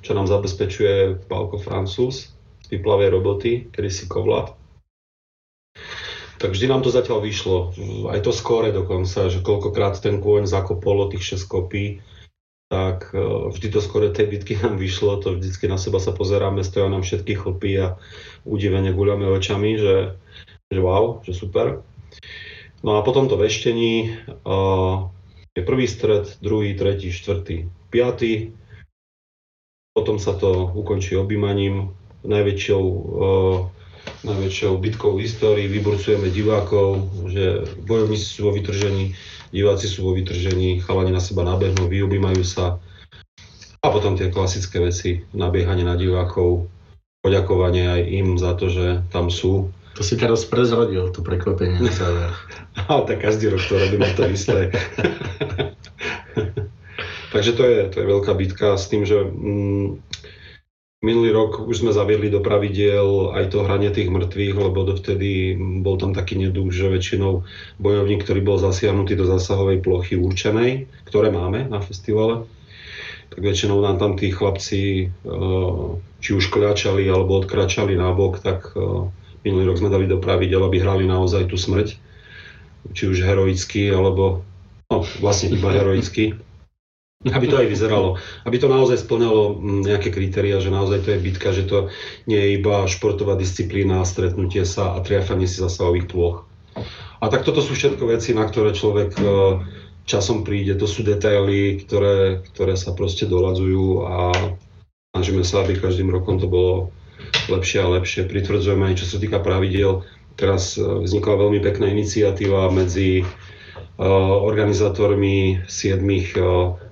čo 0.00 0.16
nám 0.16 0.24
zabezpečuje 0.24 1.28
Palko 1.28 1.60
Francúz 1.60 2.32
z 2.64 2.66
vyplavej 2.72 3.12
roboty, 3.12 3.68
kedy 3.68 3.90
si 3.92 4.08
kovlat, 4.08 4.56
tak 6.40 6.56
vždy 6.56 6.72
nám 6.72 6.80
to 6.80 6.88
zatiaľ 6.88 7.20
vyšlo. 7.20 7.76
Aj 8.08 8.24
to 8.24 8.32
skore 8.32 8.72
dokonca, 8.72 9.28
že 9.28 9.44
koľkokrát 9.44 10.00
ten 10.00 10.24
kôň 10.24 10.48
zakopolo 10.48 11.12
tých 11.12 11.36
6 11.36 11.52
kopí, 11.52 12.00
tak 12.72 13.12
e, 13.12 13.20
vždy 13.52 13.68
to 13.68 13.84
skore 13.84 14.08
tej 14.08 14.32
bitky 14.32 14.56
nám 14.56 14.80
vyšlo, 14.80 15.20
to 15.20 15.36
vždycky 15.36 15.68
na 15.68 15.76
seba 15.76 16.00
sa 16.00 16.16
pozeráme, 16.16 16.64
stoja 16.64 16.88
nám 16.88 17.04
všetky 17.04 17.36
chlpy 17.36 17.70
a 17.76 17.86
udivene 18.48 18.94
guľame 18.96 19.28
očami, 19.28 19.76
že, 19.76 20.16
že 20.72 20.80
wow, 20.80 21.20
že 21.26 21.36
super. 21.36 21.84
No 22.80 22.96
a 22.96 23.04
po 23.04 23.10
tomto 23.10 23.34
veštení 23.34 24.14
uh, 24.46 25.10
je 25.58 25.66
prvý 25.66 25.90
stred, 25.90 26.38
druhý, 26.38 26.78
tretí, 26.78 27.10
štvrtý, 27.10 27.66
piatý. 27.90 28.54
Potom 29.90 30.22
sa 30.22 30.38
to 30.38 30.70
ukončí 30.78 31.18
objímaním, 31.18 31.90
najväčšou, 32.22 32.84
uh, 32.86 33.66
najväčšou 34.22 34.78
bitkou 34.78 35.18
v 35.18 35.26
histórii, 35.26 35.66
vyburcujeme 35.66 36.30
divákov, 36.30 37.10
že 37.26 37.66
bojovníci 37.82 38.38
sú 38.38 38.46
vo 38.46 38.52
vytržení, 38.54 39.18
diváci 39.50 39.90
sú 39.90 40.06
vo 40.06 40.12
vytržení, 40.14 40.78
chalani 40.78 41.10
na 41.10 41.18
seba 41.18 41.42
nabehnú, 41.42 41.90
vyobímajú 41.90 42.46
sa. 42.46 42.78
A 43.82 43.86
potom 43.90 44.14
tie 44.14 44.30
klasické 44.30 44.78
veci, 44.78 45.26
nabiehanie 45.34 45.82
na 45.82 45.98
divákov, 45.98 46.70
poďakovanie 47.22 47.86
aj 47.90 48.02
im 48.06 48.28
za 48.38 48.54
to, 48.54 48.70
že 48.70 49.02
tam 49.10 49.30
sú. 49.30 49.74
To 49.96 50.02
si 50.04 50.20
teraz 50.20 50.44
prezrodil, 50.44 51.08
to 51.10 51.24
prekvapenie 51.24 51.80
na 51.80 51.90
záver. 51.90 52.30
Ale 52.90 53.02
tak 53.08 53.24
každý 53.24 53.48
rok 53.48 53.62
to 53.64 53.78
robíme 53.78 54.06
to 54.14 54.28
isté. 54.28 54.70
Takže 57.32 57.52
to 57.52 57.62
je, 57.64 57.78
to 57.92 57.96
je 58.00 58.06
veľká 58.08 58.32
bitka 58.34 58.80
s 58.80 58.88
tým, 58.88 59.04
že 59.04 59.20
mm, 59.20 60.00
minulý 61.04 61.30
rok 61.30 61.62
už 61.62 61.86
sme 61.86 61.92
zaviedli 61.94 62.32
do 62.32 62.42
pravidiel 62.42 63.36
aj 63.36 63.54
to 63.54 63.62
hranie 63.62 63.92
tých 63.94 64.10
mŕtvych, 64.10 64.54
lebo 64.58 64.82
dovtedy 64.82 65.54
bol 65.84 66.00
tam 66.00 66.10
taký 66.10 66.40
neduch, 66.40 66.74
že 66.74 66.90
väčšinou 66.90 67.46
bojovník, 67.78 68.26
ktorý 68.26 68.40
bol 68.42 68.58
zasiahnutý 68.58 69.14
do 69.14 69.28
zásahovej 69.28 69.84
plochy 69.84 70.18
určenej, 70.18 70.90
ktoré 71.06 71.30
máme 71.30 71.70
na 71.70 71.78
festivale, 71.78 72.48
tak 73.30 73.40
väčšinou 73.44 73.78
nám 73.78 74.02
tam 74.02 74.18
tí 74.18 74.34
chlapci 74.34 75.06
eh, 75.06 75.88
či 76.18 76.30
už 76.34 76.50
kľačali 76.50 77.06
alebo 77.06 77.38
odkračali 77.38 77.94
nabok, 77.94 78.42
tak 78.42 78.74
eh, 78.74 79.06
Minulý 79.46 79.70
rok 79.70 79.80
sme 79.80 79.92
dali 79.92 80.06
do 80.10 80.18
pravidel, 80.18 80.62
aby 80.64 80.82
hrali 80.82 81.04
naozaj 81.06 81.50
tú 81.50 81.56
smrť, 81.58 81.94
či 82.94 83.02
už 83.06 83.22
heroicky, 83.22 83.90
alebo 83.90 84.42
no, 84.90 85.04
vlastne 85.22 85.54
iba 85.54 85.70
heroicky. 85.70 86.38
Aby 87.26 87.50
to 87.50 87.58
aj 87.58 87.66
vyzeralo, 87.66 88.14
aby 88.46 88.62
to 88.62 88.70
naozaj 88.70 89.02
splňalo 89.02 89.58
mm, 89.58 89.90
nejaké 89.90 90.14
kritéria, 90.14 90.62
že 90.62 90.70
naozaj 90.70 91.02
to 91.02 91.10
je 91.10 91.18
bitka, 91.18 91.50
že 91.50 91.66
to 91.66 91.90
nie 92.30 92.38
je 92.38 92.62
iba 92.62 92.86
športová 92.86 93.34
disciplína, 93.34 94.06
stretnutie 94.06 94.62
sa 94.62 94.94
a 94.94 95.02
triafanie 95.02 95.50
si 95.50 95.58
zasahových 95.58 96.06
plôch. 96.06 96.46
A 97.18 97.26
tak 97.26 97.42
toto 97.42 97.58
sú 97.58 97.74
všetko 97.74 98.06
veci, 98.06 98.30
na 98.38 98.46
ktoré 98.46 98.70
človek 98.70 99.18
e, 99.18 99.22
časom 100.06 100.46
príde. 100.46 100.78
To 100.78 100.86
sú 100.86 101.02
detaily, 101.02 101.82
ktoré, 101.82 102.46
ktoré 102.54 102.78
sa 102.78 102.94
proste 102.94 103.26
doladzujú 103.26 104.06
a 104.06 104.14
snažíme 105.10 105.42
sa, 105.42 105.66
aby 105.66 105.74
každým 105.74 106.14
rokom 106.14 106.38
to 106.38 106.46
bolo 106.46 106.94
lepšie 107.48 107.78
a 107.82 107.92
lepšie. 107.98 108.28
Pritvrdzujeme 108.28 108.92
aj 108.92 108.94
čo 109.02 109.06
sa 109.08 109.18
týka 109.18 109.40
pravidiel. 109.40 110.04
Teraz 110.38 110.78
e, 110.78 110.86
vznikla 110.86 111.34
veľmi 111.34 111.58
pekná 111.58 111.90
iniciatíva 111.90 112.70
medzi 112.70 113.20
e, 113.20 113.24
organizátormi 114.46 115.66
siedmých 115.66 116.38
e, 116.38 116.40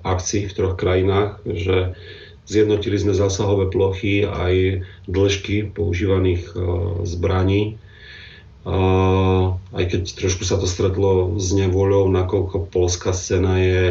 akcií 0.03 0.51
v 0.51 0.55
troch 0.55 0.75
krajinách, 0.75 1.39
že 1.47 1.95
zjednotili 2.43 2.99
sme 2.99 3.15
zásahové 3.15 3.71
plochy 3.71 4.27
aj 4.27 4.83
dĺžky 5.07 5.67
používaných 5.75 6.47
zbraní. 7.03 7.75
Aj 8.63 9.83
keď 9.83 10.07
trošku 10.15 10.47
sa 10.47 10.55
to 10.55 10.63
stretlo 10.63 11.35
s 11.35 11.51
nevoľou, 11.51 12.07
nakoľko 12.07 12.71
polská 12.71 13.11
scéna 13.11 13.59
je 13.59 13.83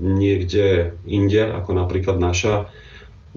niekde 0.00 0.96
inde, 1.04 1.42
ako 1.52 1.76
napríklad 1.76 2.16
naša, 2.16 2.72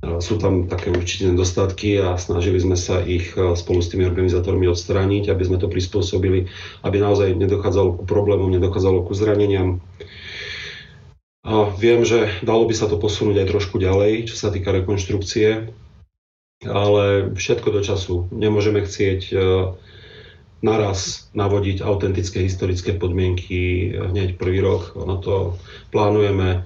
sú 0.03 0.35
tam 0.35 0.67
také 0.67 0.91
určite 0.91 1.31
nedostatky 1.31 1.95
a 2.03 2.19
snažili 2.19 2.59
sme 2.59 2.75
sa 2.75 2.99
ich 2.99 3.31
e, 3.39 3.55
spolu 3.55 3.79
s 3.79 3.87
tými 3.87 4.03
organizátormi 4.03 4.67
odstrániť, 4.67 5.31
aby 5.31 5.43
sme 5.47 5.57
to 5.63 5.71
prispôsobili, 5.71 6.51
aby 6.83 6.97
naozaj 6.99 7.31
nedochádzalo 7.39 7.99
ku 7.99 8.03
problémom, 8.03 8.51
nedochádzalo 8.51 9.07
ku 9.07 9.15
zraneniam. 9.15 9.79
A 11.43 11.71
viem, 11.75 12.03
že 12.03 12.31
dalo 12.43 12.67
by 12.67 12.75
sa 12.75 12.91
to 12.91 12.99
posunúť 12.99 13.43
aj 13.43 13.51
trošku 13.55 13.75
ďalej, 13.79 14.31
čo 14.31 14.35
sa 14.35 14.51
týka 14.51 14.75
rekonštrukcie, 14.75 15.71
ale 16.63 17.31
všetko 17.35 17.67
do 17.71 17.81
času. 17.83 18.15
Nemôžeme 18.31 18.83
chcieť 18.83 19.21
e, 19.31 19.35
naraz 20.63 21.27
navodiť 21.35 21.83
autentické 21.83 22.43
historické 22.43 22.95
podmienky 22.95 23.91
hneď 23.95 24.35
prvý 24.35 24.59
rok. 24.63 24.95
Ono 24.99 25.15
to 25.19 25.35
plánujeme 25.91 26.63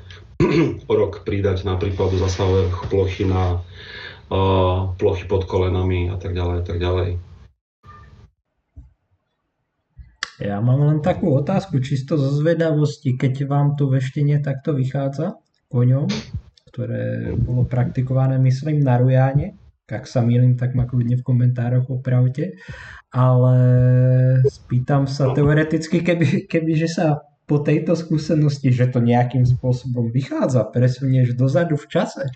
o 0.90 0.94
rok 0.94 1.26
pridať 1.26 1.66
napríklad 1.66 2.14
do 2.14 2.18
zasahových 2.22 2.90
plochy 2.94 3.26
na 3.26 3.62
uh, 4.30 4.94
plochy 4.96 5.26
pod 5.26 5.50
kolenami 5.50 6.14
a 6.14 6.18
tak 6.22 6.38
ďalej, 6.38 6.56
a 6.62 6.66
tak 6.66 6.78
ďalej. 6.78 7.10
Ja 10.38 10.62
mám 10.62 10.86
len 10.86 11.02
takú 11.02 11.34
otázku, 11.34 11.82
čisto 11.82 12.14
zo 12.14 12.30
zvedavosti, 12.30 13.18
keď 13.18 13.50
vám 13.50 13.74
to 13.74 13.90
veštenie 13.90 14.38
takto 14.38 14.78
vychádza 14.78 15.42
koňom, 15.74 16.06
ktoré 16.70 17.34
bolo 17.42 17.66
praktikované, 17.66 18.38
myslím, 18.38 18.86
na 18.86 19.02
Rujáne, 19.02 19.58
ak 19.90 20.06
sa 20.06 20.22
milím, 20.22 20.54
tak 20.54 20.78
ma 20.78 20.86
kľudne 20.86 21.18
v 21.18 21.26
komentároch 21.26 21.90
opravte, 21.90 22.60
ale 23.10 23.56
spýtam 24.46 25.10
sa 25.10 25.34
teoreticky, 25.34 26.06
keby, 26.06 26.46
keby 26.46 26.72
že 26.76 26.90
sa 26.92 27.27
po 27.48 27.64
tejto 27.64 27.96
skúsenosti, 27.96 28.76
že 28.76 28.92
to 28.92 29.00
nejakým 29.00 29.48
spôsobom 29.48 30.12
vychádza, 30.12 30.68
presunieš 30.68 31.32
dozadu 31.34 31.80
v 31.80 31.88
čase 31.88 32.28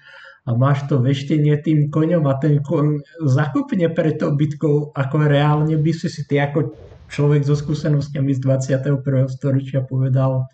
a 0.47 0.49
máš 0.55 0.87
to 0.87 1.03
veštenie 1.03 1.59
tým 1.59 1.91
koňom 1.91 2.25
a 2.31 2.39
ten 2.39 2.63
koň 2.63 3.03
zakopne 3.27 3.91
pre 3.91 4.15
to 4.15 4.31
bytkou, 4.31 4.95
ako 4.95 5.15
reálne 5.27 5.75
by 5.75 5.91
si 5.91 6.07
si 6.07 6.23
ty 6.25 6.39
ako 6.39 6.73
človek 7.11 7.43
so 7.43 7.59
skúsenostiami 7.59 8.31
z 8.31 8.39
21. 8.39 9.03
storočia 9.27 9.83
povedal 9.83 10.47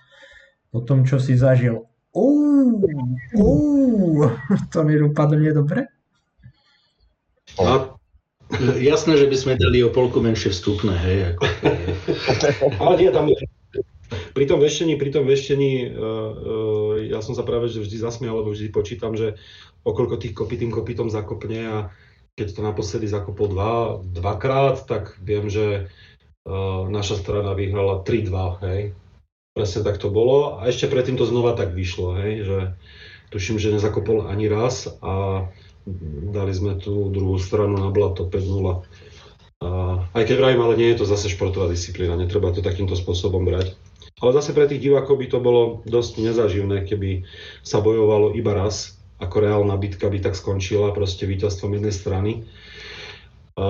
o 0.73 0.79
tom, 0.81 1.05
čo 1.05 1.21
si 1.21 1.37
zažil. 1.37 1.85
Uú, 2.17 2.81
uú, 3.37 4.25
to 4.73 4.79
nedopadne 4.81 5.53
dobre? 5.53 5.85
A 7.61 7.93
jasné, 8.81 9.21
že 9.21 9.29
by 9.29 9.37
sme 9.37 9.53
dali 9.53 9.85
o 9.85 9.93
polku 9.93 10.17
menšie 10.17 10.49
vstupné, 10.49 10.97
hej. 10.97 11.17
Ako... 11.31 11.45
Ale 12.81 12.93
nie, 12.97 13.09
tam 13.13 13.29
je 13.29 13.37
pri 14.07 14.45
tom 14.47 14.59
veštení, 14.59 14.95
pri 14.95 15.09
tom 15.11 15.27
veštení, 15.27 15.73
uh, 15.87 15.91
uh, 15.91 16.91
ja 17.03 17.19
som 17.19 17.35
sa 17.35 17.43
práve 17.43 17.67
že 17.67 17.83
vždy 17.83 17.97
zasmial, 17.99 18.39
lebo 18.39 18.53
vždy 18.55 18.69
počítam, 18.71 19.15
že 19.15 19.35
okolko 19.83 20.19
tých 20.19 20.35
kopí 20.35 20.59
tým 20.59 20.71
kopytom 20.71 21.07
zakopne 21.11 21.61
a 21.67 21.77
keď 22.37 22.47
to 22.53 22.61
naposledy 22.61 23.09
zakopol 23.09 23.49
dva, 23.49 23.97
dvakrát, 24.05 24.85
tak 24.85 25.17
viem, 25.19 25.49
že 25.49 25.89
uh, 26.45 26.85
naša 26.85 27.17
strana 27.19 27.57
vyhrala 27.57 28.05
3-2, 28.05 28.65
hej. 28.69 28.81
Presne 29.57 29.81
tak 29.81 29.97
to 29.97 30.13
bolo. 30.13 30.61
A 30.61 30.69
ešte 30.69 30.85
predtým 30.85 31.17
to 31.17 31.25
znova 31.25 31.57
tak 31.57 31.73
vyšlo, 31.73 32.13
hej, 32.21 32.45
že 32.45 32.57
tuším, 33.33 33.57
že 33.57 33.73
nezakopol 33.73 34.29
ani 34.29 34.45
raz 34.45 34.85
a 35.01 35.47
dali 36.29 36.53
sme 36.53 36.77
tú 36.77 37.09
druhú 37.09 37.39
stranu 37.39 37.79
na 37.79 37.89
blato 37.89 38.27
5-0. 38.27 38.85
Aj 40.17 40.23
keď 40.25 40.35
vrajím, 40.41 40.61
ale 40.65 40.77
nie 40.81 40.89
je 40.93 41.01
to 41.01 41.05
zase 41.05 41.29
športová 41.29 41.69
disciplína, 41.69 42.17
netreba 42.17 42.49
to 42.49 42.65
takýmto 42.65 42.97
spôsobom 42.97 43.45
brať. 43.45 43.77
Ale 44.17 44.33
zase 44.33 44.49
pre 44.49 44.65
tých 44.65 44.89
divákov 44.89 45.21
by 45.21 45.27
to 45.29 45.37
bolo 45.37 45.85
dosť 45.85 46.25
nezaživné, 46.25 46.89
keby 46.89 47.29
sa 47.61 47.85
bojovalo 47.85 48.33
iba 48.33 48.57
raz, 48.57 48.97
ako 49.21 49.45
reálna 49.45 49.77
bitka 49.77 50.09
by 50.09 50.17
tak 50.17 50.33
skončila 50.33 50.89
proste 50.89 51.29
víťazstvom 51.29 51.77
jednej 51.77 51.93
strany. 51.93 52.31
A 53.57 53.65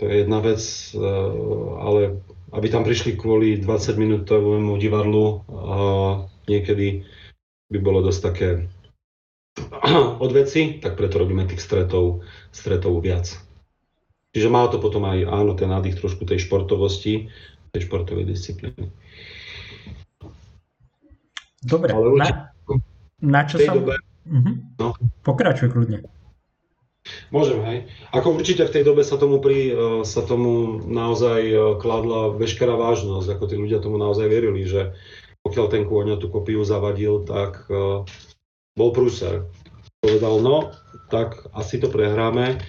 to 0.00 0.08
je 0.08 0.24
jedna 0.24 0.40
vec, 0.40 0.60
ale 1.84 2.24
aby 2.52 2.66
tam 2.72 2.84
prišli 2.88 3.20
kvôli 3.20 3.60
20-minútovému 3.60 4.72
divadlu, 4.80 5.44
a 5.52 5.76
niekedy 6.48 7.04
by 7.68 7.78
bolo 7.84 8.00
dosť 8.08 8.20
také 8.24 8.48
od 10.24 10.30
veci, 10.32 10.80
tak 10.80 10.96
preto 10.96 11.20
robíme 11.20 11.44
tých 11.44 11.60
stretov, 11.60 12.24
stretov 12.56 13.04
viac. 13.04 13.47
Čiže 14.38 14.54
má 14.54 14.70
to 14.70 14.78
potom 14.78 15.02
aj, 15.02 15.26
áno, 15.26 15.58
ten 15.58 15.66
nádych 15.66 15.98
trošku 15.98 16.22
tej 16.22 16.46
športovosti, 16.46 17.26
tej 17.74 17.90
športovej 17.90 18.22
disciplíny. 18.30 18.86
Dobre, 21.58 21.90
Ale 21.90 22.14
na, 22.14 22.54
na 23.18 23.42
čo 23.50 23.58
sa... 23.58 23.74
Dobe, 23.74 23.98
uh-huh. 24.30 24.54
no. 24.78 24.94
Pokračuj 25.26 25.74
kľudne. 25.74 26.06
Môžem, 27.34 27.58
hej. 27.66 27.78
Ako 28.14 28.38
určite 28.38 28.62
v 28.62 28.78
tej 28.78 28.86
dobe 28.86 29.02
sa 29.02 29.18
tomu, 29.18 29.42
pri, 29.42 29.74
e, 29.74 30.06
sa 30.06 30.22
tomu 30.22 30.78
naozaj 30.86 31.40
e, 31.50 31.56
kladla 31.82 32.38
veškerá 32.38 32.78
vážnosť, 32.78 33.34
ako 33.34 33.44
tí 33.50 33.58
ľudia 33.58 33.82
tomu 33.82 33.98
naozaj 33.98 34.30
verili, 34.30 34.70
že 34.70 34.94
pokiaľ 35.42 35.66
ten 35.66 35.82
kôň 35.82 36.14
tú 36.22 36.30
kopiu 36.30 36.62
zavadil, 36.62 37.24
tak 37.24 37.64
uh, 37.72 38.04
bol 38.76 38.90
prúser. 38.92 39.48
Povedal, 40.04 40.44
no, 40.44 40.76
tak 41.08 41.40
asi 41.56 41.80
to 41.80 41.88
prehráme 41.88 42.60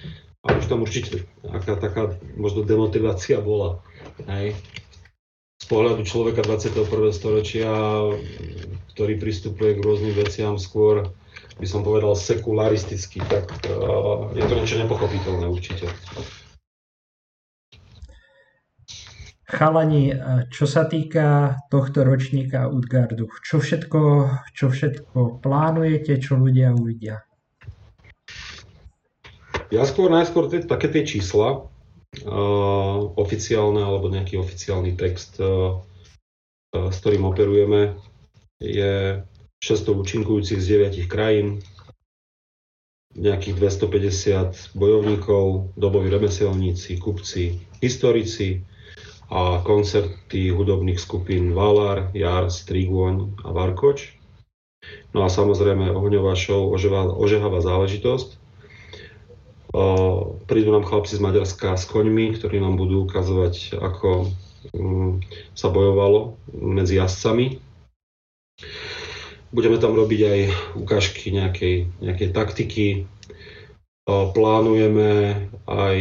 a 0.46 0.56
už 0.56 0.66
tam 0.72 0.88
určite 0.88 1.28
aká 1.44 1.76
taká 1.76 2.16
možno 2.40 2.64
demotivácia 2.64 3.44
bola. 3.44 3.84
Hej. 4.28 4.56
Z 5.60 5.66
pohľadu 5.68 6.08
človeka 6.08 6.42
21. 6.48 6.88
storočia, 7.12 7.72
ktorý 8.96 9.20
pristupuje 9.20 9.76
k 9.76 9.84
rôznym 9.84 10.16
veciam 10.16 10.56
skôr 10.56 11.12
by 11.60 11.68
som 11.68 11.84
povedal, 11.84 12.16
sekularistický, 12.16 13.20
tak 13.28 13.52
uh, 13.68 14.32
je 14.32 14.44
to 14.48 14.54
niečo 14.56 14.80
nepochopiteľné 14.80 15.46
určite. 15.52 15.92
Chalani, 19.50 20.14
čo 20.54 20.70
sa 20.70 20.86
týka 20.86 21.58
tohto 21.74 22.06
ročníka 22.06 22.70
Utgardu, 22.70 23.28
čo 23.42 23.58
všetko, 23.58 24.02
čo 24.54 24.70
všetko 24.70 25.42
plánujete, 25.42 26.22
čo 26.22 26.38
ľudia 26.38 26.70
uvidia? 26.72 27.26
Ja 29.70 29.86
skôr 29.86 30.10
najskôr 30.10 30.50
tie, 30.50 30.66
také 30.66 30.90
tie 30.90 31.06
čísla, 31.06 31.70
uh, 32.26 32.98
oficiálne 33.14 33.86
alebo 33.86 34.10
nejaký 34.10 34.42
oficiálny 34.42 34.98
text, 34.98 35.38
uh, 35.38 35.86
uh, 36.74 36.90
s 36.90 36.98
ktorým 37.06 37.30
operujeme, 37.30 37.94
je 38.58 39.22
600 39.62 39.94
účinkujúcich 39.94 40.58
z 40.58 40.68
9 40.98 41.06
krajín, 41.06 41.62
nejakých 43.14 43.58
250 43.58 44.74
bojovníkov, 44.74 45.74
doboví 45.78 46.10
remeselníci, 46.10 46.98
kupci, 46.98 47.62
historici 47.82 48.66
a 49.30 49.62
koncerty 49.62 50.50
hudobných 50.50 50.98
skupín 50.98 51.54
Valar, 51.54 52.10
Jar, 52.18 52.50
Strigón 52.50 53.38
a 53.46 53.54
Varkoč. 53.54 54.18
No 55.14 55.26
a 55.26 55.30
samozrejme 55.30 55.94
ohňová 55.94 56.34
show, 56.34 56.74
ožehavá 56.74 57.60
záležitosť. 57.62 58.39
Prídu 60.50 60.70
nám 60.74 60.86
chlapci 60.86 61.18
z 61.18 61.22
Maďarska 61.22 61.78
s 61.78 61.86
koňmi, 61.86 62.34
ktorí 62.34 62.58
nám 62.58 62.78
budú 62.78 63.06
ukazovať, 63.06 63.78
ako 63.78 64.34
mm, 64.74 65.22
sa 65.54 65.70
bojovalo 65.70 66.42
medzi 66.54 66.98
jazdcami 66.98 67.70
Budeme 69.50 69.82
tam 69.82 69.98
robiť 69.98 70.22
aj 70.30 70.40
ukážky 70.78 71.34
nejakej, 71.34 71.90
nejakej 72.06 72.30
taktiky. 72.38 72.86
Plánujeme 74.06 75.10
aj, 75.66 75.98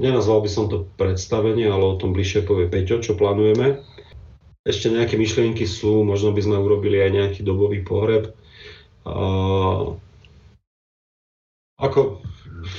nenazval 0.00 0.40
by 0.44 0.48
som 0.48 0.68
to 0.72 0.88
predstavenie, 0.96 1.68
ale 1.68 1.92
o 1.92 1.98
tom 2.00 2.16
bližšie 2.16 2.48
povie 2.48 2.72
Peťo, 2.72 3.04
čo 3.04 3.20
plánujeme. 3.20 3.84
Ešte 4.64 4.88
nejaké 4.88 5.20
myšlienky 5.20 5.68
sú, 5.68 6.04
možno 6.08 6.32
by 6.32 6.40
sme 6.40 6.56
urobili 6.56 7.04
aj 7.04 7.10
nejaký 7.12 7.40
dobový 7.44 7.84
pohreb. 7.84 8.32
Ako 11.82 12.21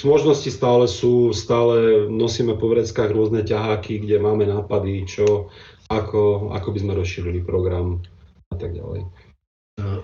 možnosti 0.02 0.50
stále 0.50 0.90
sú, 0.90 1.30
stále 1.38 2.10
nosíme 2.10 2.58
po 2.58 2.74
vreckách 2.74 3.14
rôzne 3.14 3.46
ťaháky, 3.46 4.02
kde 4.02 4.18
máme 4.18 4.50
nápady, 4.50 5.06
čo, 5.06 5.54
ako, 5.94 6.50
ako 6.58 6.68
by 6.74 6.80
sme 6.82 6.94
rozšírili 6.98 7.46
program 7.46 8.02
a 8.50 8.56
tak 8.58 8.74
ďalej. 8.74 9.06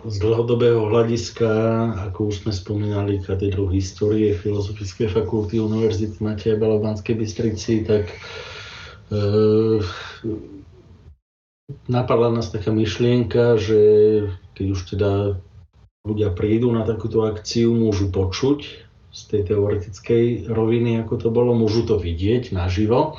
Z 0.09 0.15
dlhodobého 0.25 0.89
hľadiska, 0.89 1.49
ako 2.09 2.33
už 2.33 2.45
sme 2.45 2.53
spomínali, 2.53 3.21
katedru 3.21 3.69
histórie 3.69 4.33
Filozofickej 4.33 5.13
fakulty 5.13 5.61
Univerzity 5.61 6.17
Mateja 6.25 6.57
Bela 6.57 6.81
v 6.81 6.89
Banskej 6.89 7.13
Bystrici, 7.13 7.85
tak 7.85 8.09
e, 8.09 8.17
napadla 11.85 12.33
nás 12.33 12.49
taká 12.49 12.73
myšlienka, 12.73 13.61
že 13.61 13.81
keď 14.57 14.65
už 14.73 14.79
teda 14.97 15.11
ľudia 16.01 16.33
prídu 16.33 16.73
na 16.73 16.81
takúto 16.81 17.29
akciu, 17.29 17.77
môžu 17.77 18.09
počuť 18.09 18.88
z 19.09 19.21
tej 19.29 19.41
teoretickej 19.53 20.49
roviny, 20.49 21.01
ako 21.01 21.15
to 21.17 21.29
bolo, 21.33 21.57
môžu 21.57 21.85
to 21.85 21.97
vidieť 21.97 22.53
naživo, 22.53 23.17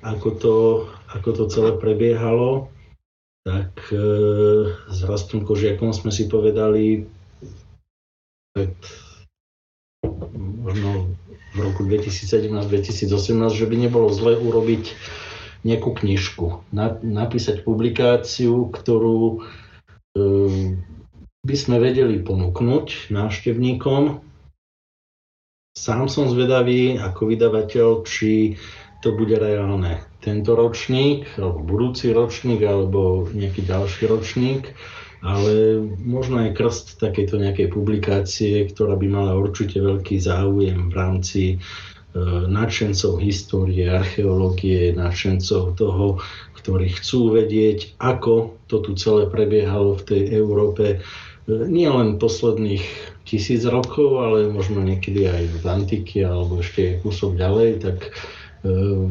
ako 0.00 0.28
to, 0.36 0.56
ako 1.12 1.28
to 1.32 1.44
celé 1.52 1.70
prebiehalo. 1.76 2.72
Tak 3.44 3.76
e, 3.92 4.00
s 4.72 4.98
Rastom 5.04 5.44
Kožiakom 5.44 5.92
sme 5.92 6.08
si 6.08 6.24
povedali 6.24 7.04
pred 8.56 8.72
možno 10.64 11.12
v 11.54 11.58
roku 11.60 11.84
2017-2018, 11.84 13.06
že 13.52 13.66
by 13.68 13.76
nebolo 13.76 14.08
zle 14.10 14.34
urobiť 14.40 14.96
nejakú 15.64 15.96
knižku, 15.96 16.64
na, 16.76 16.96
napísať 17.00 17.64
publikáciu, 17.64 18.68
ktorú 18.68 19.44
e, 20.16 20.26
by 21.44 21.56
sme 21.56 21.76
vedeli 21.80 22.20
ponúknuť 22.20 23.12
návštevníkom. 23.12 24.20
Sám 25.74 26.06
som 26.06 26.30
zvedavý 26.30 27.02
ako 27.02 27.34
vydavateľ, 27.34 28.06
či 28.06 28.54
to 29.02 29.10
bude 29.10 29.34
reálne 29.34 29.98
tento 30.22 30.54
ročník, 30.54 31.26
alebo 31.34 31.66
budúci 31.66 32.14
ročník, 32.14 32.62
alebo 32.62 33.26
nejaký 33.34 33.66
ďalší 33.66 34.06
ročník, 34.06 34.70
ale 35.18 35.82
možno 35.98 36.46
aj 36.46 36.54
krst 36.54 37.02
takejto 37.02 37.42
nejakej 37.42 37.74
publikácie, 37.74 38.70
ktorá 38.70 38.94
by 38.94 39.06
mala 39.10 39.34
určite 39.34 39.82
veľký 39.82 40.14
záujem 40.22 40.88
v 40.88 40.94
rámci 40.94 41.42
e, 41.50 41.56
nadšencov 42.46 43.18
histórie, 43.18 43.90
archeológie, 43.90 44.94
nadšencov 44.94 45.74
toho, 45.74 46.22
ktorí 46.54 46.96
chcú 47.02 47.34
vedieť, 47.34 47.98
ako 47.98 48.62
to 48.70 48.78
tu 48.78 48.94
celé 48.94 49.26
prebiehalo 49.26 49.98
v 49.98 50.06
tej 50.06 50.22
Európe, 50.38 50.84
e, 50.86 50.98
nie 51.66 51.90
len 51.90 52.16
posledných 52.22 53.13
tisíc 53.24 53.64
rokov, 53.64 54.20
ale 54.20 54.52
možno 54.52 54.84
niekedy 54.84 55.26
aj 55.26 55.44
v 55.60 55.64
antike 55.64 56.20
alebo 56.22 56.60
ešte 56.60 57.00
kúsok 57.00 57.40
ďalej, 57.40 57.70
tak 57.80 57.98
e, 58.62 59.08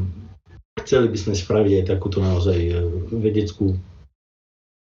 Chceli 0.73 1.13
by 1.13 1.17
sme 1.17 1.33
spraviť 1.37 1.73
aj 1.79 1.85
takúto 1.85 2.17
naozaj 2.17 2.57
e, 2.57 2.73
vedeckú 3.13 3.77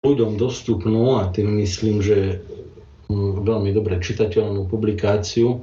ľuďom 0.04 0.36
dostupnú 0.36 1.16
a 1.16 1.32
tým 1.32 1.58
myslím, 1.64 2.04
že 2.04 2.44
veľmi 3.08 3.72
dobre 3.72 3.96
čitateľnú 3.96 4.68
publikáciu. 4.68 5.58
E, 5.58 5.60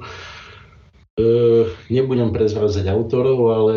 nebudem 1.94 2.34
prezrázať 2.34 2.90
autorov, 2.90 3.38
ale 3.54 3.74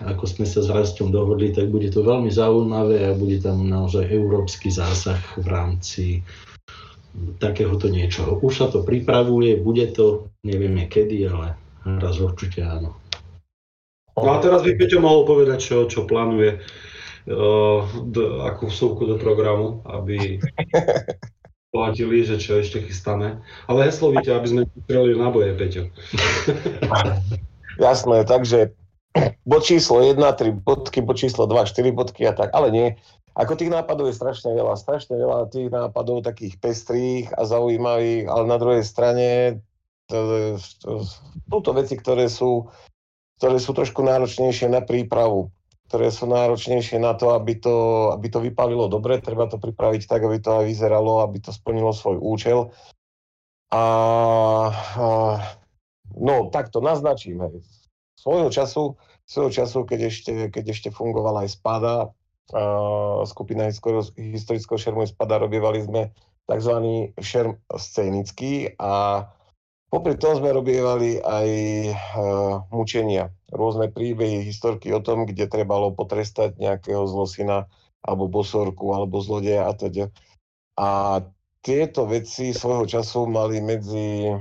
ako 0.00 0.24
sme 0.24 0.48
sa 0.48 0.64
s 0.64 0.72
Rastom 0.72 1.12
dohodli, 1.12 1.52
tak 1.52 1.68
bude 1.68 1.92
to 1.92 2.00
veľmi 2.00 2.32
zaujímavé 2.32 3.12
a 3.12 3.12
bude 3.12 3.36
tam 3.44 3.68
naozaj 3.68 4.08
európsky 4.08 4.72
zásah 4.72 5.20
v 5.36 5.46
rámci 5.52 6.04
takéhoto 7.42 7.90
niečoho. 7.90 8.38
Už 8.40 8.52
sa 8.54 8.66
to 8.70 8.86
pripravuje, 8.86 9.58
bude 9.58 9.90
to, 9.90 10.30
nevieme 10.46 10.86
kedy, 10.86 11.26
ale 11.26 11.58
raz 11.84 12.16
určite 12.20 12.62
áno. 12.62 12.96
No 14.20 14.36
a 14.36 14.42
teraz 14.42 14.60
by 14.66 14.76
Peťo 14.76 15.00
mohol 15.00 15.24
povedať, 15.24 15.58
čo, 15.64 15.76
čo 15.88 16.04
plánuje, 16.04 16.60
uh, 16.60 17.80
do, 18.04 18.44
akú 18.44 18.68
vsúvku 18.68 19.08
do 19.08 19.16
programu, 19.16 19.80
aby 19.88 20.42
platili, 21.74 22.26
že 22.26 22.36
čo 22.36 22.58
ešte 22.60 22.84
chystáme. 22.84 23.40
Ale 23.70 23.86
heslo 23.88 24.12
víte, 24.12 24.34
aby 24.34 24.46
sme 24.46 24.62
strelili 24.84 25.16
na 25.16 25.30
boje, 25.30 25.54
Peťo. 25.56 25.82
Jasné, 27.80 28.28
takže 28.28 28.74
bod 29.50 29.62
číslo 29.66 30.02
1, 30.02 30.18
3 30.18 30.62
bodky, 30.62 31.02
bod 31.02 31.18
číslo 31.18 31.46
2, 31.46 31.66
4 31.66 31.90
bodky 31.90 32.26
a 32.26 32.32
tak, 32.32 32.54
ale 32.54 32.70
nie. 32.70 32.88
Ako 33.38 33.54
tých 33.54 33.70
nápadov 33.70 34.10
je 34.10 34.18
strašne 34.18 34.50
veľa, 34.52 34.74
strašne 34.74 35.14
veľa 35.14 35.50
tých 35.54 35.70
nápadov 35.70 36.26
takých 36.26 36.58
pestrých 36.58 37.30
a 37.38 37.46
zaujímavých, 37.46 38.26
ale 38.26 38.44
na 38.46 38.58
druhej 38.58 38.82
strane 38.82 39.58
sú 40.10 41.58
to 41.62 41.70
veci, 41.70 41.94
ktoré 41.94 42.26
sú, 42.26 42.66
ktoré 43.38 43.62
sú 43.62 43.70
trošku 43.70 44.02
náročnejšie 44.02 44.66
na 44.66 44.82
prípravu, 44.82 45.54
ktoré 45.86 46.10
sú 46.10 46.26
náročnejšie 46.26 46.98
na 46.98 47.14
to, 47.14 47.30
aby 47.38 47.54
to, 47.54 48.10
aby 48.14 48.26
to 48.26 48.42
vypalilo 48.42 48.90
dobre, 48.90 49.22
treba 49.22 49.46
to 49.46 49.62
pripraviť 49.62 50.10
tak, 50.10 50.26
aby 50.26 50.42
to 50.42 50.50
aj 50.62 50.64
vyzeralo, 50.66 51.22
aby 51.22 51.38
to 51.38 51.54
splnilo 51.54 51.94
svoj 51.94 52.18
účel. 52.18 52.74
A, 53.70 53.78
a 53.78 55.06
no, 56.18 56.50
tak 56.50 56.74
to 56.74 56.82
naznačím. 56.82 57.46
Hej. 57.46 57.62
Svojho 58.20 58.52
času, 58.52 59.00
svojho 59.24 59.48
času 59.48 59.88
keď, 59.88 60.00
ešte, 60.12 60.32
keď 60.52 60.64
ešte 60.76 60.88
fungovala 60.92 61.48
aj 61.48 61.50
spada, 61.56 62.12
skupina 63.24 63.70
historického 64.18 64.78
šermu 64.78 65.06
spada, 65.06 65.40
robievali 65.40 65.86
sme 65.86 66.10
tzv. 66.50 66.74
šerm 67.22 67.54
scénický 67.70 68.74
a 68.76 69.22
popri 69.86 70.18
tom 70.18 70.34
sme 70.34 70.50
robievali 70.50 71.22
aj 71.22 71.48
mučenia, 72.74 73.30
rôzne 73.54 73.86
príbehy, 73.88 74.42
historky 74.42 74.90
o 74.90 74.98
tom, 74.98 75.30
kde 75.30 75.46
trebalo 75.46 75.94
potrestať 75.94 76.58
nejakého 76.58 77.06
zlosina 77.06 77.70
alebo 78.02 78.26
bosorku 78.26 78.90
alebo 78.98 79.22
zlodeja 79.22 79.70
a 79.70 79.72
teda. 79.78 80.10
A 80.74 81.22
tieto 81.62 82.08
veci 82.08 82.50
svojho 82.50 82.88
času 82.88 83.30
mali 83.30 83.62
medzi, 83.62 84.32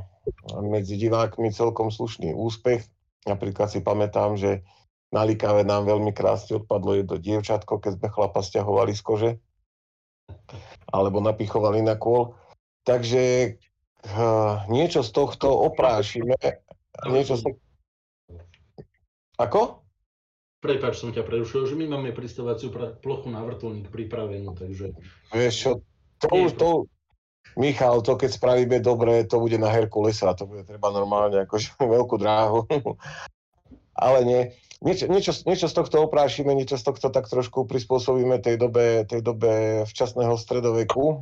medzi 0.66 0.96
divákmi 0.98 1.54
celkom 1.54 1.94
slušný 1.94 2.34
úspech. 2.34 2.82
Napríklad 3.28 3.68
si 3.68 3.84
pamätám, 3.84 4.40
že 4.40 4.64
na 5.10 5.26
Likave 5.26 5.66
nám 5.66 5.90
veľmi 5.90 6.14
krásne 6.14 6.62
odpadlo 6.62 7.02
jedno 7.02 7.18
dievčatko, 7.18 7.82
keď 7.82 7.98
sme 7.98 8.08
chlapa 8.14 8.40
stiahovali 8.46 8.94
z 8.94 9.02
kože. 9.02 9.32
Alebo 10.94 11.18
napichovali 11.20 11.82
na 11.82 11.98
kôl. 11.98 12.38
Takže 12.86 13.58
uh, 14.06 14.64
niečo 14.70 15.02
z 15.02 15.12
tohto 15.12 15.50
oprášime. 15.50 16.38
Niečo 17.10 17.42
z... 17.42 17.44
Ako? 19.42 19.82
Prepač, 20.60 21.00
som 21.00 21.16
ťa 21.16 21.24
prerušil, 21.24 21.72
že 21.72 21.76
my 21.80 21.88
máme 21.88 22.12
pristovaciu 22.12 22.70
plochu 23.00 23.32
na 23.32 23.40
vrtulník 23.48 23.88
pripravenú, 23.88 24.52
takže... 24.60 24.92
Vieš 25.32 25.56
čo, 25.56 25.72
to, 26.20 26.28
už, 26.36 26.52
to, 26.60 26.70
Michal, 27.60 28.00
to 28.06 28.16
keď 28.16 28.30
spravíme 28.40 28.78
dobre, 28.80 29.28
to 29.28 29.42
bude 29.42 29.60
na 29.60 29.68
Herkulesa, 29.68 30.32
to 30.38 30.48
bude 30.48 30.64
treba 30.64 30.94
normálne 30.96 31.44
akože 31.44 31.76
veľkú 31.98 32.16
dráhu. 32.16 32.64
Ale 34.00 34.24
nie 34.24 34.42
niečo, 34.80 35.06
niečo, 35.12 35.32
niečo 35.44 35.68
z 35.68 35.76
tohto 35.76 36.08
oprášime, 36.08 36.56
niečo 36.56 36.80
z 36.80 36.88
tohto 36.88 37.12
tak 37.12 37.28
trošku 37.28 37.68
prispôsobíme 37.68 38.40
tej 38.40 38.56
dobe, 38.56 39.04
tej 39.04 39.22
dobe 39.24 39.84
včasného 39.88 40.36
stredoveku. 40.40 41.20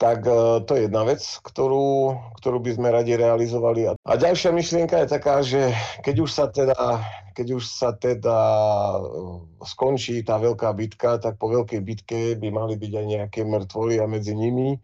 Tak 0.00 0.24
uh, 0.24 0.64
to 0.64 0.80
je 0.80 0.88
jedna 0.88 1.04
vec, 1.04 1.20
ktorú, 1.20 2.16
ktorú 2.40 2.58
by 2.64 2.70
sme 2.72 2.88
radi 2.88 3.20
realizovali. 3.20 3.92
A 3.92 4.12
ďalšia 4.16 4.48
myšlienka 4.48 4.96
je 5.04 5.12
taká, 5.12 5.44
že 5.44 5.76
keď 6.00 6.16
už 6.24 6.30
sa 6.32 6.48
teda, 6.48 7.04
keď 7.36 7.46
už 7.60 7.64
sa 7.68 7.92
teda 7.92 8.38
e, 8.96 9.00
skončí 9.60 10.24
tá 10.24 10.40
veľká 10.40 10.72
bitka, 10.72 11.20
tak 11.20 11.36
po 11.36 11.52
veľkej 11.52 11.80
bitke 11.84 12.20
by 12.40 12.48
mali 12.48 12.80
byť 12.80 12.92
aj 12.96 13.06
nejaké 13.06 13.40
mŕtvoly 13.44 14.00
a 14.00 14.08
medzi 14.08 14.32
nimi 14.32 14.80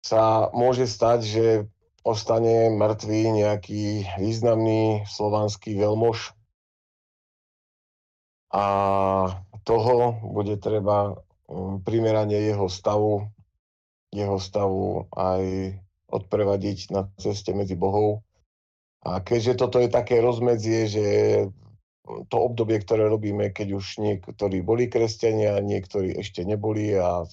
sa 0.00 0.48
môže 0.56 0.88
stať, 0.88 1.20
že 1.28 1.46
ostane 2.00 2.72
mŕtvý 2.72 3.44
nejaký 3.44 4.08
významný 4.16 5.04
slovanský 5.04 5.76
veľmož 5.76 6.32
a 8.48 8.64
toho 9.68 10.16
bude 10.24 10.56
treba 10.56 11.20
primeranie 11.84 12.48
jeho 12.48 12.72
stavu, 12.72 13.28
jeho 14.12 14.38
stavu 14.40 15.06
aj 15.12 15.74
odprevadiť 16.08 16.78
na 16.92 17.08
ceste 17.20 17.52
medzi 17.52 17.76
bohov. 17.76 18.24
A 19.04 19.20
keďže 19.20 19.60
toto 19.60 19.78
je 19.78 19.88
také 19.92 20.18
rozmedzie, 20.18 20.88
že 20.88 21.06
to 22.32 22.36
obdobie, 22.40 22.80
ktoré 22.80 23.04
robíme, 23.06 23.52
keď 23.52 23.76
už 23.76 24.00
niektorí 24.00 24.64
boli 24.64 24.88
kresťania, 24.88 25.60
niektorí 25.60 26.16
ešte 26.16 26.42
neboli 26.42 26.96
a 26.96 27.28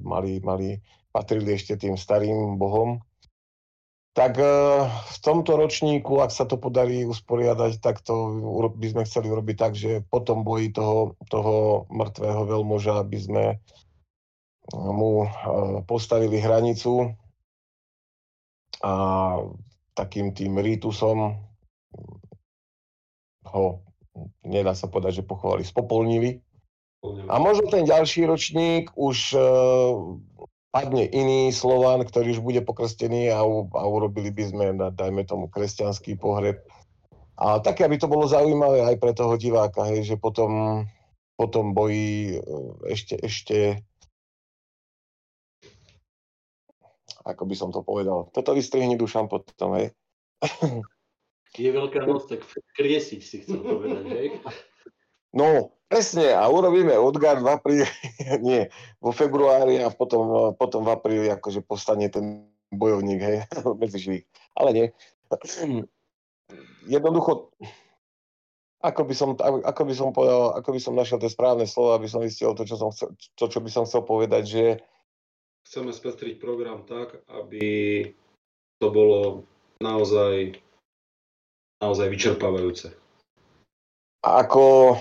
mali, 0.00 0.40
mali, 0.40 0.80
patrili 1.12 1.54
ešte 1.54 1.76
tým 1.76 2.00
starým 2.00 2.56
bohom, 2.56 3.04
tak 4.14 4.38
e, 4.38 4.46
v 4.86 5.16
tomto 5.20 5.58
ročníku, 5.58 6.22
ak 6.22 6.30
sa 6.30 6.46
to 6.46 6.54
podarí 6.54 7.02
usporiadať, 7.02 7.82
tak 7.82 7.98
to 8.00 8.14
by 8.78 8.86
sme 8.94 9.02
chceli 9.04 9.26
urobiť 9.26 9.56
tak, 9.58 9.72
že 9.74 10.06
po 10.06 10.22
tom 10.22 10.46
boji 10.46 10.70
toho, 10.70 11.18
toho 11.28 11.84
mŕtvého 11.90 12.42
veľmoža 12.46 13.02
by 13.04 13.18
sme 13.18 13.44
mu 14.72 15.24
e, 15.24 15.28
postavili 15.84 16.40
hranicu 16.40 17.12
a 18.80 18.92
takým 19.92 20.32
tým 20.32 20.56
rítusom 20.56 21.36
ho, 23.44 23.64
nedá 24.42 24.72
sa 24.72 24.88
povedať, 24.88 25.22
že 25.22 25.28
pochovali, 25.28 25.62
spopolnili. 25.62 26.40
A 27.28 27.36
možno 27.36 27.68
ten 27.68 27.84
ďalší 27.84 28.24
ročník 28.24 28.88
už 28.96 29.36
e, 29.36 29.40
padne 30.72 31.04
iný 31.04 31.52
Slovan, 31.52 32.00
ktorý 32.02 32.34
už 32.34 32.40
bude 32.40 32.64
pokrstený 32.64 33.28
a, 33.30 33.44
a 33.44 33.82
urobili 33.84 34.32
by 34.32 34.44
sme, 34.48 34.66
dajme 34.96 35.22
tomu, 35.28 35.52
kresťanský 35.52 36.16
pohreb. 36.16 36.64
A 37.36 37.60
také, 37.60 37.84
aby 37.84 38.00
to 38.00 38.08
bolo 38.08 38.24
zaujímavé 38.24 38.80
aj 38.82 38.96
pre 38.96 39.12
toho 39.12 39.36
diváka, 39.36 39.84
hej, 39.92 40.14
že 40.14 40.16
potom, 40.16 40.82
potom 41.36 41.76
bojí 41.76 42.40
e, 42.40 42.48
ešte, 42.88 43.20
ešte 43.20 43.84
ako 47.24 47.42
by 47.48 47.54
som 47.56 47.70
to 47.72 47.80
povedal. 47.80 48.28
Toto 48.32 48.52
vystrihni 48.52 48.98
dušam 49.00 49.28
potom, 49.28 49.76
hej. 49.80 49.92
Je 51.54 51.70
veľká 51.70 52.02
noc, 52.02 52.26
tak 52.26 52.42
kriesiť 52.74 53.20
si 53.22 53.36
chcem 53.46 53.62
povedať, 53.62 54.04
hej. 54.10 54.28
No, 55.34 55.74
presne, 55.90 56.34
a 56.34 56.46
urobíme 56.46 56.94
Odgar 56.94 57.38
v 57.42 57.48
apríli, 57.50 57.86
nie, 58.46 58.70
vo 58.98 59.10
februári 59.10 59.82
a 59.82 59.90
potom, 59.90 60.54
potom 60.54 60.86
v 60.86 60.90
apríli 60.94 61.28
akože 61.30 61.62
postane 61.62 62.10
ten 62.10 62.46
bojovník, 62.74 63.20
hej, 63.22 63.36
medzi 63.82 63.98
živých. 63.98 64.26
Ale 64.58 64.70
nie. 64.74 64.86
Jednoducho, 66.86 67.54
ako 68.84 69.02
by 69.08 69.14
som, 69.16 69.30
ako 69.40 69.82
by 69.88 69.94
som 69.96 70.12
povedal, 70.12 70.52
ako 70.60 70.76
by 70.76 70.80
som 70.82 70.92
našiel 70.92 71.16
tie 71.16 71.32
správne 71.32 71.64
slova, 71.64 71.96
aby 71.96 72.06
som 72.10 72.20
zistil 72.20 72.52
to, 72.52 72.68
čo, 72.68 72.76
som 72.76 72.92
chcel, 72.92 73.16
to, 73.38 73.44
čo 73.48 73.58
by 73.64 73.70
som 73.72 73.88
chcel 73.88 74.04
povedať, 74.04 74.42
že 74.44 74.64
chceme 75.64 75.90
spestriť 75.92 76.36
program 76.38 76.84
tak, 76.84 77.20
aby 77.28 77.66
to 78.78 78.88
bolo 78.92 79.48
naozaj, 79.80 80.60
naozaj 81.80 82.06
vyčerpávajúce. 82.12 82.92
Ako 84.24 84.96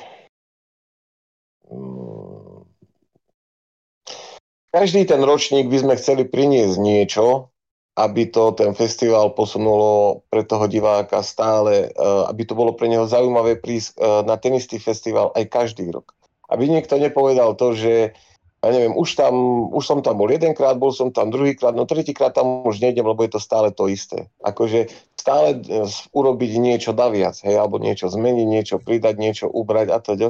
každý 4.74 5.06
ten 5.06 5.22
ročník 5.22 5.70
by 5.70 5.78
sme 5.86 5.94
chceli 6.02 6.26
priniesť 6.26 6.76
niečo, 6.82 7.54
aby 7.94 8.26
to 8.34 8.58
ten 8.58 8.74
festival 8.74 9.38
posunulo 9.38 10.26
pre 10.34 10.42
toho 10.42 10.66
diváka 10.66 11.22
stále, 11.22 11.88
eh, 11.88 12.24
aby 12.26 12.42
to 12.42 12.58
bolo 12.58 12.74
pre 12.74 12.90
neho 12.90 13.06
zaujímavé 13.06 13.62
prísť 13.62 13.94
eh, 13.96 14.26
na 14.26 14.34
ten 14.42 14.58
istý 14.58 14.82
festival 14.82 15.30
aj 15.38 15.46
každý 15.54 15.94
rok. 15.94 16.18
Aby 16.50 16.74
niekto 16.74 16.98
nepovedal 16.98 17.54
to, 17.54 17.78
že 17.78 18.18
ja 18.64 18.72
neviem, 18.72 18.96
už, 18.96 19.20
tam, 19.20 19.36
už 19.76 19.84
som 19.84 20.00
tam 20.00 20.24
bol 20.24 20.32
jedenkrát, 20.32 20.80
bol 20.80 20.96
som 20.96 21.12
tam 21.12 21.28
druhýkrát, 21.28 21.76
no 21.76 21.84
tretíkrát 21.84 22.32
tam 22.32 22.64
už 22.64 22.80
nejdem, 22.80 23.04
lebo 23.04 23.20
je 23.28 23.36
to 23.36 23.42
stále 23.44 23.68
to 23.76 23.92
isté. 23.92 24.32
Akože 24.40 24.88
stále 25.20 25.60
e, 25.60 25.84
urobiť 26.16 26.52
niečo 26.64 26.96
naviac, 26.96 27.36
hej, 27.44 27.60
alebo 27.60 27.76
niečo 27.76 28.08
zmeniť, 28.08 28.48
niečo 28.48 28.76
pridať, 28.80 29.16
niečo 29.20 29.52
ubrať 29.52 29.88
a 29.92 30.00
teda, 30.00 30.28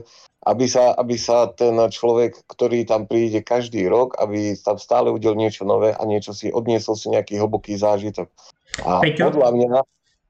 aby 0.49 0.65
sa, 0.65 0.97
aby 0.97 1.13
sa 1.13 1.45
ten 1.53 1.77
človek, 1.77 2.41
ktorý 2.49 2.89
tam 2.89 3.05
príde 3.05 3.45
každý 3.45 3.85
rok, 3.85 4.17
aby 4.17 4.57
tam 4.57 4.81
stále 4.81 5.13
udelil 5.13 5.37
niečo 5.37 5.61
nové 5.65 5.93
a 5.93 6.01
niečo 6.01 6.33
si 6.33 6.49
odniesol 6.49 6.97
si 6.97 7.13
nejaký 7.13 7.37
hlboký 7.37 7.77
zážitok. 7.77 8.33
A 8.81 9.01
Peťo, 9.05 9.29
podľa 9.29 9.49
mňa... 9.53 9.67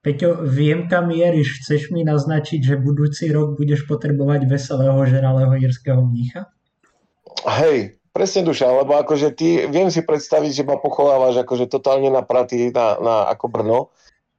Peťo, 0.03 0.43
viem 0.43 0.91
kam 0.91 1.07
mieríš, 1.07 1.63
chceš 1.63 1.87
mi 1.95 2.03
naznačiť, 2.03 2.59
že 2.59 2.75
budúci 2.83 3.31
rok 3.31 3.55
budeš 3.55 3.87
potrebovať 3.87 4.43
veselého 4.51 4.99
žeralého 5.07 5.55
jirského 5.55 6.03
mnícha? 6.03 6.51
Hej, 7.43 7.99
presne 8.15 8.47
duša, 8.47 8.71
lebo 8.71 8.95
akože 8.95 9.35
ty, 9.35 9.67
viem 9.67 9.91
si 9.91 9.99
predstaviť, 9.99 10.51
že 10.51 10.63
ma 10.63 10.79
pochovávaš 10.79 11.43
akože 11.43 11.67
totálne 11.67 12.07
na 12.07 12.23
praty, 12.23 12.71
na, 12.71 12.95
na 13.03 13.15
ako 13.27 13.45
Brno 13.51 13.79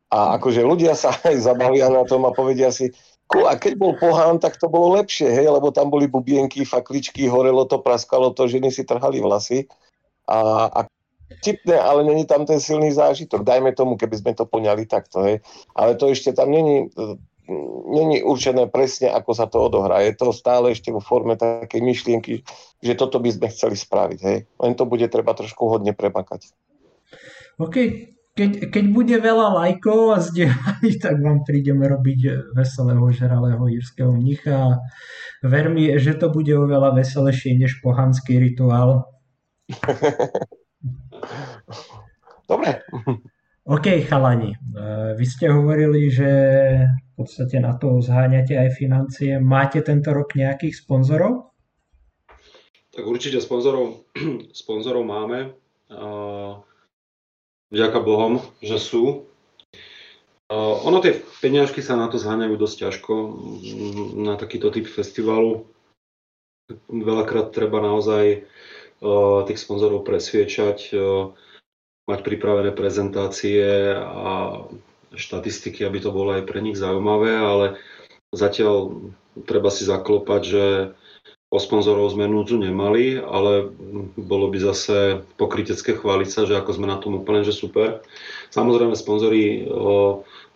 a 0.08 0.40
akože 0.40 0.64
ľudia 0.64 0.96
sa 0.96 1.12
aj 1.28 1.36
zabavia 1.44 1.92
na 1.92 2.08
tom 2.08 2.24
a 2.24 2.32
povedia 2.32 2.72
si, 2.72 2.96
a 3.34 3.56
keď 3.56 3.72
bol 3.80 3.92
pohán, 3.96 4.40
tak 4.40 4.60
to 4.60 4.68
bolo 4.68 4.94
lepšie, 5.00 5.26
hej, 5.32 5.48
lebo 5.48 5.72
tam 5.72 5.88
boli 5.88 6.08
bubienky, 6.08 6.62
fakličky, 6.64 7.28
horelo 7.28 7.64
to, 7.68 7.80
praskalo 7.80 8.30
to, 8.32 8.48
ženy 8.48 8.68
si 8.68 8.84
trhali 8.84 9.18
vlasy 9.20 9.66
a, 10.28 10.70
a 10.70 10.80
tipné, 11.40 11.74
ale 11.76 12.04
není 12.04 12.28
tam 12.28 12.46
ten 12.46 12.60
silný 12.60 12.92
zážitok. 12.92 13.42
Dajme 13.42 13.72
tomu, 13.72 13.96
keby 13.96 14.16
sme 14.20 14.32
to 14.36 14.44
poňali 14.46 14.86
takto, 14.86 15.24
hej. 15.24 15.36
Ale 15.74 15.96
to 15.96 16.12
ešte 16.12 16.36
tam 16.36 16.52
není, 16.52 16.92
není 17.92 18.24
určené 18.24 18.66
presne, 18.66 19.12
ako 19.12 19.30
sa 19.36 19.46
to 19.46 19.68
odohrá. 19.68 20.00
Je 20.00 20.16
to 20.16 20.32
stále 20.32 20.72
ešte 20.72 20.88
vo 20.88 21.00
forme 21.00 21.36
takej 21.36 21.80
myšlienky, 21.80 22.40
že 22.80 22.92
toto 22.96 23.20
by 23.20 23.30
sme 23.32 23.46
chceli 23.52 23.76
spraviť. 23.76 24.18
Hej. 24.24 24.38
Len 24.48 24.72
to 24.74 24.84
bude 24.88 25.04
treba 25.12 25.36
trošku 25.36 25.68
hodne 25.68 25.92
premakať. 25.92 26.52
OK, 27.60 27.76
keď, 28.34 28.74
keď 28.74 28.84
bude 28.90 29.14
veľa 29.14 29.54
lajkov 29.62 30.00
a 30.10 30.18
zdieľaní, 30.18 30.98
tak 31.04 31.22
vám 31.22 31.46
prídeme 31.46 31.86
robiť 31.86 32.50
veselého 32.56 33.06
žralého 33.14 33.62
írskeho 33.70 34.10
mnicha. 34.10 34.82
Ver 35.44 35.70
mi, 35.70 35.92
že 36.00 36.18
to 36.18 36.32
bude 36.32 36.50
oveľa 36.50 36.98
veselejšie 36.98 37.54
než 37.54 37.78
pohanský 37.84 38.42
rituál. 38.42 39.06
Dobre. 42.50 42.84
OK, 43.64 44.04
chalani. 44.04 44.52
E, 44.52 44.58
vy 45.16 45.24
ste 45.24 45.48
hovorili, 45.48 46.12
že 46.12 46.28
v 46.84 47.12
podstate 47.16 47.56
na 47.64 47.72
to 47.80 47.96
zháňate 48.04 48.52
aj 48.60 48.76
financie. 48.76 49.40
Máte 49.40 49.80
tento 49.80 50.12
rok 50.12 50.36
nejakých 50.36 50.84
sponzorov? 50.84 51.56
Tak 52.92 53.08
určite 53.08 53.40
sponzorov, 53.40 54.04
sponzorov 54.60 55.08
máme. 55.08 55.56
Vďaka 57.72 57.98
Bohom, 58.04 58.44
že 58.60 58.76
sú. 58.76 59.32
Ono 60.52 60.98
tie 61.00 61.24
peniažky 61.40 61.80
sa 61.80 61.96
na 61.96 62.12
to 62.12 62.20
zháňajú 62.20 62.60
dosť 62.60 62.76
ťažko 62.84 63.14
na 64.20 64.36
takýto 64.36 64.68
typ 64.68 64.84
festivalu. 64.84 65.64
Veľakrát 66.92 67.56
treba 67.56 67.80
naozaj 67.80 68.44
tých 69.48 69.58
sponzorov 69.58 70.04
presviečať, 70.04 70.92
mať 72.04 72.20
pripravené 72.20 72.70
prezentácie 72.76 73.92
a 73.96 74.60
štatistiky, 75.14 75.86
aby 75.86 75.98
to 76.02 76.10
bolo 76.12 76.36
aj 76.36 76.44
pre 76.44 76.60
nich 76.60 76.76
zaujímavé, 76.76 77.32
ale 77.38 77.66
zatiaľ 78.34 79.08
treba 79.48 79.72
si 79.72 79.88
zaklopať, 79.88 80.42
že 80.42 80.64
o 81.54 81.58
sponzorov 81.62 82.10
sme 82.10 82.26
núdzu 82.26 82.58
nemali, 82.58 83.22
ale 83.22 83.70
bolo 84.18 84.50
by 84.50 84.58
zase 84.58 85.22
pokrytecké 85.38 85.94
chváliť 85.94 86.28
sa, 86.28 86.42
že 86.50 86.58
ako 86.58 86.70
sme 86.74 86.90
na 86.90 86.98
tom 86.98 87.22
úplne, 87.22 87.46
že 87.46 87.54
super. 87.54 88.02
Samozrejme, 88.50 88.98
sponzori 88.98 89.70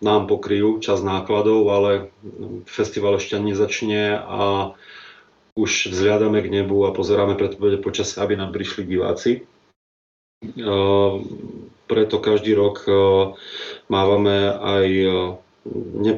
nám 0.03 0.27
pokryjú 0.27 0.83
čas 0.83 0.99
nákladov, 0.99 1.71
ale 1.71 2.11
festival 2.67 3.15
ešte 3.15 3.39
nezačne 3.39 4.19
a 4.19 4.75
už 5.55 5.91
vzliadame 5.91 6.43
k 6.43 6.51
nebu 6.51 6.83
a 6.83 6.95
pozeráme 6.95 7.39
predpovede 7.39 7.79
počasia, 7.79 8.23
aby 8.23 8.35
nám 8.35 8.51
prišli 8.51 8.83
diváci. 8.83 9.47
Preto 11.89 12.15
každý 12.23 12.55
rok 12.55 12.87
mávame 13.91 14.49
aj, 14.55 14.87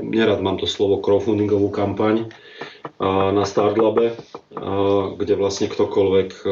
nerad 0.05 0.39
mám 0.45 0.61
to 0.61 0.69
slovo, 0.69 1.01
crowdfundingovú 1.01 1.74
kampaň, 1.74 2.30
na 3.01 3.43
Startlabe, 3.49 4.13
kde 5.17 5.34
vlastne 5.34 5.67
ktokoľvek 5.67 6.45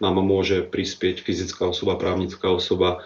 nám 0.00 0.14
môže 0.24 0.64
prispieť, 0.64 1.20
fyzická 1.20 1.68
osoba, 1.68 2.00
právnická 2.00 2.48
osoba, 2.48 3.04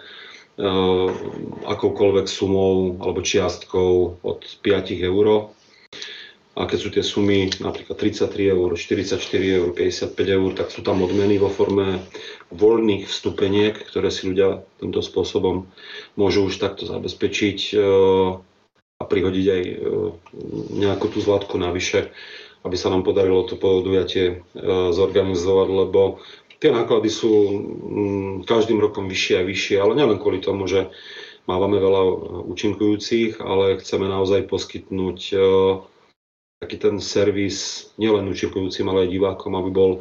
akoukoľvek 1.67 2.25
sumou 2.27 2.95
alebo 3.03 3.19
čiastkou 3.19 4.23
od 4.23 4.39
5 4.63 4.95
eur. 4.95 5.51
A 6.59 6.67
keď 6.67 6.77
sú 6.77 6.89
tie 6.91 6.99
sumy 6.99 7.47
napríklad 7.63 7.95
33 7.95 8.51
eur, 8.51 8.69
44 8.75 9.15
eur, 9.39 9.71
55 9.71 10.11
eur, 10.11 10.49
tak 10.59 10.75
sú 10.75 10.83
tam 10.83 10.99
odmeny 10.99 11.39
vo 11.39 11.47
forme 11.47 12.03
voľných 12.51 13.07
vstupeniek, 13.07 13.79
ktoré 13.79 14.11
si 14.11 14.27
ľudia 14.27 14.67
týmto 14.83 14.99
spôsobom 14.99 15.71
môžu 16.19 16.51
už 16.51 16.59
takto 16.59 16.83
zabezpečiť 16.83 17.79
a 18.99 19.03
prihodiť 19.07 19.45
aj 19.47 19.63
nejakú 20.75 21.07
tú 21.07 21.23
zlatku 21.23 21.55
navyše 21.55 22.11
aby 22.63 22.75
sa 22.75 22.91
nám 22.91 23.07
podarilo 23.07 23.47
to 23.47 23.55
podujatie 23.55 24.25
e, 24.29 24.35
zorganizovať, 24.91 25.67
lebo 25.71 26.19
tie 26.59 26.75
náklady 26.75 27.07
sú 27.07 27.31
mm, 27.31 28.33
každým 28.43 28.83
rokom 28.83 29.07
vyššie 29.07 29.35
a 29.39 29.47
vyššie, 29.47 29.75
ale 29.79 29.95
nielen 29.95 30.19
kvôli 30.19 30.43
tomu, 30.43 30.67
že 30.67 30.91
máme 31.47 31.79
veľa 31.79 32.01
účinkujúcich, 32.51 33.39
ale 33.39 33.79
chceme 33.79 34.11
naozaj 34.11 34.51
poskytnúť 34.51 35.19
e, 35.31 35.37
taký 36.59 36.75
ten 36.75 36.99
servis 36.99 37.89
nielen 37.95 38.27
účinkujúcim, 38.27 38.83
ale 38.91 39.07
aj 39.07 39.15
divákom, 39.15 39.55
aby 39.55 39.71
bol 39.71 39.91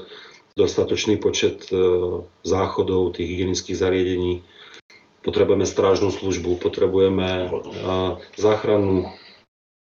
dostatočný 0.59 1.17
počet 1.23 1.71
e, 1.71 1.79
záchodov, 2.43 3.15
tých 3.15 3.31
hygienických 3.31 3.79
zariadení. 3.79 4.43
Potrebujeme 5.23 5.63
strážnu 5.63 6.11
službu, 6.11 6.59
potrebujeme 6.59 7.49
záchrannú, 8.35 9.13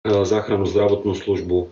záchrannú 0.02 0.64
zdravotnú 0.64 1.12
službu, 1.12 1.70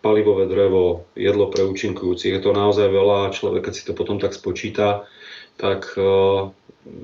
palivové 0.00 0.48
drevo, 0.48 1.04
jedlo 1.12 1.52
pre 1.52 1.68
účinkujúcich. 1.68 2.32
Je 2.32 2.40
to 2.40 2.56
naozaj 2.56 2.90
veľa. 2.90 3.32
Človek, 3.32 3.68
keď 3.68 3.72
si 3.76 3.86
to 3.86 3.92
potom 3.92 4.18
tak 4.18 4.36
spočíta, 4.36 5.08
tak 5.56 5.96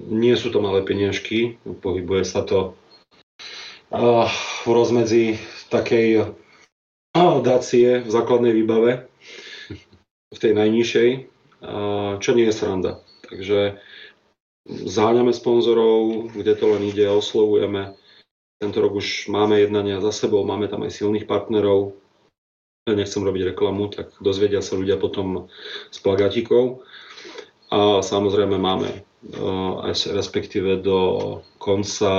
nie 0.08 0.34
sú 0.36 0.52
to 0.52 0.62
malé 0.62 0.84
peniažky. 0.84 1.58
Pohybuje 1.64 2.22
sa 2.28 2.44
to 2.44 2.76
v 3.90 4.68
rozmedzi 4.68 5.40
takej 5.72 6.28
dácie 7.42 8.06
v 8.06 8.10
základnej 8.10 8.54
výbave, 8.54 9.10
v 10.30 10.38
tej 10.38 10.52
najnižšej, 10.54 11.10
čo 12.22 12.30
nie 12.36 12.46
je 12.46 12.54
sranda. 12.54 13.02
Takže 13.26 13.82
záňame 14.68 15.34
sponzorov, 15.34 16.30
kde 16.30 16.52
to 16.54 16.66
len 16.76 16.86
ide, 16.86 17.10
oslovujeme. 17.10 17.98
Tento 18.60 18.78
rok 18.78 19.00
už 19.00 19.32
máme 19.32 19.58
jednania 19.58 20.04
za 20.04 20.12
sebou, 20.12 20.44
máme 20.44 20.68
tam 20.68 20.84
aj 20.84 20.92
silných 20.92 21.24
partnerov, 21.24 21.96
nechcem 22.86 23.24
robiť 23.24 23.54
reklamu, 23.54 23.88
tak 23.88 24.12
dozvedia 24.20 24.60
sa 24.60 24.76
ľudia 24.76 25.00
potom 25.00 25.48
s 25.88 25.98
plagatíkov. 26.02 26.84
A 27.70 28.02
samozrejme 28.02 28.58
máme 28.58 28.90
uh, 29.38 29.86
aj 29.86 30.10
respektíve 30.10 30.82
do 30.82 30.98
konca 31.62 32.12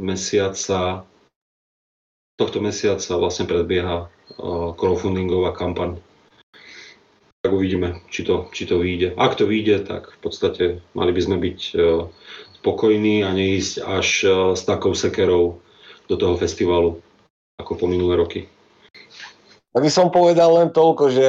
mesiaca, 0.00 1.04
tohto 2.40 2.58
mesiaca 2.64 3.20
vlastne 3.20 3.44
predbieha 3.44 4.08
crowdfundingová 4.78 5.52
kampaň. 5.52 6.00
Tak 7.44 7.52
uvidíme, 7.52 8.00
či 8.08 8.24
to, 8.24 8.48
či 8.56 8.64
to 8.64 8.80
vyjde. 8.80 9.12
Ak 9.20 9.36
to 9.36 9.44
vyjde, 9.44 9.84
tak 9.84 10.08
v 10.16 10.18
podstate 10.24 10.64
mali 10.96 11.12
by 11.12 11.20
sme 11.20 11.36
byť 11.36 11.60
uh, 11.76 12.08
spokojní 12.64 13.20
a 13.20 13.36
neísť 13.36 13.84
až 13.84 14.08
uh, 14.24 14.32
s 14.56 14.64
takou 14.64 14.96
sekerou 14.96 15.60
do 16.08 16.16
toho 16.16 16.40
festivalu, 16.40 17.04
ako 17.60 17.72
po 17.76 17.84
minulé 17.84 18.16
roky. 18.16 18.48
Ja 19.76 19.84
by 19.84 19.90
som 19.92 20.08
povedal 20.08 20.56
len 20.56 20.72
toľko, 20.72 21.04
že 21.12 21.26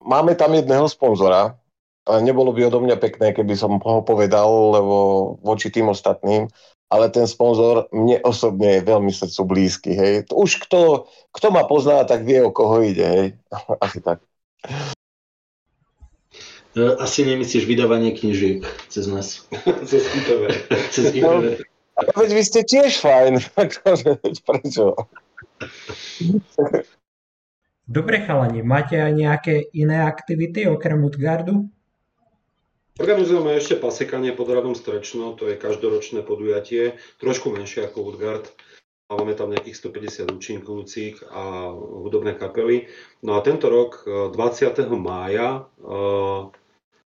máme 0.00 0.32
tam 0.32 0.56
jedného 0.56 0.88
sponzora, 0.88 1.60
nebolo 2.08 2.52
by 2.52 2.68
odo 2.68 2.84
mňa 2.84 2.96
pekné, 3.00 3.32
keby 3.32 3.56
som 3.56 3.80
ho 3.80 4.00
povedal, 4.04 4.48
lebo 4.48 4.96
voči 5.40 5.72
tým 5.72 5.88
ostatným, 5.88 6.48
ale 6.92 7.10
ten 7.10 7.26
sponzor 7.26 7.88
mne 7.90 8.20
osobne 8.22 8.78
je 8.78 8.86
veľmi 8.86 9.12
srdcu 9.12 9.40
blízky, 9.44 9.90
hej. 9.96 10.14
Už 10.30 10.62
kto, 10.68 11.10
kto 11.32 11.46
ma 11.50 11.64
pozná, 11.64 12.04
tak 12.04 12.24
vie, 12.28 12.44
o 12.44 12.52
koho 12.52 12.84
ide, 12.84 13.06
hej. 13.06 13.26
Asi 13.84 13.98
tak. 14.00 14.20
E, 16.74 16.82
asi 16.98 17.22
nemyslíš 17.22 17.70
vydávanie 17.70 18.10
knižiek 18.18 18.66
cez 18.90 19.06
nás. 19.06 19.46
cez 19.88 20.02
IPV. 20.10 20.42
cez. 20.94 21.14
No, 21.22 21.38
veď 22.18 22.30
vy 22.34 22.42
ste 22.42 22.60
tiež 22.66 22.98
fajn, 22.98 23.38
prečo? 24.42 24.98
Dobre 27.86 28.26
chalani, 28.26 28.66
máte 28.66 28.98
aj 28.98 29.12
nejaké 29.14 29.54
iné 29.70 30.02
aktivity 30.02 30.66
okrem 30.66 30.98
Utgardu? 31.06 31.70
Organizujeme 32.94 33.58
ešte 33.58 33.74
pasekanie 33.74 34.30
pod 34.38 34.54
radom 34.54 34.78
Strečno, 34.78 35.34
to 35.34 35.50
je 35.50 35.58
každoročné 35.58 36.22
podujatie, 36.22 36.94
trošku 37.18 37.50
menšie 37.50 37.90
ako 37.90 38.14
Utgard. 38.14 38.46
Máme 39.10 39.34
tam 39.34 39.50
nejakých 39.50 39.74
150 40.30 40.30
účinkujúcich 40.30 41.26
a 41.26 41.74
hudobné 41.74 42.38
kapely. 42.38 42.86
No 43.26 43.34
a 43.34 43.42
tento 43.42 43.66
rok, 43.66 44.06
20. 44.06 44.38
E, 44.78 44.86
mája, 44.94 45.66
e, 45.82 45.90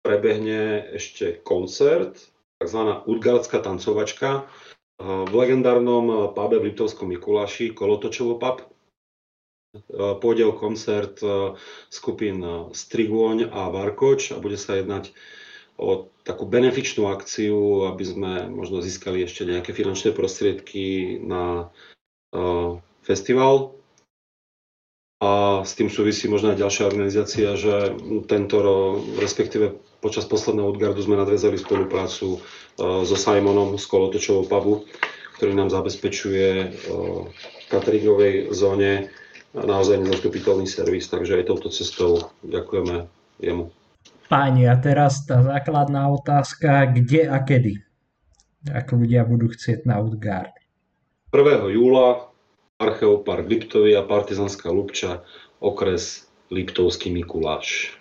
prebehne 0.01 0.97
ešte 0.97 1.45
koncert, 1.45 2.25
tzv. 2.57 2.82
Utgardská 3.05 3.61
tancovačka 3.61 4.30
e, 4.34 4.41
v 5.05 5.30
legendárnom 5.30 6.34
pube 6.34 6.57
v 6.57 6.73
Liptovskom 6.73 7.05
Mikuláši, 7.13 7.78
Kolotočovo 7.78 8.41
pub 8.41 8.65
pôjde 9.93 10.41
o 10.41 10.57
koncert 10.57 11.21
skupín 11.93 12.41
Strigôň 12.73 13.53
a 13.53 13.69
Varkoč 13.69 14.34
a 14.34 14.41
bude 14.41 14.57
sa 14.57 14.73
jednať 14.73 15.13
o 15.78 16.09
takú 16.25 16.49
benefičnú 16.49 17.07
akciu, 17.07 17.88
aby 17.88 18.03
sme 18.03 18.32
možno 18.49 18.82
získali 18.82 19.23
ešte 19.23 19.45
nejaké 19.45 19.71
finančné 19.71 20.11
prostriedky 20.11 21.17
na 21.21 21.69
uh, 22.34 22.82
festival. 23.05 23.78
A 25.17 25.63
s 25.65 25.73
tým 25.73 25.89
súvisí 25.89 26.30
možno 26.30 26.53
aj 26.53 26.61
ďalšia 26.61 26.84
organizácia, 26.89 27.57
že 27.57 27.93
tento 28.30 28.61
rok, 28.61 29.01
respektíve 29.17 29.73
počas 29.97 30.30
posledného 30.30 30.69
odgardu 30.69 31.01
sme 31.01 31.17
nadvezali 31.17 31.57
spoluprácu 31.57 32.38
uh, 32.38 33.01
so 33.05 33.17
Simonom 33.17 33.78
z 33.78 33.86
Kolotočovou 33.86 34.45
pubu, 34.45 34.73
ktorý 35.39 35.57
nám 35.57 35.69
zabezpečuje 35.69 36.49
uh, 36.69 37.25
cateringovej 37.69 38.53
zóne 38.53 39.09
naozaj 39.53 40.05
nezastupiteľný 40.05 40.69
servis, 40.69 41.09
takže 41.09 41.41
aj 41.41 41.49
touto 41.49 41.69
cestou 41.73 42.30
ďakujeme 42.45 43.09
jemu. 43.41 43.73
Páni, 44.28 44.67
a 44.67 44.75
teraz 44.75 45.23
tá 45.23 45.39
základná 45.39 46.11
otázka, 46.11 46.91
kde 46.91 47.32
a 47.32 47.39
kedy? 47.39 47.80
Ak 48.67 48.91
ľudia 48.91 49.23
budú 49.23 49.47
chcieť 49.47 49.88
na 49.88 50.03
Outguard. 50.03 50.51
1. 51.32 51.71
júla 51.71 52.28
Archeopark 52.75 53.47
Liptovy 53.47 53.95
a 53.95 54.03
Partizanská 54.03 54.67
Lubča, 54.67 55.23
okres 55.63 56.28
Liptovský 56.51 57.07
Mikuláš. 57.07 57.95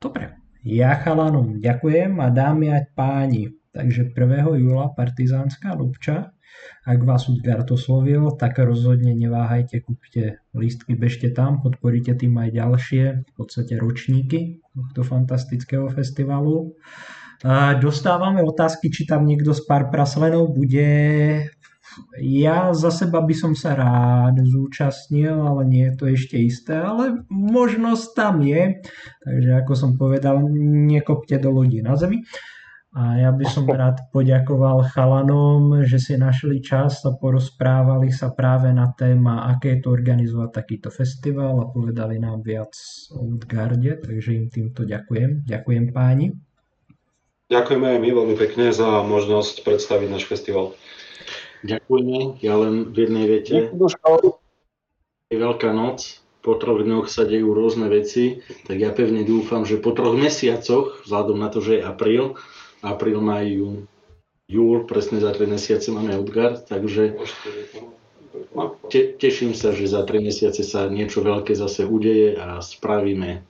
Dobre, 0.00 0.40
ja 0.64 0.96
chalanom 0.96 1.60
ďakujem 1.60 2.16
a 2.24 2.32
dámy 2.32 2.72
a 2.72 2.80
páni. 2.96 3.52
Takže 3.76 4.16
1. 4.16 4.56
júla 4.56 4.96
Partizánska 4.96 5.76
Lubča. 5.76 6.32
Ak 6.88 7.04
vás 7.04 7.28
Utgard 7.28 7.68
oslovil, 7.68 8.32
tak 8.40 8.56
rozhodne 8.62 9.12
neváhajte, 9.12 9.84
kúpte 9.84 10.40
lístky, 10.56 10.96
bežte 10.96 11.28
tam, 11.34 11.60
podporíte 11.60 12.16
tým 12.16 12.32
aj 12.40 12.50
ďalšie, 12.54 13.04
v 13.28 13.32
podstate 13.36 13.76
ročníky 13.76 14.64
tohto 14.72 15.04
fantastického 15.04 15.92
festivalu. 15.92 16.72
Dostávame 17.78 18.42
otázky, 18.42 18.90
či 18.90 19.06
tam 19.06 19.22
niekto 19.28 19.54
z 19.54 19.62
pár 19.68 19.92
praslenov 19.92 20.50
bude. 20.50 20.90
Ja 22.20 22.70
za 22.76 22.94
seba 22.94 23.18
by 23.24 23.34
som 23.34 23.52
sa 23.58 23.74
rád 23.74 24.38
zúčastnil, 24.42 25.34
ale 25.34 25.66
nie 25.66 25.84
je 25.90 25.94
to 25.98 26.04
ešte 26.14 26.36
isté, 26.38 26.78
ale 26.78 27.26
možnosť 27.30 28.06
tam 28.14 28.42
je. 28.44 28.78
Takže 29.24 29.50
ako 29.64 29.72
som 29.74 29.90
povedal, 29.98 30.42
nekopte 30.88 31.38
do 31.42 31.50
lodi 31.50 31.82
na 31.82 31.98
zemi. 31.98 32.22
A 32.96 33.20
ja 33.20 33.28
by 33.28 33.44
som 33.44 33.68
rád 33.68 34.00
poďakoval 34.16 34.88
chalanom, 34.88 35.84
že 35.84 36.00
si 36.00 36.16
našli 36.16 36.64
čas 36.64 37.04
a 37.04 37.12
porozprávali 37.12 38.08
sa 38.08 38.32
práve 38.32 38.72
na 38.72 38.88
téma, 38.96 39.44
aké 39.52 39.76
je 39.76 39.84
to 39.84 39.88
organizovať 39.92 40.50
takýto 40.56 40.88
festival 40.88 41.60
a 41.60 41.68
povedali 41.68 42.16
nám 42.16 42.40
viac 42.40 42.72
o 43.12 43.36
Utgarde, 43.36 44.00
takže 44.00 44.40
im 44.40 44.48
týmto 44.48 44.88
ďakujem. 44.88 45.44
Ďakujem 45.44 45.84
páni. 45.92 46.32
Ďakujeme 47.52 47.86
aj 47.92 47.98
my 48.00 48.10
veľmi 48.12 48.36
pekne 48.40 48.72
za 48.72 49.04
možnosť 49.04 49.68
predstaviť 49.68 50.08
náš 50.08 50.24
festival. 50.24 50.72
Ďakujeme, 51.68 52.40
ja 52.40 52.54
len 52.56 52.88
v 52.92 52.96
jednej 53.04 53.24
vete. 53.28 53.68
Je 55.28 55.36
Veľká 55.36 55.76
noc, 55.76 56.24
po 56.40 56.56
troch 56.56 56.80
dňoch 56.80 57.12
sa 57.12 57.28
dejú 57.28 57.52
rôzne 57.52 57.92
veci, 57.92 58.40
tak 58.64 58.80
ja 58.80 58.88
pevne 58.96 59.28
dúfam, 59.28 59.68
že 59.68 59.76
po 59.76 59.92
troch 59.92 60.16
mesiacoch, 60.16 61.04
vzhľadom 61.04 61.36
na 61.36 61.52
to, 61.52 61.60
že 61.60 61.80
je 61.80 61.82
apríl, 61.84 62.40
apríl, 62.82 63.20
maj, 63.20 63.46
jún, 63.48 63.86
júl, 64.48 64.84
presne 64.88 65.20
za 65.20 65.32
3 65.32 65.44
mesiace 65.46 65.92
máme 65.92 66.16
Outgard, 66.16 66.64
takže 66.64 67.14
te, 68.88 69.00
teším 69.20 69.52
sa, 69.52 69.76
že 69.76 69.90
za 69.90 70.02
3 70.02 70.24
mesiace 70.24 70.64
sa 70.64 70.88
niečo 70.88 71.20
veľké 71.20 71.52
zase 71.52 71.84
udeje 71.84 72.38
a 72.38 72.58
spravíme 72.64 73.44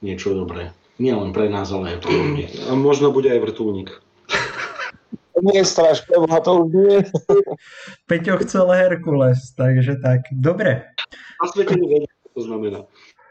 niečo 0.00 0.32
dobré. 0.32 0.72
Nie 1.00 1.16
len 1.16 1.32
pre 1.32 1.48
nás, 1.48 1.72
ale 1.72 1.96
aj 1.96 1.98
pre 2.04 2.12
ľudí. 2.12 2.44
A 2.68 2.76
možno 2.76 3.08
bude 3.08 3.32
aj 3.32 3.40
vrtulník. 3.40 3.90
Nie 5.40 5.64
straš, 5.64 6.04
Pevla, 6.04 6.44
to 6.44 6.68
už 6.68 6.70
nie. 6.76 7.00
Peťo 8.04 8.36
chcel 8.44 8.68
Herkules, 8.76 9.56
takže 9.56 9.96
tak. 10.04 10.28
Dobre. 10.28 10.84
Na 11.40 11.46
svete 11.48 11.80
to 12.36 12.40
znamená. 12.44 12.84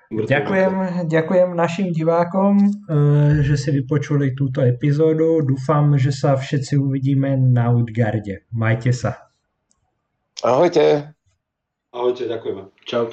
Ďakujem, 0.10 1.06
ďakujem 1.06 1.50
našim 1.54 1.94
divákom, 1.94 2.58
eh, 2.58 3.46
že 3.46 3.54
si 3.62 3.70
vypočuli 3.70 4.34
túto 4.34 4.66
epizódu. 4.66 5.46
Dúfam, 5.46 5.94
že 6.02 6.10
sa 6.10 6.34
všetci 6.34 6.82
uvidíme 6.82 7.38
na 7.38 7.70
Utgarde. 7.70 8.50
Majte 8.50 8.90
sa. 8.90 9.30
Ahojte. 10.42 11.14
Ahojte, 11.94 12.26
ďakujeme. 12.26 12.74
Čaute. 12.90 13.08